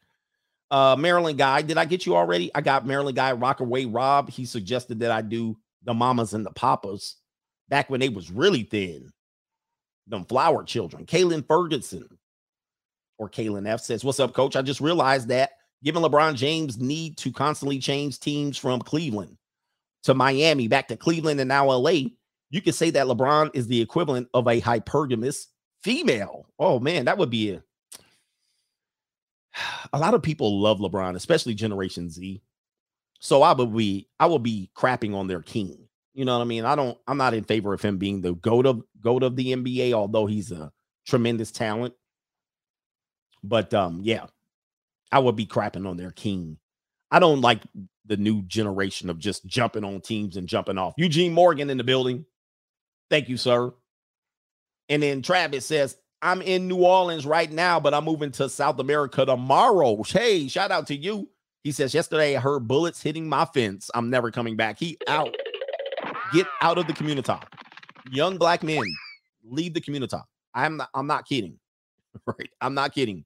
[0.71, 2.49] Uh Maryland guy, did I get you already?
[2.55, 4.29] I got Maryland guy Rockaway Rob.
[4.29, 7.17] He suggested that I do the mamas and the papas
[7.69, 9.11] back when they was really thin.
[10.07, 11.05] Them flower children.
[11.05, 12.07] Kaylin Ferguson
[13.17, 14.55] or Kaylin F says, What's up, coach?
[14.55, 15.51] I just realized that
[15.83, 19.37] given LeBron James need to constantly change teams from Cleveland
[20.03, 22.09] to Miami, back to Cleveland and now LA,
[22.49, 25.47] you could say that LeBron is the equivalent of a hypergamous
[25.83, 26.47] female.
[26.59, 27.63] Oh man, that would be a
[29.93, 32.41] a lot of people love LeBron, especially Generation Z.
[33.19, 35.87] So I would be I will be crapping on their king.
[36.13, 36.65] You know what I mean?
[36.65, 39.53] I don't I'm not in favor of him being the goat of goat of the
[39.53, 40.71] NBA, although he's a
[41.05, 41.93] tremendous talent.
[43.43, 44.25] But um, yeah,
[45.11, 46.57] I would be crapping on their king.
[47.11, 47.61] I don't like
[48.05, 50.93] the new generation of just jumping on teams and jumping off.
[50.97, 52.25] Eugene Morgan in the building.
[53.09, 53.73] Thank you, sir.
[54.89, 58.79] And then Travis says, I'm in New Orleans right now, but I'm moving to South
[58.79, 60.01] America tomorrow.
[60.03, 61.29] Hey, shout out to you.
[61.63, 63.89] He says, Yesterday I heard bullets hitting my fence.
[63.93, 64.79] I'm never coming back.
[64.79, 65.35] He out.
[66.33, 67.33] Get out of the community.
[68.11, 68.83] Young black men,
[69.43, 70.17] leave the community.
[70.53, 71.59] I'm not, I'm not kidding.
[72.25, 72.49] Right.
[72.61, 73.25] I'm not kidding.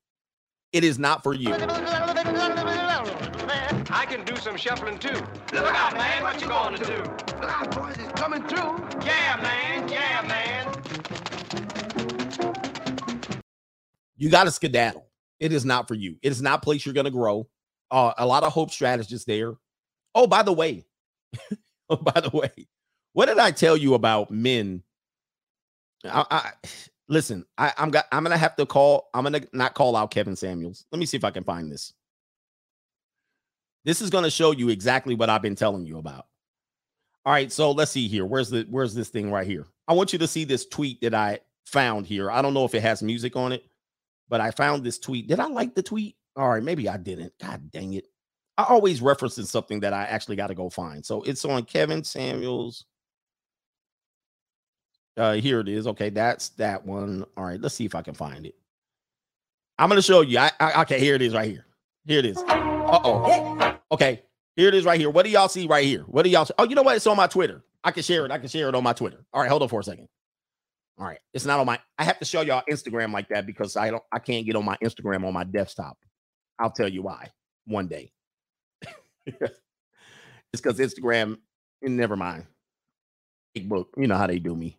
[0.73, 1.53] It is not for you.
[3.91, 5.13] I can do some shuffling too.
[5.53, 6.97] Look out, man, what you gonna do?
[7.39, 8.87] Look out, boys, it's coming through.
[9.05, 10.73] Yeah, man, yeah, man.
[14.17, 15.07] You got to skedaddle.
[15.39, 16.17] It is not for you.
[16.21, 17.47] It is not a place you're going to grow.
[17.89, 19.55] Uh, a lot of hope strategists there.
[20.13, 20.85] Oh, by the way,
[21.89, 22.51] oh, by the way,
[23.13, 24.83] what did I tell you about men
[26.05, 26.51] I, I
[27.07, 27.45] listen.
[27.57, 28.05] I, I'm got.
[28.11, 29.09] I'm gonna have to call.
[29.13, 30.85] I'm gonna not call out Kevin Samuels.
[30.91, 31.93] Let me see if I can find this.
[33.85, 36.27] This is gonna show you exactly what I've been telling you about.
[37.25, 38.25] All right, so let's see here.
[38.25, 39.67] Where's the Where's this thing right here?
[39.87, 42.31] I want you to see this tweet that I found here.
[42.31, 43.63] I don't know if it has music on it,
[44.29, 45.27] but I found this tweet.
[45.27, 46.15] Did I like the tweet?
[46.35, 47.33] All right, maybe I didn't.
[47.39, 48.07] God dang it.
[48.57, 51.05] I always referencing something that I actually got to go find.
[51.05, 52.85] So it's on Kevin Samuels.
[55.17, 55.87] Uh, here it is.
[55.87, 57.25] Okay, that's that one.
[57.35, 58.55] All right, let's see if I can find it.
[59.77, 60.39] I'm gonna show you.
[60.39, 61.65] I, I okay, here it is right here.
[62.05, 62.37] Here it is.
[62.37, 63.68] Uh-oh.
[63.91, 64.23] Okay,
[64.55, 65.09] here it is right here.
[65.09, 66.03] What do y'all see right here?
[66.03, 66.53] What do y'all see?
[66.57, 66.95] Oh, you know what?
[66.95, 67.63] It's on my Twitter.
[67.83, 68.31] I can share it.
[68.31, 69.25] I can share it on my Twitter.
[69.33, 70.07] All right, hold on for a second.
[70.97, 71.79] All right, it's not on my.
[71.97, 74.03] I have to show y'all Instagram like that because I don't.
[74.11, 75.97] I can't get on my Instagram on my desktop.
[76.59, 77.29] I'll tell you why
[77.65, 78.11] one day.
[79.25, 79.51] it's
[80.51, 81.37] because Instagram.
[81.81, 82.45] And Never mind.
[83.55, 83.89] Big book.
[83.97, 84.77] You know how they do me.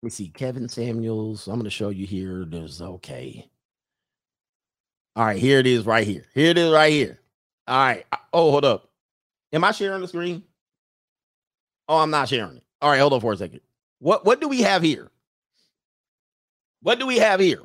[0.00, 0.28] Let me see.
[0.28, 1.48] Kevin Samuels.
[1.48, 2.44] I'm going to show you here.
[2.44, 3.48] There's okay.
[5.16, 6.24] All right, here it is right here.
[6.32, 7.21] Here it is right here.
[7.68, 8.04] All right.
[8.32, 8.88] Oh, hold up.
[9.52, 10.42] Am I sharing the screen?
[11.88, 12.62] Oh, I'm not sharing it.
[12.80, 13.60] All right, hold on for a second.
[13.98, 15.10] What what do we have here?
[16.82, 17.62] What do we have here?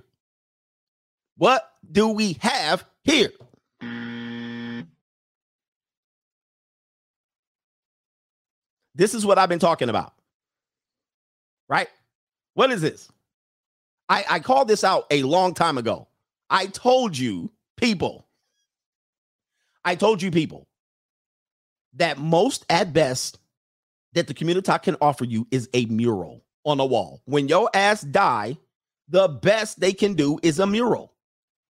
[1.38, 3.32] What do we have here?
[8.95, 10.14] This is what I've been talking about.
[11.69, 11.88] Right?
[12.56, 13.11] What is this?
[14.10, 16.07] I, I called this out a long time ago.
[16.49, 18.27] I told you, people,
[19.88, 20.68] I told you, people,
[21.93, 23.39] that most at best
[24.11, 27.22] that the community can offer you is a mural on a wall.
[27.23, 28.57] When your ass die,
[29.07, 31.14] the best they can do is a mural.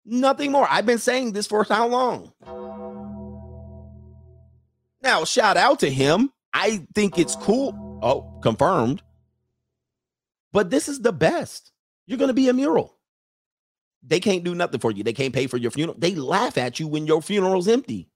[0.04, 0.66] Nothing more.
[0.68, 2.34] I've been saying this for how long?
[5.04, 6.32] Now, shout out to him.
[6.52, 8.00] I think it's cool.
[8.02, 9.04] Oh, confirmed.
[10.52, 11.72] But this is the best.
[12.08, 12.97] You're going to be a mural.
[14.04, 15.04] They can't do nothing for you.
[15.04, 15.98] They can't pay for your funeral.
[16.00, 18.10] They laugh at you when your funeral's empty.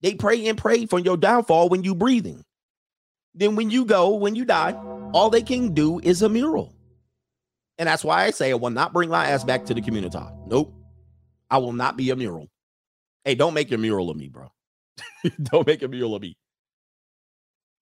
[0.00, 2.44] They pray and pray for your downfall when you're breathing.
[3.34, 4.72] Then when you go, when you die,
[5.12, 6.74] all they can do is a mural.
[7.78, 10.18] And that's why I say I will not bring my ass back to the community.
[10.46, 10.74] Nope.
[11.50, 12.48] I will not be a mural.
[13.24, 14.50] Hey, don't make a mural of me, bro.
[15.42, 16.36] don't make a mural of me.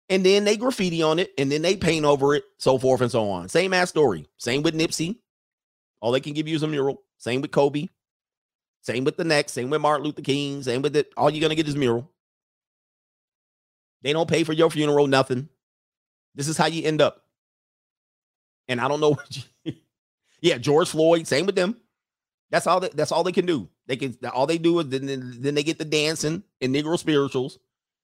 [0.09, 3.11] And then they graffiti on it, and then they paint over it, so forth and
[3.11, 3.49] so on.
[3.49, 4.27] Same ass story.
[4.39, 5.19] Same with Nipsey.
[6.01, 7.03] All they can give you is a mural.
[7.21, 7.87] Same with Kobe.
[8.83, 9.53] Same with the next.
[9.53, 10.63] Same with Martin Luther King.
[10.63, 11.13] Same with it.
[11.17, 12.11] All you're gonna get is mural.
[14.03, 15.49] They don't pay for your funeral, nothing.
[16.35, 17.23] This is how you end up.
[18.69, 19.19] And I don't know
[19.65, 19.75] you,
[20.41, 21.77] yeah, George Floyd, same with them.
[22.51, 23.69] That's all that that's all they can do.
[23.87, 25.07] They can all they do is then,
[25.41, 27.59] then they get the dancing and Negro spirituals,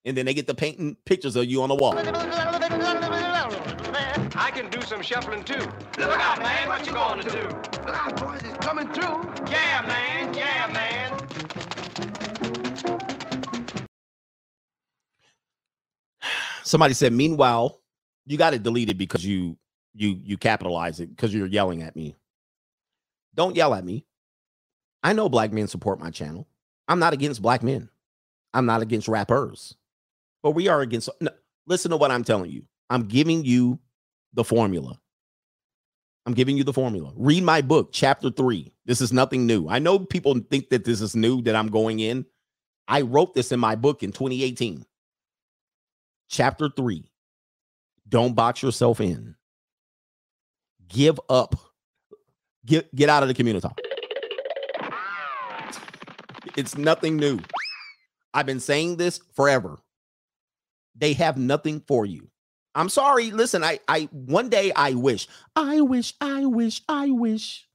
[0.05, 1.95] and then they get the painting pictures of you on the wall.
[4.47, 5.59] I can do some shuffling too.
[5.99, 7.43] Look out, man, what you gonna do?
[7.85, 9.51] Look out, boys, it's coming through.
[9.51, 11.19] Yeah, man, yeah, man.
[16.63, 17.81] Somebody said, meanwhile,
[18.25, 19.57] you got to delete it deleted because you
[19.95, 22.15] you you capitalize it because you're yelling at me.
[23.35, 24.05] Don't yell at me.
[25.03, 26.47] I know black men support my channel.
[26.87, 27.89] I'm not against black men.
[28.55, 29.75] I'm not against rappers.
[30.45, 31.33] But we are against no,
[31.67, 32.63] listen to what I'm telling you.
[32.89, 33.81] I'm giving you
[34.35, 34.99] the formula.
[36.27, 37.13] I'm giving you the formula.
[37.17, 38.73] Read my book, chapter three.
[38.85, 39.69] This is nothing new.
[39.69, 42.27] I know people think that this is new that I'm going in.
[42.89, 44.85] I wrote this in my book in 2018.
[46.29, 47.05] Chapter three
[48.09, 49.37] Don't box yourself in.
[50.89, 51.55] Give up.
[52.65, 53.69] Get, get out of the community.
[56.57, 57.39] It's nothing new.
[58.35, 59.79] I've been saying this forever.
[60.97, 62.29] They have nothing for you.
[62.77, 63.31] I'm sorry.
[63.31, 65.27] Listen, I I one day I wish,
[65.57, 67.67] I wish, I wish, I wish.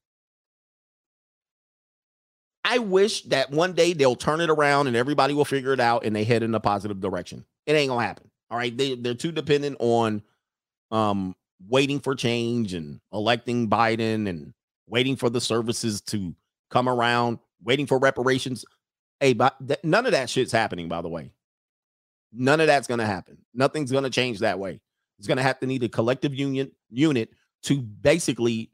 [2.63, 6.05] I wish that one day they'll turn it around and everybody will figure it out
[6.05, 7.43] and they head in a positive direction.
[7.65, 8.29] It ain't gonna happen.
[8.51, 8.75] All right.
[8.75, 10.21] They they're too dependent on
[10.91, 11.35] um
[11.67, 14.53] waiting for change and electing Biden and
[14.87, 16.35] waiting for the services to
[16.69, 18.65] come around, waiting for reparations.
[19.19, 21.31] Hey, but none of that shit's happening, by the way.
[22.31, 23.39] None of that's gonna happen.
[23.55, 24.79] Nothing's gonna change that way.
[25.21, 27.29] It's gonna have to need a collective union unit
[27.63, 28.71] to basically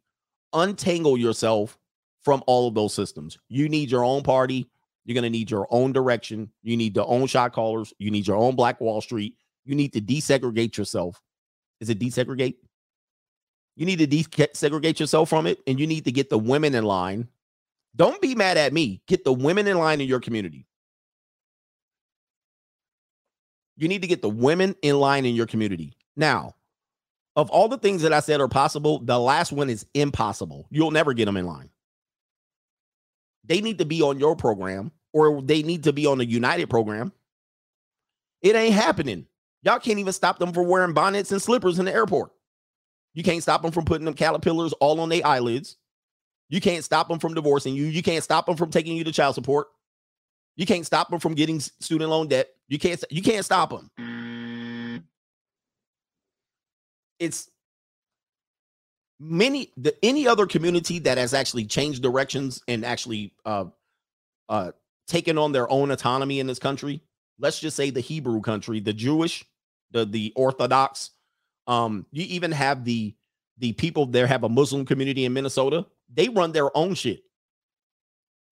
[0.53, 1.77] untangle yourself
[2.23, 3.37] from all of those systems.
[3.49, 4.69] You need your own party.
[5.05, 6.51] You're going to need your own direction.
[6.63, 7.93] You need your own shot callers.
[7.99, 9.35] You need your own Black Wall Street.
[9.65, 11.21] You need to desegregate yourself.
[11.79, 12.55] Is it desegregate?
[13.75, 16.83] You need to desegregate yourself from it, and you need to get the women in
[16.83, 17.27] line.
[17.95, 19.01] Don't be mad at me.
[19.07, 20.67] Get the women in line in your community.
[23.77, 25.96] You need to get the women in line in your community.
[26.17, 26.55] Now,
[27.37, 30.67] Of all the things that I said are possible, the last one is impossible.
[30.71, 31.69] You'll never get them in line.
[33.45, 36.69] They need to be on your program or they need to be on the United
[36.69, 37.13] program.
[38.41, 39.27] It ain't happening.
[39.63, 42.31] Y'all can't even stop them from wearing bonnets and slippers in the airport.
[43.13, 45.77] You can't stop them from putting them caterpillars all on their eyelids.
[46.49, 47.85] You can't stop them from divorcing you.
[47.85, 49.67] You can't stop them from taking you to child support.
[50.55, 52.49] You can't stop them from getting student loan debt.
[52.67, 53.91] You can't you can't stop them.
[57.19, 57.49] It's
[59.19, 63.65] many the any other community that has actually changed directions and actually uh
[64.49, 64.71] uh
[65.07, 67.01] taken on their own autonomy in this country.
[67.39, 69.45] Let's just say the Hebrew country, the Jewish,
[69.91, 71.11] the the Orthodox.
[71.67, 73.15] Um, you even have the
[73.57, 75.85] the people there have a Muslim community in Minnesota.
[76.13, 77.21] They run their own shit.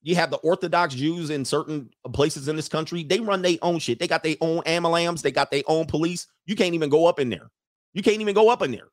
[0.01, 3.03] You have the Orthodox Jews in certain places in this country.
[3.03, 3.97] They run their own shit.
[3.97, 5.21] They got their own amalams.
[5.21, 6.27] They got their own police.
[6.45, 7.49] You can't even go up in there.
[7.95, 8.89] You can't even go up in there.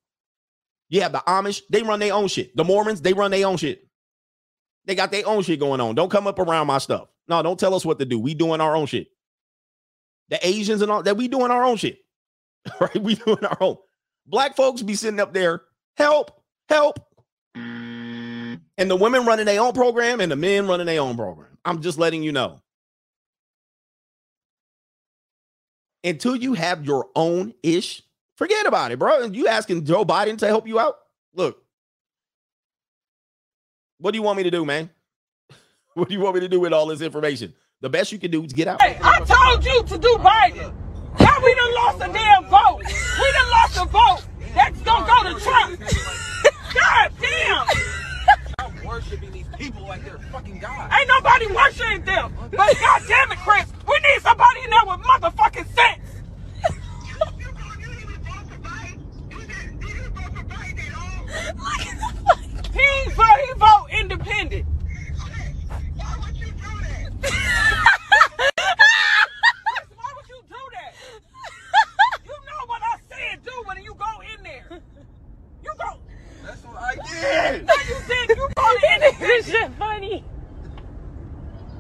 [0.88, 1.60] You have the Amish.
[1.68, 2.56] They run their own shit.
[2.56, 3.02] The Mormons.
[3.02, 3.86] They run their own shit.
[4.86, 5.94] They got their own shit going on.
[5.94, 7.08] Don't come up around my stuff.
[7.28, 8.18] No, don't tell us what to do.
[8.18, 9.08] We doing our own shit.
[10.28, 11.98] The Asians and all that we doing our own shit.
[12.80, 13.02] right?
[13.02, 13.76] We doing our own.
[14.26, 15.62] Black folks be sitting up there,
[15.96, 16.98] help, help.
[17.54, 21.58] And the women running their own program and the men running their own program.
[21.64, 22.60] I'm just letting you know.
[26.04, 28.02] Until you have your own ish,
[28.42, 29.26] forget about it, bro.
[29.26, 30.96] You asking Joe Biden to help you out?
[31.32, 31.62] Look,
[33.98, 34.90] what do you want me to do, man?
[35.94, 37.52] What do you want me to do with all this information?
[37.82, 38.80] The best you can do is get out.
[38.80, 40.72] Hey, I told you to do Biden.
[41.20, 42.80] Now we done lost a damn vote.
[42.82, 44.22] We done lost a vote.
[44.54, 45.80] That's gonna go to Trump.
[46.74, 47.66] God damn.
[48.58, 50.90] I'm worshiping these people like they're fucking God.
[50.98, 52.32] Ain't nobody worshiping them.
[52.50, 56.11] But God damn it, Chris, we need somebody in there with motherfucking sense.
[62.72, 64.66] He ain't vote, he vote independent.
[65.96, 66.52] Why would you do
[66.82, 67.12] that?
[70.24, 70.92] You do that?
[72.24, 74.80] You know what I said do when you go in there.
[75.62, 75.98] You go.
[76.44, 77.66] That's what I did.
[77.66, 78.28] No, you did.
[78.36, 79.18] You go independent.
[79.20, 80.24] This shit funny.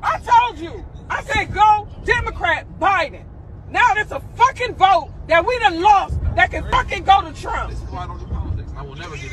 [0.02, 0.84] I told you.
[1.08, 3.24] I said go Democrat Biden.
[3.70, 7.70] Now there's a fucking vote that we done lost that can fucking go to Trump.
[7.70, 8.72] This is why I don't do politics.
[8.76, 9.28] I will never do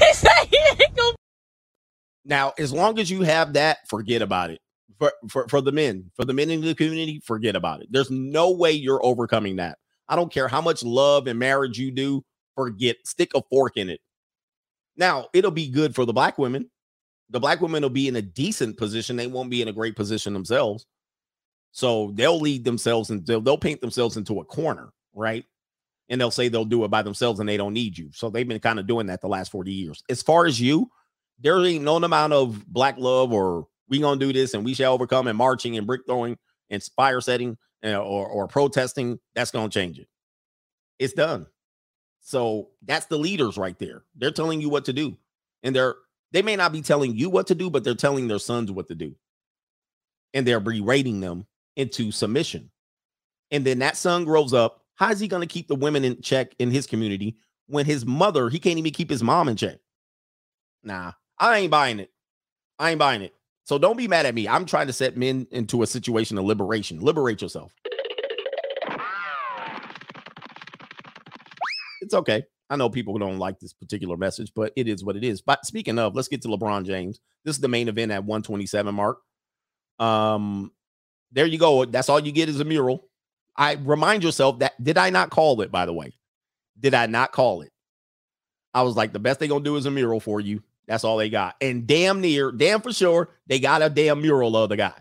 [2.24, 4.60] Now, as long as you have that, forget about it.
[4.98, 7.88] For, for for the men, for the men in the community, forget about it.
[7.90, 9.78] There's no way you're overcoming that.
[10.08, 12.22] I don't care how much love and marriage you do,
[12.54, 14.00] forget, stick a fork in it.
[14.96, 16.68] Now, it'll be good for the black women.
[17.30, 19.16] The black women will be in a decent position.
[19.16, 20.84] They won't be in a great position themselves.
[21.72, 25.44] So they'll lead themselves and they'll, they'll paint themselves into a corner, right?
[26.08, 28.10] And they'll say they'll do it by themselves and they don't need you.
[28.12, 30.02] So they've been kind of doing that the last 40 years.
[30.08, 30.90] As far as you,
[31.38, 34.92] there ain't no amount of black love or we gonna do this and we shall
[34.92, 36.36] overcome and marching and brick throwing
[36.70, 40.08] and fire setting or or protesting that's gonna change it.
[40.98, 41.46] It's done.
[42.20, 44.02] So that's the leaders right there.
[44.16, 45.16] They're telling you what to do,
[45.62, 45.94] and they're
[46.32, 48.88] they may not be telling you what to do, but they're telling their sons what
[48.88, 49.14] to do,
[50.34, 52.70] and they're berating them into submission.
[53.50, 54.77] And then that son grows up.
[54.98, 58.48] How is he gonna keep the women in check in his community when his mother
[58.48, 59.78] he can't even keep his mom in check?
[60.82, 62.10] Nah, I ain't buying it.
[62.78, 63.34] I ain't buying it.
[63.64, 64.48] So don't be mad at me.
[64.48, 67.00] I'm trying to set men into a situation of liberation.
[67.00, 67.72] Liberate yourself.
[72.00, 72.44] It's okay.
[72.70, 75.40] I know people don't like this particular message, but it is what it is.
[75.40, 77.20] But speaking of, let's get to LeBron James.
[77.44, 79.18] This is the main event at 127 mark.
[79.98, 80.72] Um,
[81.32, 81.84] there you go.
[81.84, 83.07] That's all you get is a mural.
[83.58, 86.14] I remind yourself that did I not call it, by the way?
[86.78, 87.72] Did I not call it?
[88.72, 90.62] I was like, the best they gonna do is a mural for you.
[90.86, 91.56] That's all they got.
[91.60, 94.94] And damn near, damn for sure, they got a damn mural of the guy.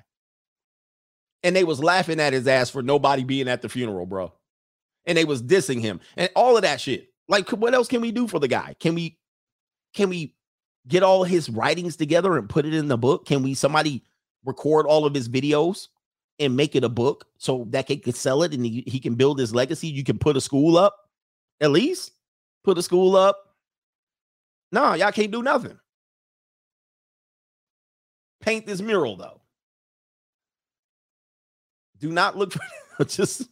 [1.44, 4.34] And they was laughing at his ass for nobody being at the funeral, bro.
[5.06, 7.14] And they was dissing him and all of that shit.
[7.30, 8.76] Like, what else can we do for the guy?
[8.80, 9.20] Can we
[9.94, 10.34] can we
[10.88, 13.26] get all his writings together and put it in the book?
[13.26, 14.04] Can we somebody
[14.44, 15.90] record all of his videos
[16.40, 19.16] and make it a book so that he could sell it and he, he can
[19.16, 19.88] build his legacy?
[19.88, 21.10] You can put a school up,
[21.62, 22.12] at least
[22.64, 23.56] put a school up.
[24.72, 25.80] No, y'all can't do nothing.
[28.42, 29.42] Paint this mural though.
[32.00, 33.44] Do not look for just.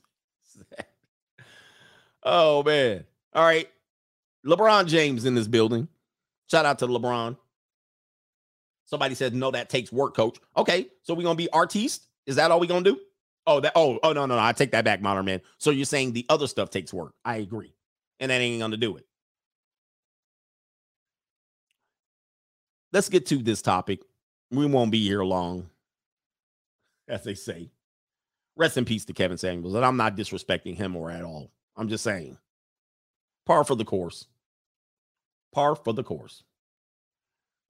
[2.28, 3.06] Oh man!
[3.34, 3.70] All right,
[4.48, 5.88] LeBron James in this building.
[6.49, 7.38] Shout out to LeBron.
[8.86, 10.40] Somebody said no, that takes work, coach.
[10.57, 12.07] Okay, so we gonna be artiste?
[12.27, 12.99] Is that all we gonna do?
[13.47, 13.73] Oh, that.
[13.76, 14.41] Oh, oh no, no, no.
[14.41, 15.41] I take that back, modern man.
[15.57, 17.14] So you're saying the other stuff takes work?
[17.26, 17.73] I agree.
[18.19, 19.06] and that ain't gonna do it.
[22.93, 24.02] Let's get to this topic.
[24.52, 25.69] We won't be here long,
[27.07, 27.69] as they say.
[28.57, 31.52] Rest in peace to Kevin Samuels, and I'm not disrespecting him or at all.
[31.76, 32.38] I'm just saying,
[33.45, 34.27] par for the course.
[35.53, 36.43] Par for the course.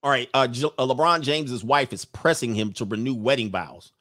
[0.03, 3.91] All right, uh, uh, LeBron James's wife is pressing him to renew wedding vows.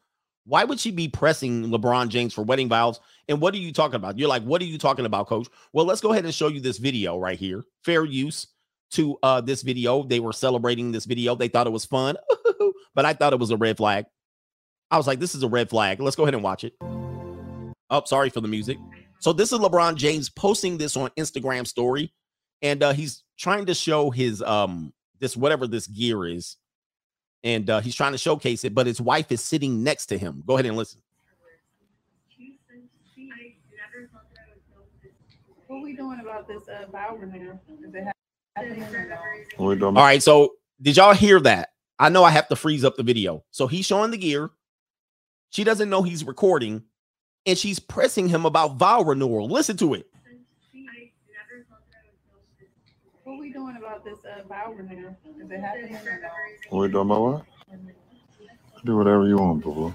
[0.46, 3.00] Why would she be pressing LeBron James for wedding vows?
[3.28, 4.18] And what are you talking about?
[4.18, 5.48] You're like, what are you talking about, coach?
[5.72, 7.64] Well, let's go ahead and show you this video right here.
[7.82, 8.48] Fair use
[8.90, 10.02] to uh this video.
[10.02, 11.34] They were celebrating this video.
[11.34, 12.16] They thought it was fun,
[12.94, 14.04] but I thought it was a red flag.
[14.90, 16.00] I was like, this is a red flag.
[16.00, 16.74] Let's go ahead and watch it.
[17.90, 18.76] Oh, sorry for the music.
[19.20, 22.12] So this is LeBron James posting this on Instagram story,
[22.60, 26.56] and uh he's trying to show his um this whatever this gear is,
[27.44, 30.42] and uh he's trying to showcase it, but his wife is sitting next to him.
[30.44, 31.00] Go ahead and listen.
[35.66, 37.60] What we doing about this uh, vow renewal?
[37.82, 38.04] Is it
[38.56, 39.64] happening or no?
[39.64, 41.70] We're doing All right, so did y'all hear that?
[41.98, 43.44] I know I have to freeze up the video.
[43.50, 44.50] So he's showing the gear.
[45.50, 46.82] She doesn't know he's recording,
[47.46, 49.48] and she's pressing him about vow renewal.
[49.48, 50.06] Listen to it.
[53.24, 55.14] What we doing about this uh, vow renewal?
[55.38, 56.78] Is it happening or no?
[56.78, 57.44] We're doing my what?
[58.86, 59.94] Do whatever you want, boo boo.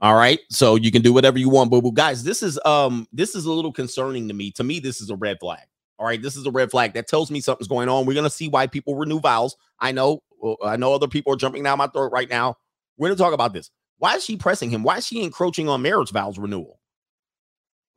[0.00, 0.40] All right.
[0.50, 1.92] So you can do whatever you want, boo boo.
[1.92, 4.50] Guys, this is um this is a little concerning to me.
[4.52, 5.60] To me, this is a red flag.
[5.98, 8.06] All right, this is a red flag that tells me something's going on.
[8.06, 9.54] We're gonna see why people renew vows.
[9.78, 10.22] I know,
[10.64, 12.56] I know other people are jumping down my throat right now.
[12.96, 13.70] We're gonna talk about this.
[13.98, 14.82] Why is she pressing him?
[14.82, 16.80] Why is she encroaching on marriage vows renewal?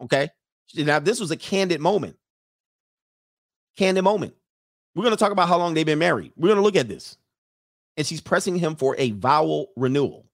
[0.01, 0.29] Okay.
[0.75, 2.17] Now, this was a candid moment.
[3.77, 4.33] Candid moment.
[4.95, 6.31] We're gonna talk about how long they've been married.
[6.35, 7.17] We're gonna look at this.
[7.97, 10.25] And she's pressing him for a vowel renewal.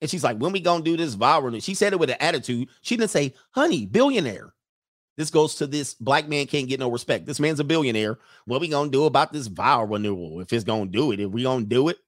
[0.00, 1.60] And she's like, when we gonna do this vow renewal?
[1.60, 2.68] She said it with an attitude.
[2.82, 4.52] She didn't say, honey, billionaire.
[5.16, 7.24] This goes to this black man can't get no respect.
[7.26, 8.18] This man's a billionaire.
[8.46, 10.40] What we gonna do about this vow renewal?
[10.40, 11.98] If it's gonna do it, if we gonna do it,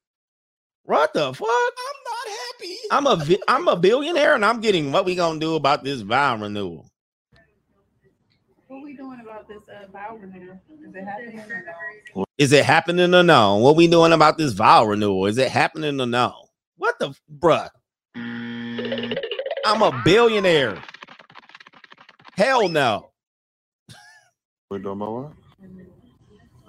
[0.83, 1.49] what the fuck?
[1.49, 2.77] I'm not happy.
[2.91, 6.37] I'm a I'm a billionaire, and I'm getting what we gonna do about this vow
[6.37, 6.91] renewal.
[8.69, 10.61] What we doing about this uh, vow renewal?
[10.69, 11.65] Is it happening or
[12.17, 12.25] no?
[12.37, 13.57] Is it happening or no?
[13.59, 15.27] What we doing about this vow renewal?
[15.27, 16.49] Is it happening or no?
[16.77, 17.71] What the bruh?
[18.17, 20.83] I'm a billionaire.
[22.37, 23.11] Hell no.
[24.71, 25.33] We're doing my what?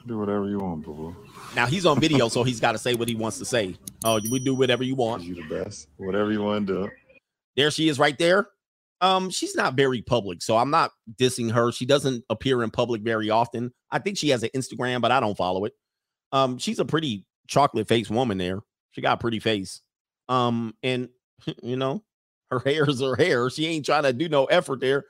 [0.06, 1.15] Do whatever you want, boo boo.
[1.56, 3.76] Now he's on video, so he's got to say what he wants to say.
[4.06, 5.24] Oh, we do whatever you want.
[5.24, 5.90] You the best.
[5.98, 6.90] Whatever you want to do.
[7.57, 8.48] There she is right there.
[9.02, 11.72] Um, she's not very public, so I'm not dissing her.
[11.72, 13.72] She doesn't appear in public very often.
[13.91, 15.74] I think she has an Instagram, but I don't follow it.
[16.32, 18.61] Um, she's a pretty chocolate faced woman there.
[18.91, 19.82] She got a pretty face.
[20.30, 21.10] Um, and
[21.64, 22.03] you know,
[22.52, 23.49] her hair is her hair.
[23.49, 25.06] She ain't trying to do no effort there.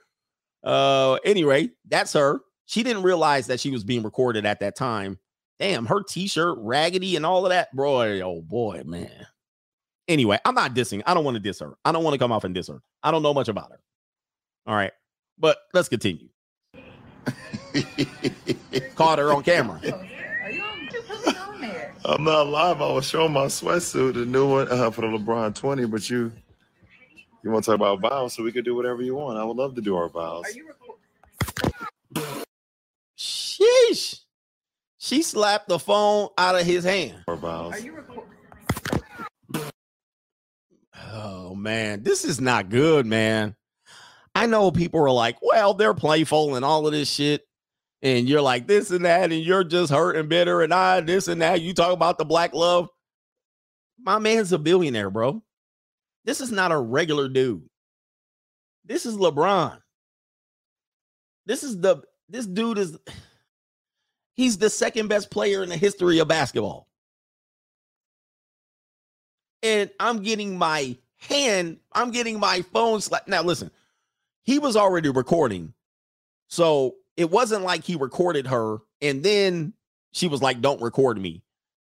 [0.62, 2.40] Uh, anyway, that's her.
[2.66, 5.18] She didn't realize that she was being recorded at that time.
[5.58, 8.02] Damn, her t-shirt raggedy and all of that, bro.
[8.20, 9.26] Oh boy, man.
[10.08, 11.02] Anyway, I'm not dissing.
[11.06, 11.74] I don't want to diss her.
[11.84, 12.80] I don't want to come off and diss her.
[13.02, 13.80] I don't know much about her.
[14.66, 14.92] All right,
[15.38, 16.28] but let's continue.
[18.94, 19.78] Caught her on camera.
[20.44, 21.94] Are you on, there?
[22.06, 22.80] I'm not live.
[22.80, 26.32] I was showing my sweatsuit, the new one uh, for the LeBron 20, but you
[27.44, 29.38] you want to talk about vows, so we could do whatever you want.
[29.38, 30.44] I would love to do our vows.
[30.46, 32.44] Are you record?
[33.16, 34.20] Sheesh.
[34.98, 37.24] She slapped the phone out of his hand.
[37.28, 37.74] Our vows.
[37.74, 38.24] Are you record?
[41.10, 43.56] Oh man, this is not good, man.
[44.34, 47.42] I know people are like, well, they're playful and all of this shit.
[48.02, 51.26] And you're like this and that, and you're just hurt and bitter, and I this
[51.26, 51.60] and that.
[51.60, 52.88] You talk about the black love.
[53.98, 55.42] My man's a billionaire, bro.
[56.24, 57.68] This is not a regular dude.
[58.84, 59.78] This is LeBron.
[61.46, 62.98] This is the this dude is
[64.34, 66.87] he's the second best player in the history of basketball.
[69.62, 73.28] And I'm getting my hand, I'm getting my phone slapped.
[73.28, 73.70] Now listen,
[74.42, 75.74] he was already recording.
[76.48, 79.74] So it wasn't like he recorded her and then
[80.12, 81.42] she was like, Don't record me.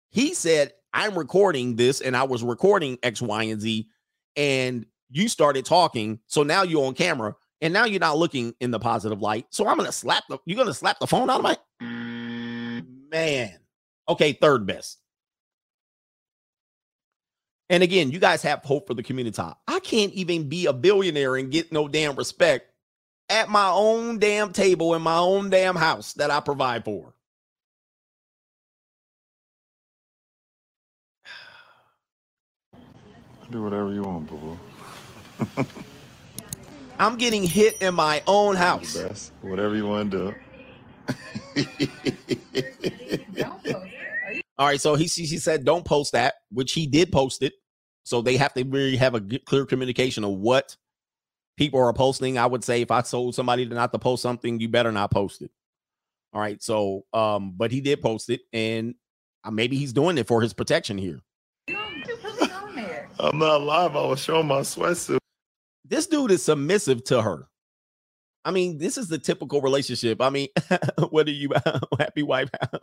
[0.10, 3.88] He said, I'm recording this and I was recording X, Y, and Z.
[4.38, 6.20] And you started talking.
[6.28, 9.46] So now you're on camera and now you're not looking in the positive light.
[9.50, 12.86] So I'm gonna slap the you're gonna slap the phone out of my mm.
[13.12, 13.60] man.
[14.08, 15.00] Okay, third best.
[17.70, 19.42] And again, you guys have hope for the community.
[19.68, 22.70] I can't even be a billionaire and get no damn respect
[23.30, 27.16] at my own damn table in my own damn house that I provide for.
[33.50, 34.60] Do whatever you want, boo boo.
[37.00, 38.94] I'm getting hit in my own house.
[38.94, 39.34] The best.
[39.42, 40.34] Whatever you want to do.
[44.58, 47.54] All right, so he she she said don't post that, which he did post it.
[48.04, 50.78] So they have to really have a g- clear communication of what
[51.58, 52.38] people are posting.
[52.38, 55.12] I would say if I told somebody to not to post something, you better not
[55.12, 55.52] post it.
[56.34, 58.96] All right, so um, but he did post it, and
[59.44, 61.22] uh, maybe he's doing it for his protection here.
[63.20, 63.96] I'm not live.
[63.96, 65.18] I was showing my sweatsuit.
[65.86, 67.48] This dude is submissive to her.
[68.44, 70.22] I mean, this is the typical relationship.
[70.22, 70.50] I mean,
[71.10, 71.50] what are you
[72.00, 72.50] happy wife?
[72.62, 72.82] I'm not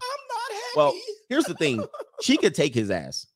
[0.00, 0.33] happy.
[0.76, 0.94] Well,
[1.28, 1.84] here's the thing.
[2.22, 3.26] She could take his ass.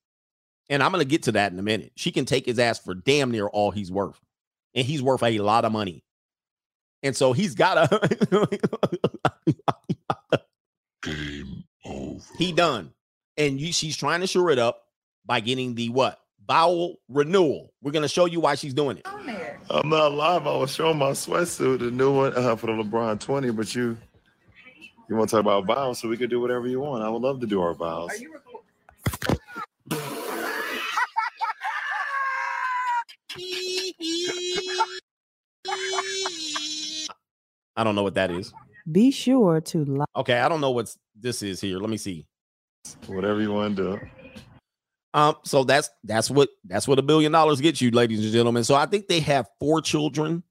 [0.71, 1.93] And I'm going to get to that in a minute.
[1.97, 4.21] She can take his ass for damn near all he's worth.
[4.75, 6.05] And he's worth a lot of money.
[7.03, 8.49] And so he's got a
[11.03, 12.25] Game over.
[12.37, 12.93] He done.
[13.37, 14.83] And you she's trying to shore it up
[15.25, 16.21] by getting the what?
[16.49, 17.73] bowel renewal.
[17.81, 19.07] We're going to show you why she's doing it.
[19.71, 20.47] I'm not live.
[20.49, 23.97] I was showing my sweatsuit, the new one uh, for the LeBron 20, but you
[25.09, 27.03] you want to talk about vows, so we could do whatever you want.
[27.03, 28.11] I would love to do our vows.
[37.77, 38.53] I don't know what that is.
[38.91, 40.09] Be sure to like.
[40.17, 41.79] Okay, I don't know what this is here.
[41.79, 42.27] Let me see.
[43.07, 44.01] Whatever you want to do.
[45.15, 48.65] Um, so that's that's what that's what a billion dollars gets you, ladies and gentlemen.
[48.65, 50.43] So I think they have four children.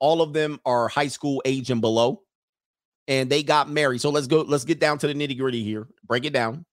[0.00, 2.22] All of them are high school age and below,
[3.08, 4.00] and they got married.
[4.00, 4.42] So let's go.
[4.42, 5.88] Let's get down to the nitty gritty here.
[6.06, 6.64] Break it down.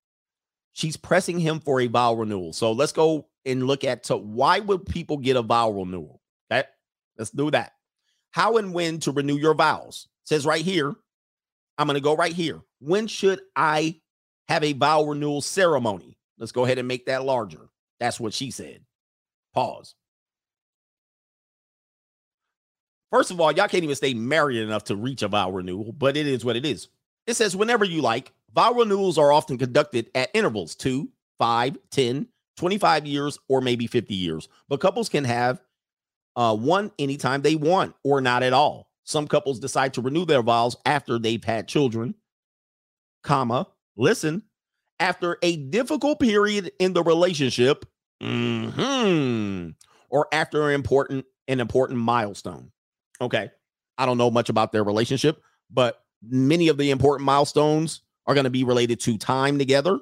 [0.74, 2.54] She's pressing him for a vow renewal.
[2.54, 6.22] So let's go and look at to why would people get a vow renewal?
[6.52, 6.68] Okay,
[7.18, 7.72] let's do that.
[8.32, 10.08] How and when to renew your vows?
[10.26, 10.94] says right here.
[11.78, 12.62] I'm going to go right here.
[12.80, 14.00] When should I
[14.48, 16.18] have a vow renewal ceremony?
[16.38, 17.70] Let's go ahead and make that larger.
[18.00, 18.82] That's what she said.
[19.54, 19.96] Pause.
[23.12, 26.18] First of all, y'all can't even stay married enough to reach a vow renewal, but
[26.18, 26.90] it is what it is.
[27.28, 31.10] It says whenever you like, vow renewals are often conducted at intervals 2,
[31.40, 32.28] 5, 10,
[32.58, 34.48] 25 years, or maybe 50 years.
[34.70, 35.62] But couples can have
[36.36, 38.90] uh, one anytime they want or not at all.
[39.04, 42.16] Some couples decide to renew their vows after they've had children,
[43.24, 44.44] comma, listen,
[45.00, 47.86] after a difficult period in the relationship,
[48.22, 49.76] mhm,
[50.10, 52.72] or after an important an important milestone.
[53.22, 53.50] Okay.
[53.98, 58.44] I don't know much about their relationship, but many of the important milestones are going
[58.46, 60.00] to be related to time together,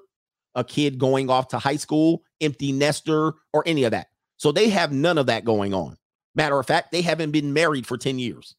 [0.55, 4.07] a kid going off to high school, empty nester, or any of that.
[4.37, 5.97] So they have none of that going on.
[6.35, 8.55] Matter of fact, they haven't been married for 10 years.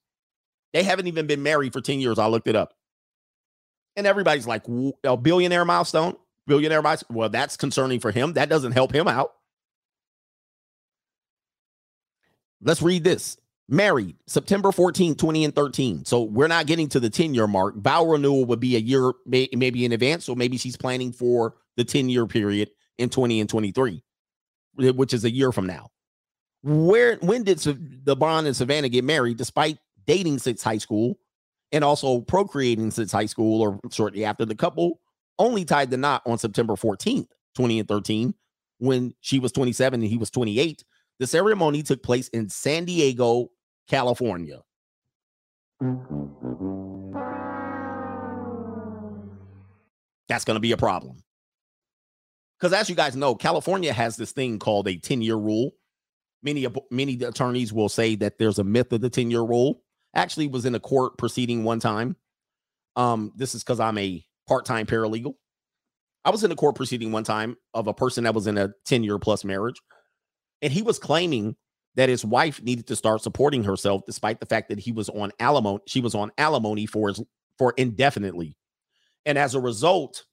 [0.73, 2.19] They haven't even been married for 10 years.
[2.19, 2.75] I looked it up.
[3.97, 4.65] And everybody's like,
[5.05, 6.17] a billionaire milestone,
[6.47, 7.17] billionaire milestone.
[7.17, 8.35] Well, that's concerning for him.
[8.35, 9.33] That doesn't help him out.
[12.61, 13.37] Let's read this.
[13.69, 16.05] Married September 14, 20 and 13.
[16.05, 17.77] So we're not getting to the 10 year mark.
[17.77, 20.25] Vow renewal would be a year, may, maybe in advance.
[20.25, 24.03] So maybe she's planning for the 10 year period in 20 and 23,
[24.83, 25.91] eh, which is a year from now.
[26.63, 31.19] Where when did Sav- LeBron and Savannah get married despite dating since high school
[31.73, 34.45] and also procreating since high school or shortly after?
[34.45, 35.01] The couple
[35.39, 38.35] only tied the knot on September 14th, 20 and 13,
[38.79, 40.85] when she was 27 and he was 28.
[41.19, 43.51] The ceremony took place in San Diego,
[43.89, 44.61] California.
[50.29, 51.17] That's going to be a problem.
[52.59, 55.73] Because as you guys know, California has this thing called a 10 year rule.
[56.43, 59.83] Many many attorneys will say that there's a myth of the 10 year rule.
[60.15, 62.17] Actually, was in a court proceeding one time.
[62.97, 65.35] Um, this is because I'm a part time paralegal.
[66.25, 68.71] I was in a court proceeding one time of a person that was in a
[68.87, 69.81] 10 year plus marriage,
[70.63, 71.57] and he was claiming
[71.97, 75.33] that his wife needed to start supporting herself despite the fact that he was on
[75.39, 75.81] alimony.
[75.87, 77.23] She was on alimony for his
[77.59, 78.57] for indefinitely,
[79.25, 80.25] and as a result,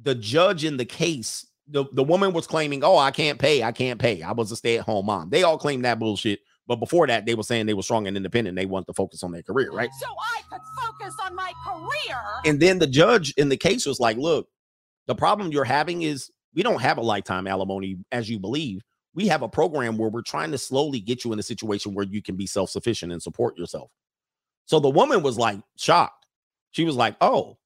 [0.00, 3.62] the judge in the case, the, the woman was claiming, "Oh, I can't pay.
[3.62, 4.22] I can't pay.
[4.22, 6.40] I was a stay at home mom." They all claimed that bullshit.
[6.66, 8.56] But before that, they were saying they were strong and independent.
[8.56, 9.90] They want to focus on their career, right?
[10.00, 12.18] So I could focus on my career.
[12.46, 14.48] And then the judge in the case was like, look,
[15.06, 18.82] the problem you're having is we don't have a lifetime alimony as you believe.
[19.14, 22.04] We have a program where we're trying to slowly get you in a situation where
[22.04, 23.90] you can be self sufficient and support yourself.
[24.66, 26.26] So the woman was like shocked.
[26.72, 27.58] She was like, oh,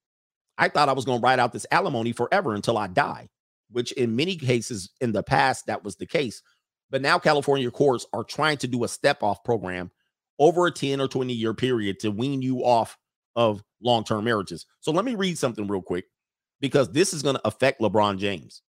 [0.57, 3.29] I thought I was going to ride out this alimony forever until I die,
[3.71, 6.43] which in many cases in the past, that was the case.
[6.91, 9.91] But now California courts are trying to do a step off program
[10.37, 12.97] over a 10 or 20 year period to wean you off
[13.35, 14.65] of long term marriages.
[14.81, 16.05] So let me read something real quick
[16.59, 18.61] because this is going to affect LeBron James.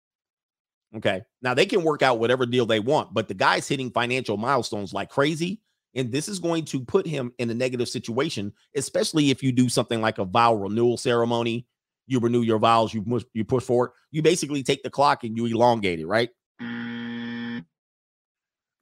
[0.95, 1.21] Okay.
[1.41, 4.93] Now they can work out whatever deal they want, but the guy's hitting financial milestones
[4.93, 5.61] like crazy.
[5.95, 9.69] And this is going to put him in a negative situation, especially if you do
[9.69, 11.65] something like a vow renewal ceremony.
[12.05, 13.91] You renew your vows, you push, you push forward.
[14.11, 16.29] You basically take the clock and you elongate it, right?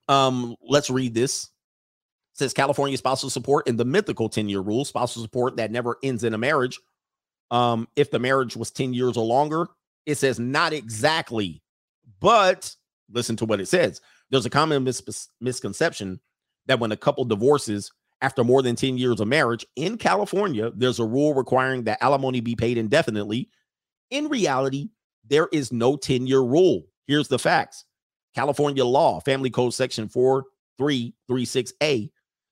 [0.07, 1.43] Um, let's read this.
[1.43, 6.23] It says California spousal support and the mythical 10-year rule, spousal support that never ends
[6.23, 6.79] in a marriage.
[7.51, 9.67] Um, if the marriage was 10 years or longer,
[10.05, 11.61] it says not exactly,
[12.19, 12.76] but
[13.11, 14.02] listen to what it says.
[14.30, 16.19] There's a common mis- misconception
[16.65, 17.91] that when a couple divorces
[18.22, 22.41] after more than 10 years of marriage in California, there's a rule requiring that alimony
[22.41, 23.49] be paid indefinitely.
[24.10, 24.89] In reality,
[25.27, 26.84] there is no 10 year rule.
[27.06, 27.85] Here's the facts
[28.35, 32.10] California law, Family Code Section 4336A,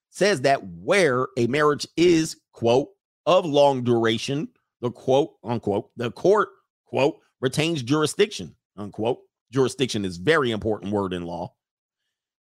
[0.10, 2.90] says that where a marriage is, quote,
[3.26, 4.48] of long duration,
[4.82, 6.50] the quote, unquote, the court,
[6.86, 9.20] quote, retains jurisdiction, unquote.
[9.52, 11.54] Jurisdiction is very important word in law.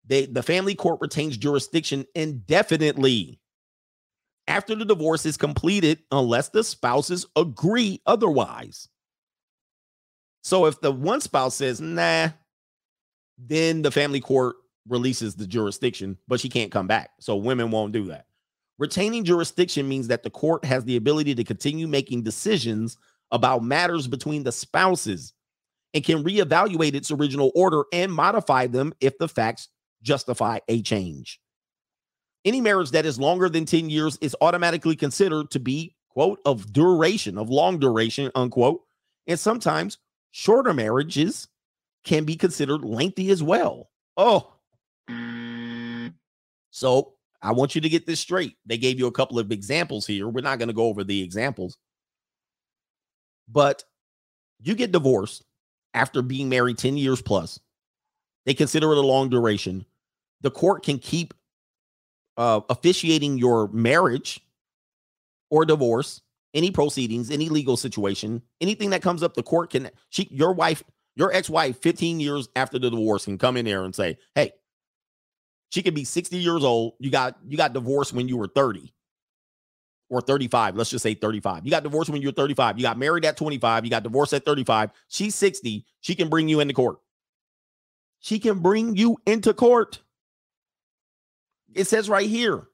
[0.06, 3.40] They, the family court retains jurisdiction indefinitely
[4.48, 8.90] after the divorce is completed, unless the spouses agree otherwise.
[10.44, 12.30] So if the one spouse says, nah,
[13.38, 14.58] then the family court
[14.90, 17.12] releases the jurisdiction, but she can't come back.
[17.22, 18.26] So women won't do that.
[18.78, 22.98] Retaining jurisdiction means that the court has the ability to continue making decisions
[23.32, 25.34] about matters between the spouses
[25.94, 29.70] and can reevaluate its original order and modify them if the facts
[30.02, 31.40] justify a change.
[32.46, 36.74] Any marriage that is longer than 10 years is automatically considered to be, quote, of
[36.74, 38.82] duration, of long duration, unquote.
[39.28, 39.98] And sometimes
[40.32, 41.48] shorter marriages
[42.04, 43.90] can be considered lengthy as well.
[44.18, 44.54] Oh,
[46.72, 48.56] so I want you to get this straight.
[48.66, 50.28] They gave you a couple of examples here.
[50.28, 51.78] We're not going to go over the examples,
[53.48, 53.84] but
[54.62, 55.44] you get divorced
[55.94, 57.60] after being married 10 years plus.
[58.46, 59.86] They consider it a long duration.
[60.42, 61.34] The court can keep
[62.38, 64.42] uh, officiating your marriage
[65.50, 66.22] or divorce,
[66.54, 70.84] any proceedings, any legal situation, anything that comes up, the court can, she, your wife,
[71.16, 74.52] your ex wife, 15 years after the divorce, can come in there and say, hey,
[75.70, 76.94] she could be 60 years old.
[77.00, 78.94] You got you got divorced when you were 30
[80.10, 80.76] or 35.
[80.76, 81.66] Let's just say 35.
[81.66, 82.78] You got divorced when you were 35.
[82.78, 83.86] You got married at 25.
[83.86, 84.92] You got divorced at 35.
[85.08, 85.86] She's 60.
[86.02, 86.98] She can bring you into court.
[88.20, 90.00] She can bring you into court.
[91.74, 92.68] It says right here.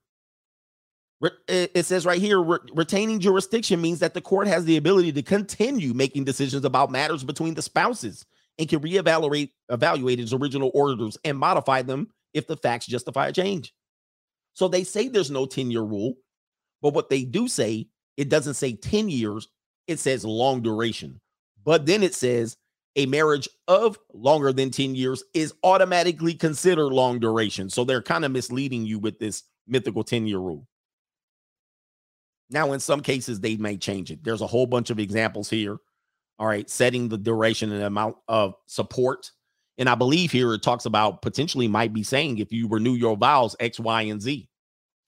[1.49, 5.93] It says right here retaining jurisdiction means that the court has the ability to continue
[5.93, 8.25] making decisions about matters between the spouses
[8.57, 13.33] and can reevaluate evaluate its original orders and modify them if the facts justify a
[13.33, 13.73] change.
[14.53, 16.15] So they say there's no 10 year rule,
[16.81, 17.87] but what they do say,
[18.17, 19.47] it doesn't say 10 years,
[19.87, 21.19] it says long duration.
[21.63, 22.57] But then it says
[22.95, 27.69] a marriage of longer than 10 years is automatically considered long duration.
[27.69, 30.67] So they're kind of misleading you with this mythical 10 year rule.
[32.49, 34.23] Now, in some cases, they may change it.
[34.23, 35.77] There's a whole bunch of examples here.
[36.39, 39.29] All right, setting the duration and amount of support
[39.79, 43.15] and I believe here it talks about potentially might be saying if you renew your
[43.15, 44.48] vows X, Y, and Z.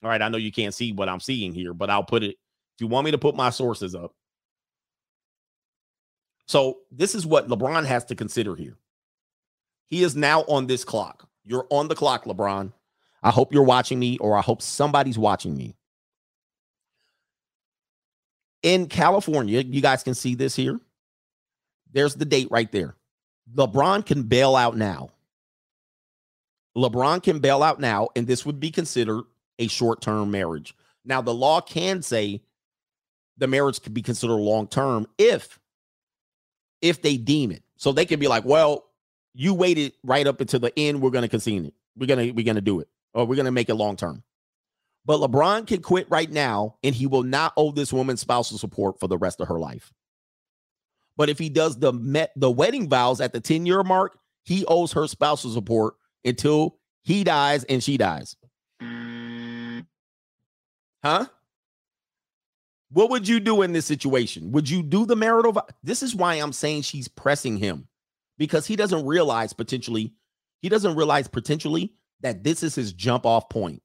[0.02, 0.22] All right.
[0.22, 2.30] I know you can't see what I'm seeing here, but I'll put it
[2.74, 4.14] if you want me to put my sources up.
[6.46, 8.76] So this is what LeBron has to consider here.
[9.88, 11.28] He is now on this clock.
[11.44, 12.72] You're on the clock, LeBron.
[13.22, 15.76] I hope you're watching me, or I hope somebody's watching me.
[18.62, 20.80] In California, you guys can see this here.
[21.92, 22.96] There's the date right there.
[23.54, 25.10] LeBron can bail out now.
[26.76, 29.24] LeBron can bail out now, and this would be considered
[29.58, 30.74] a short term marriage.
[31.04, 32.42] Now, the law can say
[33.38, 35.58] the marriage could be considered long term if
[36.80, 37.62] if they deem it.
[37.76, 38.84] So they can be like, well,
[39.34, 41.00] you waited right up until the end.
[41.00, 41.74] We're going to concede it.
[41.96, 44.22] We're gonna we're gonna do it, or we're gonna make it long term.
[45.04, 49.00] But LeBron can quit right now, and he will not owe this woman spousal support
[49.00, 49.92] for the rest of her life.
[51.16, 54.64] But if he does the met the wedding vows at the 10 year mark, he
[54.66, 58.36] owes her spousal support until he dies and she dies.
[61.02, 61.26] Huh?
[62.90, 64.52] What would you do in this situation?
[64.52, 65.66] Would you do the marital?
[65.82, 67.88] This is why I'm saying she's pressing him
[68.38, 70.12] because he doesn't realize potentially,
[70.60, 73.82] he doesn't realize potentially that this is his jump off point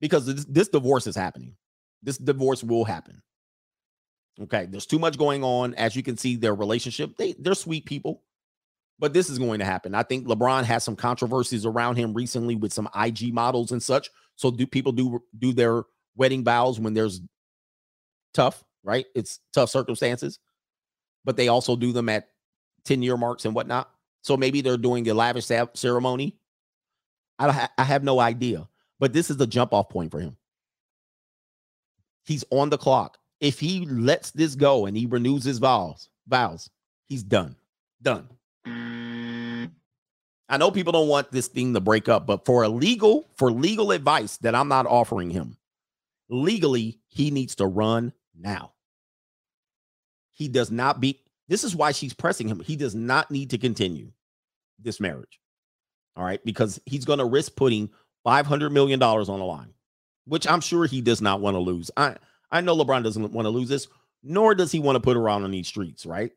[0.00, 1.56] because this, this divorce is happening.
[2.02, 3.22] This divorce will happen.
[4.40, 5.74] Okay, there's too much going on.
[5.74, 8.22] As you can see, their relationship, they they're sweet people,
[8.98, 9.94] but this is going to happen.
[9.94, 14.10] I think LeBron has some controversies around him recently with some IG models and such.
[14.36, 15.84] So do people do do their
[16.16, 17.20] wedding vows when there's
[18.34, 19.06] tough, right?
[19.14, 20.38] It's tough circumstances,
[21.24, 22.28] but they also do them at
[22.84, 23.90] 10 year marks and whatnot.
[24.22, 26.36] So maybe they're doing a lavish ceremony.
[27.38, 28.68] I, ha- I have no idea.
[28.98, 30.36] But this is the jump off point for him.
[32.24, 33.18] He's on the clock.
[33.40, 36.70] If he lets this go and he renews his vows, vows,
[37.06, 37.54] he's done.
[38.02, 38.28] Done.
[40.48, 43.50] I know people don't want this thing to break up, but for a legal, for
[43.50, 45.55] legal advice that I'm not offering him,
[46.28, 48.72] legally, he needs to run now.
[50.32, 51.20] He does not be.
[51.48, 52.60] This is why she's pressing him.
[52.60, 54.12] He does not need to continue
[54.78, 55.40] this marriage.
[56.16, 57.90] All right, because he's going to risk putting
[58.24, 59.72] 500 million dollars on the line,
[60.24, 61.90] which I'm sure he does not want to lose.
[61.96, 62.16] I
[62.50, 63.88] I know LeBron doesn't want to lose this,
[64.22, 66.32] nor does he want to put around on these streets, right?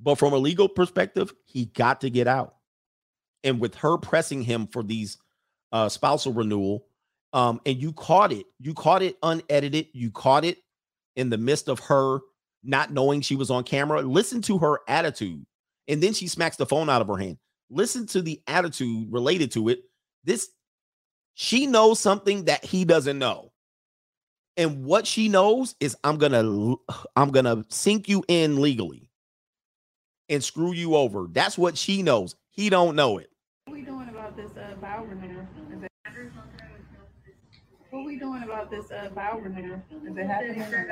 [0.00, 2.56] But from a legal perspective, he got to get out.
[3.44, 5.18] And with her pressing him for these
[5.72, 6.85] uh spousal renewal,
[7.36, 10.56] um, and you caught it, you caught it unedited, you caught it
[11.16, 12.20] in the midst of her
[12.64, 14.00] not knowing she was on camera.
[14.00, 15.44] Listen to her attitude.
[15.86, 17.36] And then she smacks the phone out of her hand.
[17.68, 19.80] Listen to the attitude related to it.
[20.24, 20.48] This
[21.34, 23.52] she knows something that he doesn't know.
[24.56, 26.80] And what she knows is I'm going to
[27.16, 29.10] I'm going to sink you in legally
[30.30, 31.26] and screw you over.
[31.30, 32.34] That's what she knows.
[32.48, 33.28] He don't know it.
[33.66, 35.45] What are we doing about this uh, it-
[37.96, 39.82] What we doing about this uh, vow renewal?
[40.06, 40.86] Is it happening?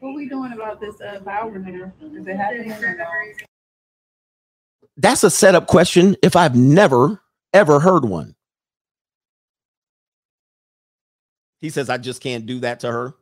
[0.00, 1.92] What we doing about this uh, vow renewal?
[2.00, 2.74] Is it happening?
[4.96, 7.20] That's a setup question if I've never
[7.52, 8.34] ever heard one.
[11.58, 13.14] He says I just can't do that to her.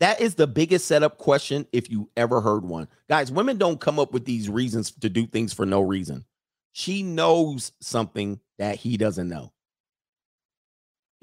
[0.00, 2.88] That is the biggest setup question if you ever heard one.
[3.10, 6.24] Guys, women don't come up with these reasons to do things for no reason.
[6.72, 9.52] She knows something that he doesn't know.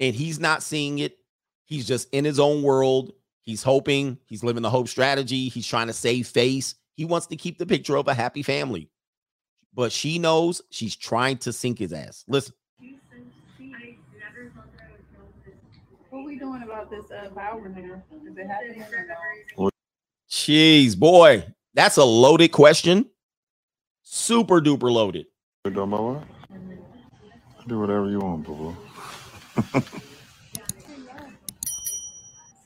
[0.00, 1.18] And he's not seeing it.
[1.64, 3.12] He's just in his own world.
[3.42, 5.48] He's hoping, he's living the hope strategy.
[5.48, 6.74] He's trying to save face.
[6.96, 8.90] He wants to keep the picture of a happy family.
[9.72, 12.24] But she knows she's trying to sink his ass.
[12.26, 12.54] Listen,
[16.10, 18.02] What are we doing about this uh, vow renewal?
[18.26, 19.06] Is it happening or
[19.58, 19.70] no?
[20.30, 21.44] jeez, boy,
[21.74, 23.06] that's a loaded question.
[24.02, 25.26] Super duper loaded.
[25.64, 26.22] You doing my?
[27.68, 28.76] Do whatever you want, boo boo.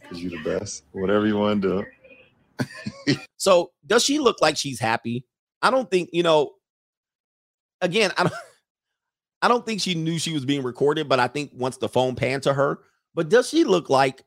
[0.09, 0.85] Cause you the best.
[0.93, 3.17] Whatever you want to do.
[3.37, 5.25] So does she look like she's happy?
[5.63, 6.53] I don't think, you know,
[7.81, 8.35] again, I don't
[9.43, 12.15] I don't think she knew she was being recorded, but I think once the phone
[12.17, 12.81] panned to her,
[13.15, 14.23] but does she look like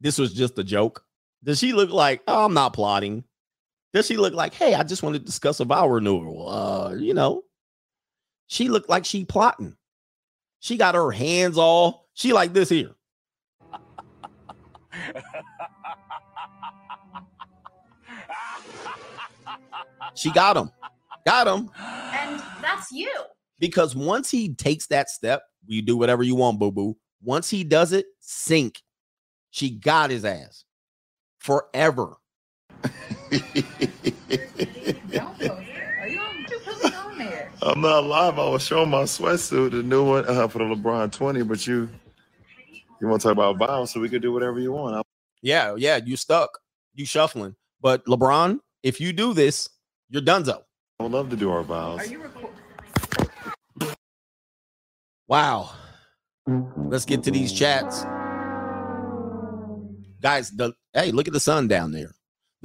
[0.00, 1.04] this was just a joke?
[1.44, 3.24] Does she look like, oh, I'm not plotting?
[3.92, 6.48] Does she look like, hey, I just want to discuss a vow renewal?
[6.48, 7.42] Uh, you know,
[8.46, 9.75] she looked like she plotting.
[10.66, 12.96] She got her hands all, she like this here.
[20.16, 20.72] She got him.
[21.24, 21.70] Got him.
[21.78, 23.12] And that's you.
[23.60, 26.96] Because once he takes that step, you do whatever you want, boo boo.
[27.22, 28.82] Once he does it, sink.
[29.52, 30.64] She got his ass
[31.38, 32.16] forever.
[32.82, 32.88] Are
[36.08, 36.44] you on?
[36.50, 37.52] You put it on there.
[37.66, 38.38] I'm not live.
[38.38, 41.88] I was showing my sweatsuit, the new one uh, for the LeBron 20, but you
[43.00, 44.94] you want to talk about vows, so we could do whatever you want.
[44.96, 45.02] I-
[45.42, 46.58] Yeah, yeah, you stuck.
[46.94, 47.56] You shuffling.
[47.80, 49.68] But LeBron, if you do this,
[50.08, 50.62] you're donezo.
[51.00, 52.00] I would love to do our vows.
[52.00, 52.52] Are you recording?
[55.28, 55.72] Wow.
[56.46, 58.04] Let's get to these chats.
[60.22, 62.12] Guys, the hey, look at the sun down there.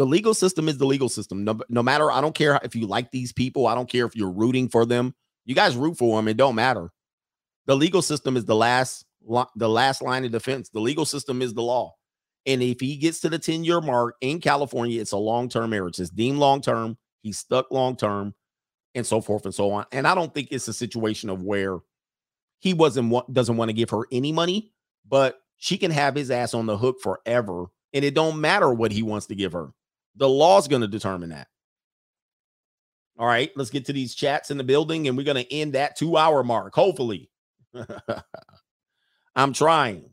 [0.01, 1.43] The legal system is the legal system.
[1.43, 4.15] No, no matter, I don't care if you like these people, I don't care if
[4.15, 5.13] you're rooting for them.
[5.45, 6.89] You guys root for them, it don't matter.
[7.67, 9.05] The legal system is the last
[9.55, 10.69] the last line of defense.
[10.69, 11.93] The legal system is the law.
[12.47, 15.69] And if he gets to the 10 year mark in California, it's a long term
[15.69, 15.99] marriage.
[15.99, 16.97] It's deemed long term.
[17.21, 18.33] He's stuck long term
[18.95, 19.85] and so forth and so on.
[19.91, 21.77] And I don't think it's a situation of where
[22.57, 24.73] he wasn't doesn't want to give her any money,
[25.07, 27.65] but she can have his ass on the hook forever.
[27.93, 29.69] And it don't matter what he wants to give her.
[30.15, 31.47] The law's going to determine that.
[33.17, 35.73] All right, let's get to these chats in the building and we're going to end
[35.73, 37.29] that two hour mark, hopefully.
[39.35, 40.09] I'm trying.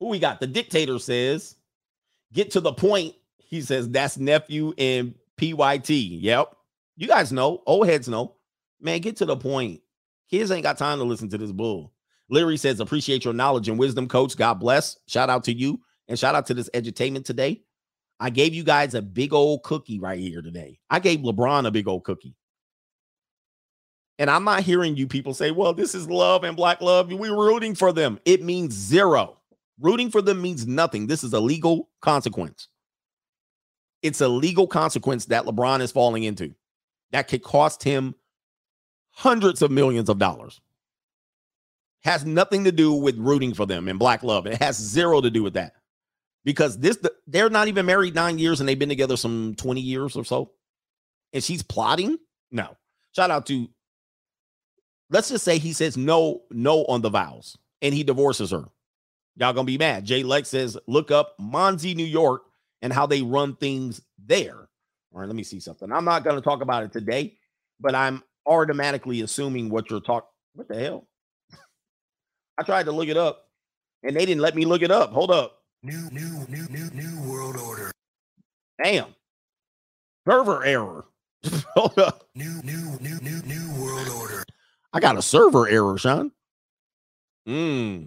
[0.00, 0.40] Who we got?
[0.40, 1.56] The dictator says,
[2.32, 3.14] get to the point.
[3.38, 5.90] He says, that's nephew and PYT.
[5.90, 6.54] Yep.
[6.96, 8.36] You guys know, old heads know.
[8.80, 9.80] Man, get to the point.
[10.30, 11.92] Kids ain't got time to listen to this bull.
[12.30, 14.36] Larry says, appreciate your knowledge and wisdom, coach.
[14.36, 14.98] God bless.
[15.06, 17.62] Shout out to you and shout out to this edutainment today.
[18.20, 20.78] I gave you guys a big old cookie right here today.
[20.88, 22.34] I gave LeBron a big old cookie.
[24.18, 27.12] And I'm not hearing you people say, well, this is love and black love.
[27.12, 28.20] We're rooting for them.
[28.24, 29.38] It means zero.
[29.80, 31.08] Rooting for them means nothing.
[31.08, 32.68] This is a legal consequence.
[34.02, 36.54] It's a legal consequence that LeBron is falling into
[37.10, 38.14] that could cost him
[39.10, 40.60] hundreds of millions of dollars.
[42.04, 44.46] Has nothing to do with rooting for them and black love.
[44.46, 45.74] It has zero to do with that.
[46.44, 50.16] Because this they're not even married 9 years and they've been together some 20 years
[50.16, 50.52] or so.
[51.32, 52.18] And she's plotting?
[52.50, 52.76] No.
[53.12, 53.68] Shout out to
[55.10, 58.64] let's just say he says no no on the vows and he divorces her.
[59.36, 60.04] Y'all gonna be mad.
[60.04, 62.42] Jay Lex says, look up Monsey, New York,
[62.82, 64.68] and how they run things there.
[65.12, 65.90] All right, let me see something.
[65.92, 67.34] I'm not gonna talk about it today,
[67.80, 70.28] but I'm automatically assuming what you're talking.
[70.54, 71.08] What the hell?
[72.58, 73.48] I tried to look it up,
[74.02, 75.10] and they didn't let me look it up.
[75.10, 75.63] Hold up.
[75.84, 77.90] New, new, new, new, new world order.
[78.82, 79.14] Damn.
[80.26, 81.04] Server error.
[81.74, 82.26] Hold up.
[82.34, 84.44] New, new, new, new, new world order.
[84.94, 86.32] I got a server error, Sean.
[87.46, 88.04] Hmm.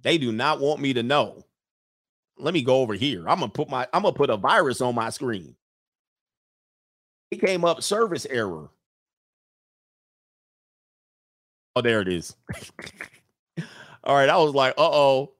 [0.00, 1.44] They do not want me to know.
[2.38, 3.28] Let me go over here.
[3.28, 5.54] I'm gonna put my I'm gonna put a virus on my screen.
[7.30, 8.70] It came up service error.
[11.76, 12.34] Oh, there it is.
[14.04, 15.32] All right, I was like, uh oh.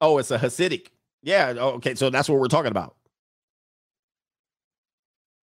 [0.00, 0.88] Oh, it's a Hasidic.
[1.22, 1.54] Yeah.
[1.56, 2.96] Okay, so that's what we're talking about.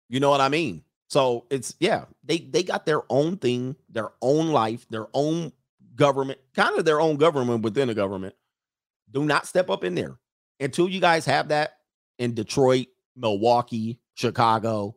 [0.10, 0.84] You know what I mean?
[1.10, 5.52] So it's yeah, they they got their own thing, their own life, their own
[5.96, 8.36] government, kind of their own government within a government.
[9.12, 10.18] Do not step up in there
[10.60, 11.78] until you guys have that
[12.18, 14.96] in Detroit, Milwaukee, Chicago,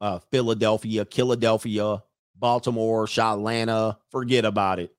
[0.00, 2.02] uh, Philadelphia, Philadelphia,
[2.36, 3.98] Baltimore, Atlanta.
[4.10, 4.94] Forget about it.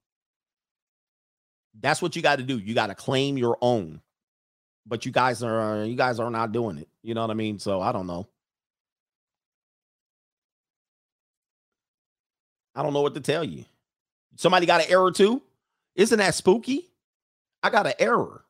[1.79, 2.57] That's what you got to do.
[2.57, 4.01] You got to claim your own.
[4.85, 6.87] But you guys are you guys are not doing it.
[7.03, 7.59] You know what I mean?
[7.59, 8.27] So I don't know.
[12.73, 13.65] I don't know what to tell you.
[14.35, 15.41] Somebody got an error too?
[15.95, 16.89] Isn't that spooky?
[17.63, 18.43] I got an error.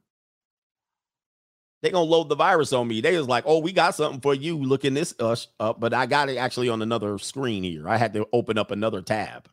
[1.82, 3.02] They gonna load the virus on me.
[3.02, 4.58] They was like, "Oh, we got something for you.
[4.58, 7.88] Looking this us up," but I got it actually on another screen here.
[7.88, 9.50] I had to open up another tab.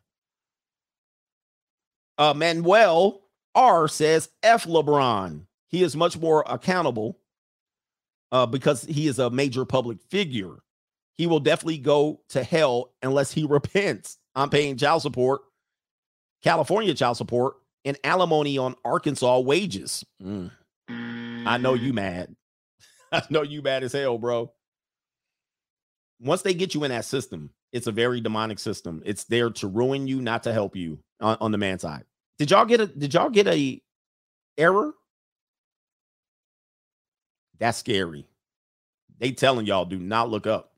[2.17, 3.21] Uh, Manuel
[3.55, 5.45] R says F LeBron.
[5.69, 7.19] He is much more accountable
[8.31, 10.57] uh, because he is a major public figure.
[11.17, 14.17] He will definitely go to hell unless he repents.
[14.35, 15.41] I'm paying child support,
[16.43, 17.55] California child support,
[17.85, 20.03] and alimony on Arkansas wages.
[20.21, 20.51] Mm.
[20.89, 22.35] I know you mad.
[23.11, 24.51] I know you mad as hell, bro.
[26.19, 29.01] Once they get you in that system, it's a very demonic system.
[29.05, 32.03] It's there to ruin you, not to help you on, on the man side.
[32.37, 33.81] Did y'all get a did y'all get a
[34.57, 34.93] error?
[37.59, 38.25] That's scary.
[39.19, 40.73] They telling y'all do not look up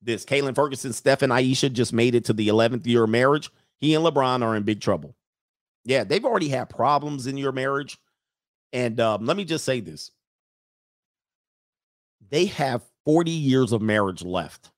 [0.00, 0.24] this.
[0.24, 3.50] Kalen Ferguson, Steph, and Ayesha just made it to the 11th year of marriage.
[3.78, 5.14] He and LeBron are in big trouble.
[5.84, 7.98] Yeah, they've already had problems in your marriage.
[8.72, 10.10] And um, let me just say this
[12.30, 14.70] they have 40 years of marriage left.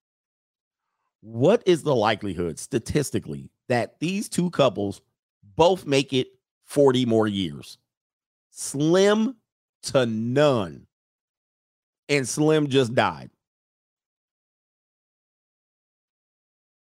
[1.20, 5.00] What is the likelihood statistically that these two couples
[5.56, 6.28] both make it
[6.64, 7.78] 40 more years?
[8.50, 9.36] Slim
[9.84, 10.86] to none.
[12.08, 13.30] And Slim just died.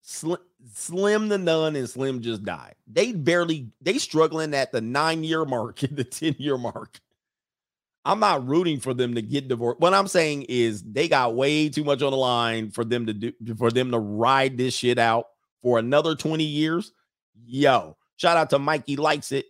[0.02, 0.40] Slim,
[0.73, 2.76] Slim the Nun and Slim just died.
[2.88, 6.99] They barely they struggling at the nine year mark and the 10 year mark.
[8.06, 9.80] I'm not rooting for them to get divorced.
[9.80, 13.14] What I'm saying is they got way too much on the line for them to
[13.14, 15.27] do for them to ride this shit out
[15.61, 16.91] for another 20 years.
[17.45, 19.47] Yo, shout out to Mikey likes it.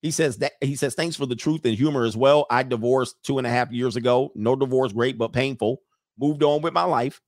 [0.00, 2.46] He says that he says thanks for the truth and humor as well.
[2.50, 4.32] I divorced two and a half years ago.
[4.34, 5.82] No divorce, great, but painful.
[6.18, 7.20] Moved on with my life.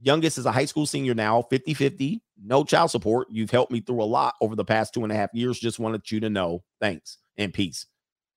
[0.00, 3.26] Youngest is a high school senior now, 50 50, no child support.
[3.30, 5.58] You've helped me through a lot over the past two and a half years.
[5.58, 6.62] Just wanted you to know.
[6.80, 7.86] Thanks and peace.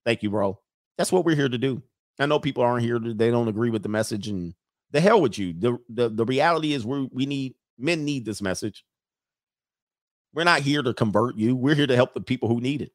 [0.03, 0.59] Thank you, bro.
[0.97, 1.83] That's what we're here to do.
[2.19, 4.53] I know people aren't here, they don't agree with the message, and
[4.91, 5.53] the hell with you.
[5.57, 8.83] The, the, the reality is, we we need men need this message.
[10.33, 12.91] We're not here to convert you, we're here to help the people who need it.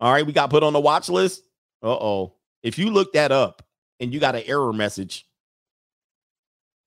[0.00, 1.42] All right, we got put on the watch list.
[1.82, 2.34] Uh oh.
[2.62, 3.62] If you look that up
[4.00, 5.26] and you got an error message,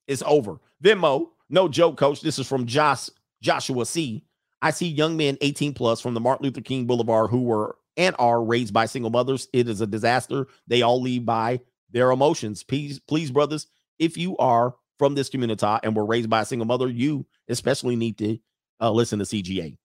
[0.07, 0.59] it's over.
[0.83, 2.21] Venmo, no joke, coach.
[2.21, 3.09] This is from Josh
[3.41, 4.25] Joshua C.
[4.61, 8.15] I see young men 18 plus from the Martin Luther King Boulevard who were and
[8.19, 9.47] are raised by single mothers.
[9.53, 10.47] It is a disaster.
[10.67, 12.63] They all lead by their emotions.
[12.63, 13.67] Please, please, brothers,
[13.99, 17.95] if you are from this community and were raised by a single mother, you especially
[17.95, 18.37] need to
[18.81, 19.77] uh, listen to CGA.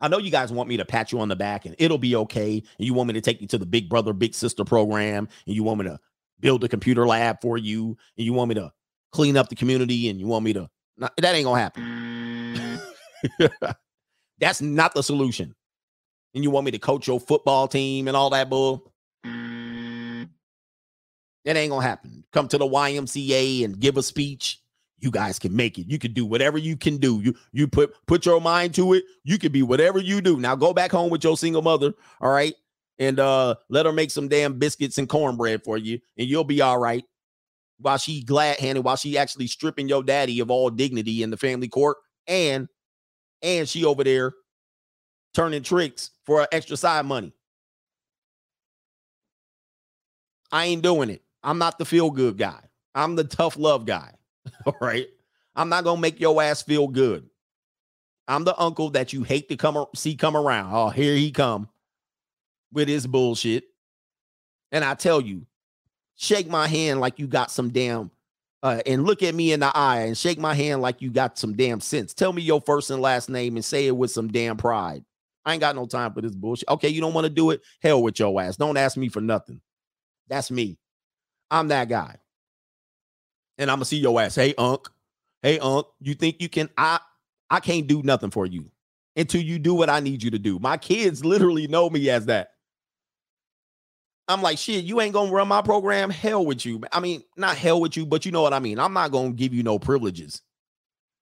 [0.00, 2.14] I know you guys want me to pat you on the back and it'll be
[2.16, 2.62] okay.
[2.78, 5.28] And you want me to take you to the big brother, big sister program.
[5.46, 5.98] And you want me to
[6.40, 7.96] build a computer lab for you.
[8.18, 8.70] And you want me to
[9.12, 10.68] clean up the community and you want me to
[10.98, 12.80] not, that ain't gonna happen.
[14.38, 15.54] That's not the solution.
[16.34, 18.92] And you want me to coach your football team and all that bull.
[21.46, 22.24] That ain't gonna happen.
[22.32, 24.60] Come to the YMCA and give a speech.
[24.98, 25.90] You guys can make it.
[25.90, 27.20] You can do whatever you can do.
[27.20, 29.04] You you put put your mind to it.
[29.24, 30.38] You can be whatever you do.
[30.38, 32.54] Now go back home with your single mother, all right?
[32.98, 36.62] And uh let her make some damn biscuits and cornbread for you, and you'll be
[36.62, 37.04] all right.
[37.78, 41.36] While she glad handed, while she actually stripping your daddy of all dignity in the
[41.36, 42.68] family court, and
[43.42, 44.32] and she over there
[45.34, 47.34] turning tricks for extra side money.
[50.50, 51.22] I ain't doing it.
[51.42, 52.60] I'm not the feel good guy.
[52.94, 54.15] I'm the tough love guy.
[54.66, 55.08] All right.
[55.54, 57.28] I'm not gonna make your ass feel good.
[58.28, 60.74] I'm the uncle that you hate to come see come around.
[60.74, 61.68] Oh, here he come
[62.72, 63.64] with his bullshit.
[64.72, 65.46] And I tell you,
[66.16, 68.10] shake my hand like you got some damn
[68.62, 71.38] uh, and look at me in the eye and shake my hand like you got
[71.38, 72.14] some damn sense.
[72.14, 75.04] Tell me your first and last name and say it with some damn pride.
[75.44, 76.68] I ain't got no time for this bullshit.
[76.68, 77.60] Okay, you don't want to do it?
[77.80, 78.56] Hell with your ass.
[78.56, 79.60] Don't ask me for nothing.
[80.26, 80.78] That's me.
[81.48, 82.16] I'm that guy.
[83.58, 84.34] And I'm gonna see your ass.
[84.34, 84.88] Hey, Unc.
[85.42, 85.86] Hey, Unc.
[86.00, 86.68] You think you can?
[86.76, 87.00] I
[87.50, 88.70] I can't do nothing for you
[89.16, 90.58] until you do what I need you to do.
[90.58, 92.50] My kids literally know me as that.
[94.28, 96.10] I'm like, shit, you ain't gonna run my program.
[96.10, 96.82] Hell with you.
[96.92, 98.78] I mean, not hell with you, but you know what I mean.
[98.78, 100.42] I'm not gonna give you no privileges.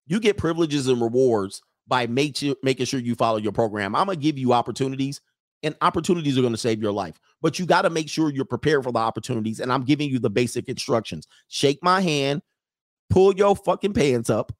[0.06, 3.94] You get privileges and rewards by make you, making sure you follow your program.
[3.94, 5.20] I'm gonna give you opportunities,
[5.65, 7.19] and opportunities are gonna save your life.
[7.43, 9.61] But you got to make sure you're prepared for the opportunities.
[9.61, 11.27] And I'm giving you the basic instructions.
[11.49, 12.43] Shake my hand,
[13.11, 14.53] pull your fucking pants up,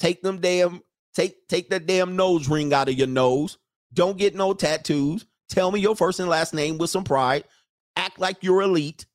[0.00, 0.80] take them damn,
[1.14, 3.58] take take that damn nose ring out of your nose.
[3.92, 5.26] Don't get no tattoos.
[5.48, 7.44] Tell me your first and last name with some pride.
[7.96, 9.06] Act like you're elite,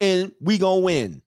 [0.00, 1.22] and we gonna win.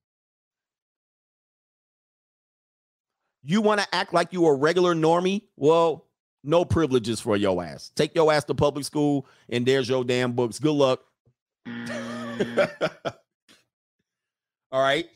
[3.42, 5.44] You want to act like you a regular normie?
[5.56, 6.09] Well,
[6.44, 7.92] no privileges for your ass.
[7.96, 10.60] Take your ass to public school, and there's your damn books.
[10.60, 11.02] Good luck.
[11.68, 12.70] Mm.
[14.72, 15.08] All right.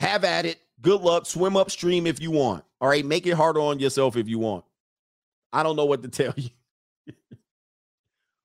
[0.00, 0.58] Have at it.
[0.80, 1.26] Good luck.
[1.26, 2.64] Swim upstream if you want.
[2.80, 3.04] All right.
[3.04, 4.64] Make it harder on yourself if you want.
[5.52, 6.50] I don't know what to tell you.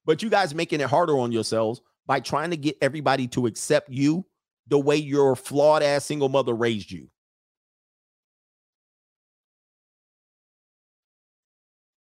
[0.06, 3.90] but you guys making it harder on yourselves by trying to get everybody to accept
[3.90, 4.26] you
[4.68, 7.10] the way your flawed ass single mother raised you.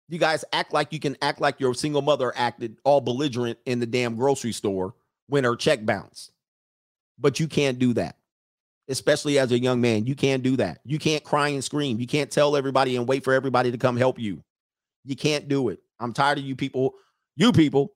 [0.09, 3.79] You guys act like you can act like your single mother acted all belligerent in
[3.79, 4.95] the damn grocery store
[5.27, 6.31] when her check bounced.
[7.19, 8.15] But you can't do that.
[8.89, 10.79] Especially as a young man, you can't do that.
[10.85, 11.99] You can't cry and scream.
[11.99, 14.41] You can't tell everybody and wait for everybody to come help you.
[15.03, 15.79] You can't do it.
[15.99, 16.95] I'm tired of you people,
[17.35, 17.93] you people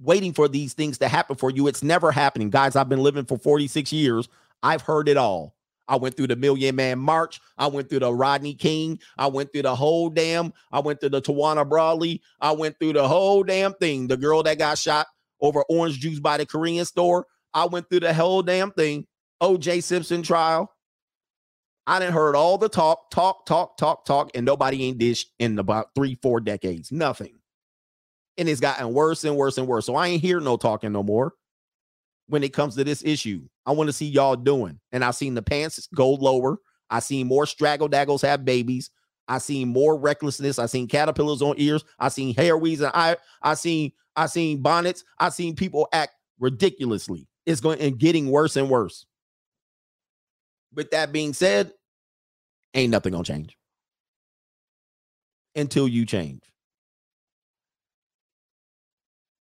[0.00, 1.66] waiting for these things to happen for you.
[1.66, 2.48] It's never happening.
[2.48, 4.28] Guys, I've been living for 46 years.
[4.62, 5.54] I've heard it all.
[5.90, 7.40] I went through the Million Man March.
[7.58, 9.00] I went through the Rodney King.
[9.18, 10.52] I went through the whole damn.
[10.70, 12.22] I went through the Tawana Brawley.
[12.40, 14.06] I went through the whole damn thing.
[14.06, 15.08] The girl that got shot
[15.40, 17.26] over orange juice by the Korean store.
[17.52, 19.08] I went through the whole damn thing.
[19.42, 20.72] OJ Simpson trial.
[21.88, 25.58] I didn't heard all the talk, talk, talk, talk, talk, and nobody ain't dished in
[25.58, 26.92] about three, four decades.
[26.92, 27.40] Nothing.
[28.38, 29.86] And it's gotten worse and worse and worse.
[29.86, 31.34] So I ain't hear no talking no more
[32.30, 33.42] when it comes to this issue.
[33.66, 34.78] I want to see y'all doing.
[34.92, 36.58] And I've seen the pants go lower.
[36.88, 38.90] I seen more straggle daggles have babies.
[39.26, 40.58] I seen more recklessness.
[40.58, 41.84] I seen caterpillars on ears.
[41.98, 45.04] I seen hair weaves and I I seen I seen bonnets.
[45.18, 47.26] I seen people act ridiculously.
[47.46, 49.06] It's going and getting worse and worse.
[50.74, 51.72] With that being said,
[52.74, 53.56] ain't nothing gonna change
[55.56, 56.42] until you change.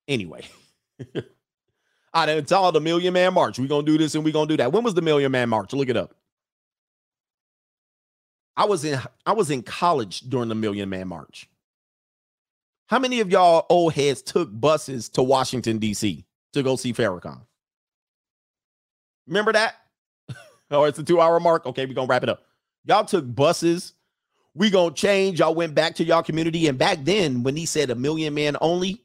[0.07, 0.47] Anyway.
[2.17, 3.59] I didn't tell the Million Man March.
[3.59, 4.73] We're gonna do this and we're gonna do that.
[4.73, 5.75] When was the Million Man March?
[5.75, 6.15] Look it up.
[8.57, 11.47] I was in I was in college during the Million Man March.
[12.87, 16.25] How many of y'all old heads took buses to Washington, D.C.
[16.55, 17.43] to go see Farrakhan?
[19.27, 19.75] Remember that?
[20.71, 21.67] oh, it's a two-hour mark.
[21.67, 22.45] Okay, we're gonna wrap it up.
[22.87, 23.93] Y'all took buses.
[24.55, 25.41] We gonna change.
[25.41, 26.67] Y'all went back to y'all community.
[26.67, 29.03] And back then, when he said a million man only,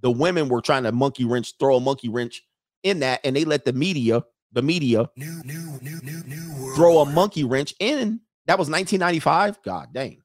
[0.00, 2.42] the women were trying to monkey wrench, throw a monkey wrench
[2.82, 6.76] in that, and they let the media, the media, New, new, new, new, new world.
[6.76, 8.20] throw a monkey wrench in.
[8.46, 9.62] That was 1995.
[9.62, 10.22] God dang.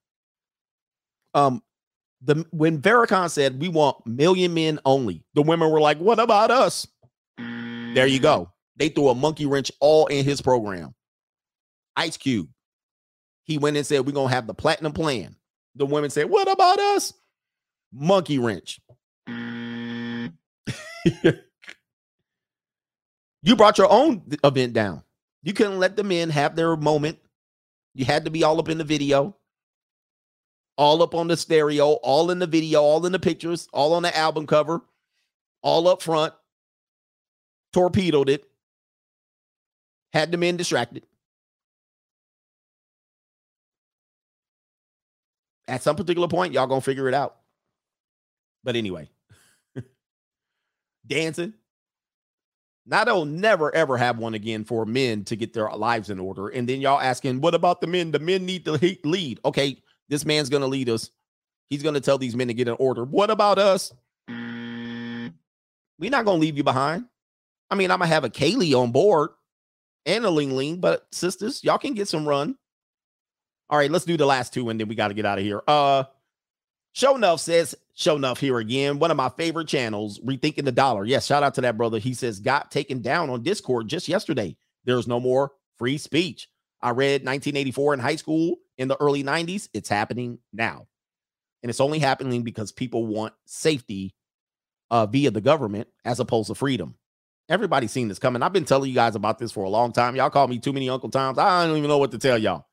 [1.34, 1.62] Um,
[2.22, 6.52] the when Farrakhan said we want million men only, the women were like, "What about
[6.52, 6.88] us?"
[7.38, 8.52] There you go.
[8.76, 10.96] They threw a monkey wrench all in his program.
[11.96, 12.50] Ice Cube.
[13.44, 15.36] He went and said, We're gonna have the platinum plan.
[15.76, 17.14] The women said, What about us?
[17.92, 18.80] Monkey wrench.
[23.44, 25.04] You brought your own event down.
[25.44, 27.20] You couldn't let the men have their moment.
[27.94, 29.36] You had to be all up in the video,
[30.78, 34.04] all up on the stereo, all in the video, all in the pictures, all on
[34.04, 34.82] the album cover,
[35.62, 36.34] all up front.
[37.74, 38.46] Torpedoed it.
[40.14, 41.06] Had the men distracted.
[45.68, 47.36] At some particular point, y'all gonna figure it out.
[48.64, 49.10] But anyway,
[51.08, 51.54] dancing,
[52.86, 56.50] not will never ever have one again for men to get their lives in order.
[56.50, 58.12] And then y'all asking, what about the men?
[58.12, 58.74] The men need to
[59.04, 59.40] lead.
[59.46, 61.10] Okay, this man's gonna lead us.
[61.70, 63.06] He's gonna tell these men to get in order.
[63.06, 63.94] What about us?
[64.28, 65.32] We're
[66.12, 67.06] not gonna leave you behind.
[67.70, 69.30] I mean, I'm gonna have a Kaylee on board
[70.06, 72.58] and a Ling Ling, but sisters, y'all can get some run.
[73.70, 75.44] All right, let's do the last two and then we got to get out of
[75.44, 75.62] here.
[75.68, 76.04] Uh
[76.94, 79.00] Show Enough says, Show Enough here again.
[79.00, 81.06] One of my favorite channels, Rethinking the Dollar.
[81.06, 82.00] Yes, shout out to that brother.
[82.00, 84.56] He says, got taken down on Discord just yesterday.
[84.86, 86.48] There's no more free speech.
[86.82, 89.70] I read 1984 in high school in the early 90s.
[89.74, 90.88] It's happening now.
[91.64, 94.14] And it's only happening because people want safety
[94.92, 96.96] uh, via the government as opposed to freedom.
[97.50, 98.44] Everybody's seen this coming.
[98.44, 100.16] I've been telling you guys about this for a long time.
[100.16, 101.38] Y'all call me too many Uncle Toms.
[101.38, 102.66] I don't even know what to tell y'all.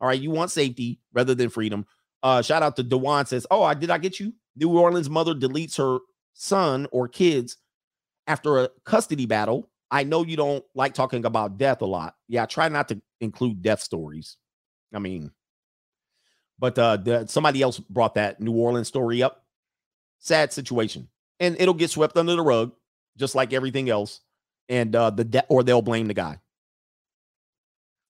[0.00, 1.84] All right, you want safety rather than freedom.
[2.22, 4.32] Uh, shout out to Dewan says, "Oh, I did I get you?
[4.56, 5.98] New Orleans mother deletes her
[6.34, 7.56] son or kids
[8.26, 9.70] after a custody battle.
[9.90, 12.14] I know you don't like talking about death a lot.
[12.28, 14.36] Yeah, I try not to include death stories.
[14.92, 15.32] I mean,
[16.58, 19.44] but uh, the, somebody else brought that New Orleans story up.
[20.18, 21.08] Sad situation,
[21.38, 22.72] and it'll get swept under the rug,
[23.16, 24.20] just like everything else.
[24.68, 26.40] And uh, the de- or they'll blame the guy.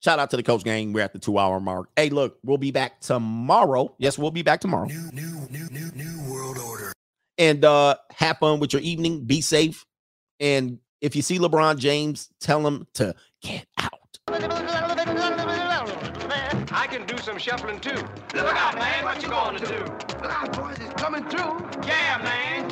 [0.01, 0.93] Shout out to the coach gang.
[0.93, 1.89] We're at the two hour mark.
[1.97, 3.95] Hey, look, we'll be back tomorrow.
[3.99, 4.87] Yes, we'll be back tomorrow.
[4.87, 6.93] New, new, new, new, new world order.
[7.37, 9.25] And uh have fun with your evening.
[9.25, 9.85] Be safe.
[10.41, 14.19] And if you see LeBron James, tell him to get out.
[16.71, 17.95] I can do some shuffling too.
[18.35, 19.79] Look out, man, what you gonna do?
[20.23, 21.67] Look out, boys, it's coming through.
[21.87, 22.69] Yeah, man.